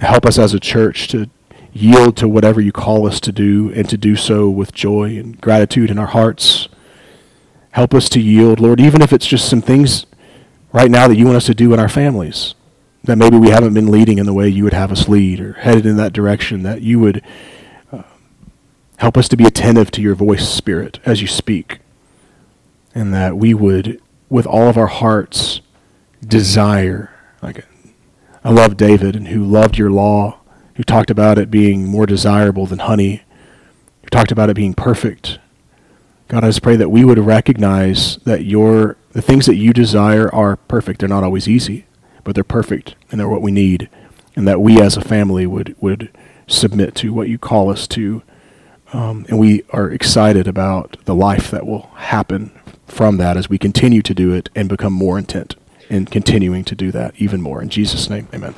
Help 0.00 0.24
us 0.24 0.38
as 0.38 0.54
a 0.54 0.60
church 0.60 1.08
to 1.08 1.28
yield 1.74 2.16
to 2.16 2.28
whatever 2.28 2.62
you 2.62 2.72
call 2.72 3.06
us 3.06 3.20
to 3.20 3.30
do 3.30 3.70
and 3.74 3.90
to 3.90 3.98
do 3.98 4.16
so 4.16 4.48
with 4.48 4.72
joy 4.72 5.18
and 5.18 5.38
gratitude 5.40 5.90
in 5.90 5.98
our 5.98 6.06
hearts. 6.06 6.68
Help 7.72 7.92
us 7.92 8.08
to 8.08 8.20
yield, 8.20 8.58
Lord, 8.58 8.80
even 8.80 9.02
if 9.02 9.12
it's 9.12 9.26
just 9.26 9.48
some 9.48 9.60
things 9.60 10.06
right 10.72 10.90
now 10.90 11.08
that 11.08 11.16
you 11.16 11.24
want 11.24 11.36
us 11.36 11.46
to 11.46 11.54
do 11.54 11.72
in 11.72 11.80
our 11.80 11.88
families 11.88 12.54
that 13.04 13.16
maybe 13.16 13.38
we 13.38 13.50
haven't 13.50 13.74
been 13.74 13.90
leading 13.90 14.18
in 14.18 14.26
the 14.26 14.34
way 14.34 14.48
you 14.48 14.64
would 14.64 14.72
have 14.72 14.92
us 14.92 15.08
lead 15.08 15.40
or 15.40 15.54
headed 15.54 15.86
in 15.86 15.96
that 15.96 16.12
direction, 16.12 16.62
that 16.62 16.82
you 16.82 16.98
would 16.98 17.22
uh, 17.92 18.02
help 18.98 19.16
us 19.16 19.28
to 19.28 19.36
be 19.36 19.44
attentive 19.44 19.90
to 19.90 20.02
your 20.02 20.14
voice, 20.14 20.48
Spirit, 20.48 20.98
as 21.04 21.20
you 21.22 21.26
speak, 21.26 21.78
and 22.94 23.14
that 23.14 23.36
we 23.36 23.54
would, 23.54 24.00
with 24.28 24.46
all 24.46 24.68
of 24.68 24.76
our 24.76 24.88
hearts, 24.88 25.60
desire. 26.26 27.10
Like, 27.40 27.64
I 28.44 28.50
love 28.50 28.76
David, 28.76 29.14
and 29.14 29.28
who 29.28 29.44
loved 29.44 29.78
your 29.78 29.90
law, 29.90 30.40
who 30.74 30.82
talked 30.82 31.10
about 31.10 31.38
it 31.38 31.50
being 31.50 31.86
more 31.86 32.06
desirable 32.06 32.66
than 32.66 32.80
honey, 32.80 33.22
who 34.02 34.08
talked 34.10 34.32
about 34.32 34.50
it 34.50 34.56
being 34.56 34.74
perfect. 34.74 35.38
God, 36.28 36.44
I 36.44 36.48
just 36.48 36.62
pray 36.62 36.76
that 36.76 36.90
we 36.90 37.04
would 37.04 37.18
recognize 37.18 38.18
that 38.18 38.44
your 38.44 38.96
the 39.12 39.22
things 39.22 39.46
that 39.46 39.56
you 39.56 39.72
desire 39.72 40.32
are 40.32 40.56
perfect. 40.56 41.00
They're 41.00 41.08
not 41.08 41.24
always 41.24 41.48
easy, 41.48 41.86
but 42.22 42.34
they're 42.34 42.44
perfect 42.44 42.94
and 43.10 43.18
they're 43.18 43.28
what 43.28 43.42
we 43.42 43.50
need. 43.50 43.88
And 44.36 44.46
that 44.46 44.60
we 44.60 44.80
as 44.80 44.96
a 44.96 45.00
family 45.00 45.46
would, 45.46 45.74
would 45.80 46.10
submit 46.46 46.94
to 46.96 47.12
what 47.12 47.28
you 47.28 47.38
call 47.38 47.70
us 47.70 47.88
to. 47.88 48.22
Um, 48.92 49.26
and 49.28 49.38
we 49.38 49.64
are 49.70 49.90
excited 49.90 50.46
about 50.46 50.96
the 51.06 51.14
life 51.14 51.50
that 51.50 51.66
will 51.66 51.90
happen 51.96 52.52
from 52.86 53.16
that 53.16 53.36
as 53.36 53.48
we 53.48 53.58
continue 53.58 54.02
to 54.02 54.14
do 54.14 54.32
it 54.32 54.50
and 54.54 54.68
become 54.68 54.92
more 54.92 55.18
intent 55.18 55.56
in 55.88 56.04
continuing 56.04 56.62
to 56.64 56.74
do 56.74 56.92
that 56.92 57.14
even 57.16 57.42
more. 57.42 57.60
In 57.60 57.70
Jesus' 57.70 58.08
name, 58.08 58.28
amen. 58.32 58.54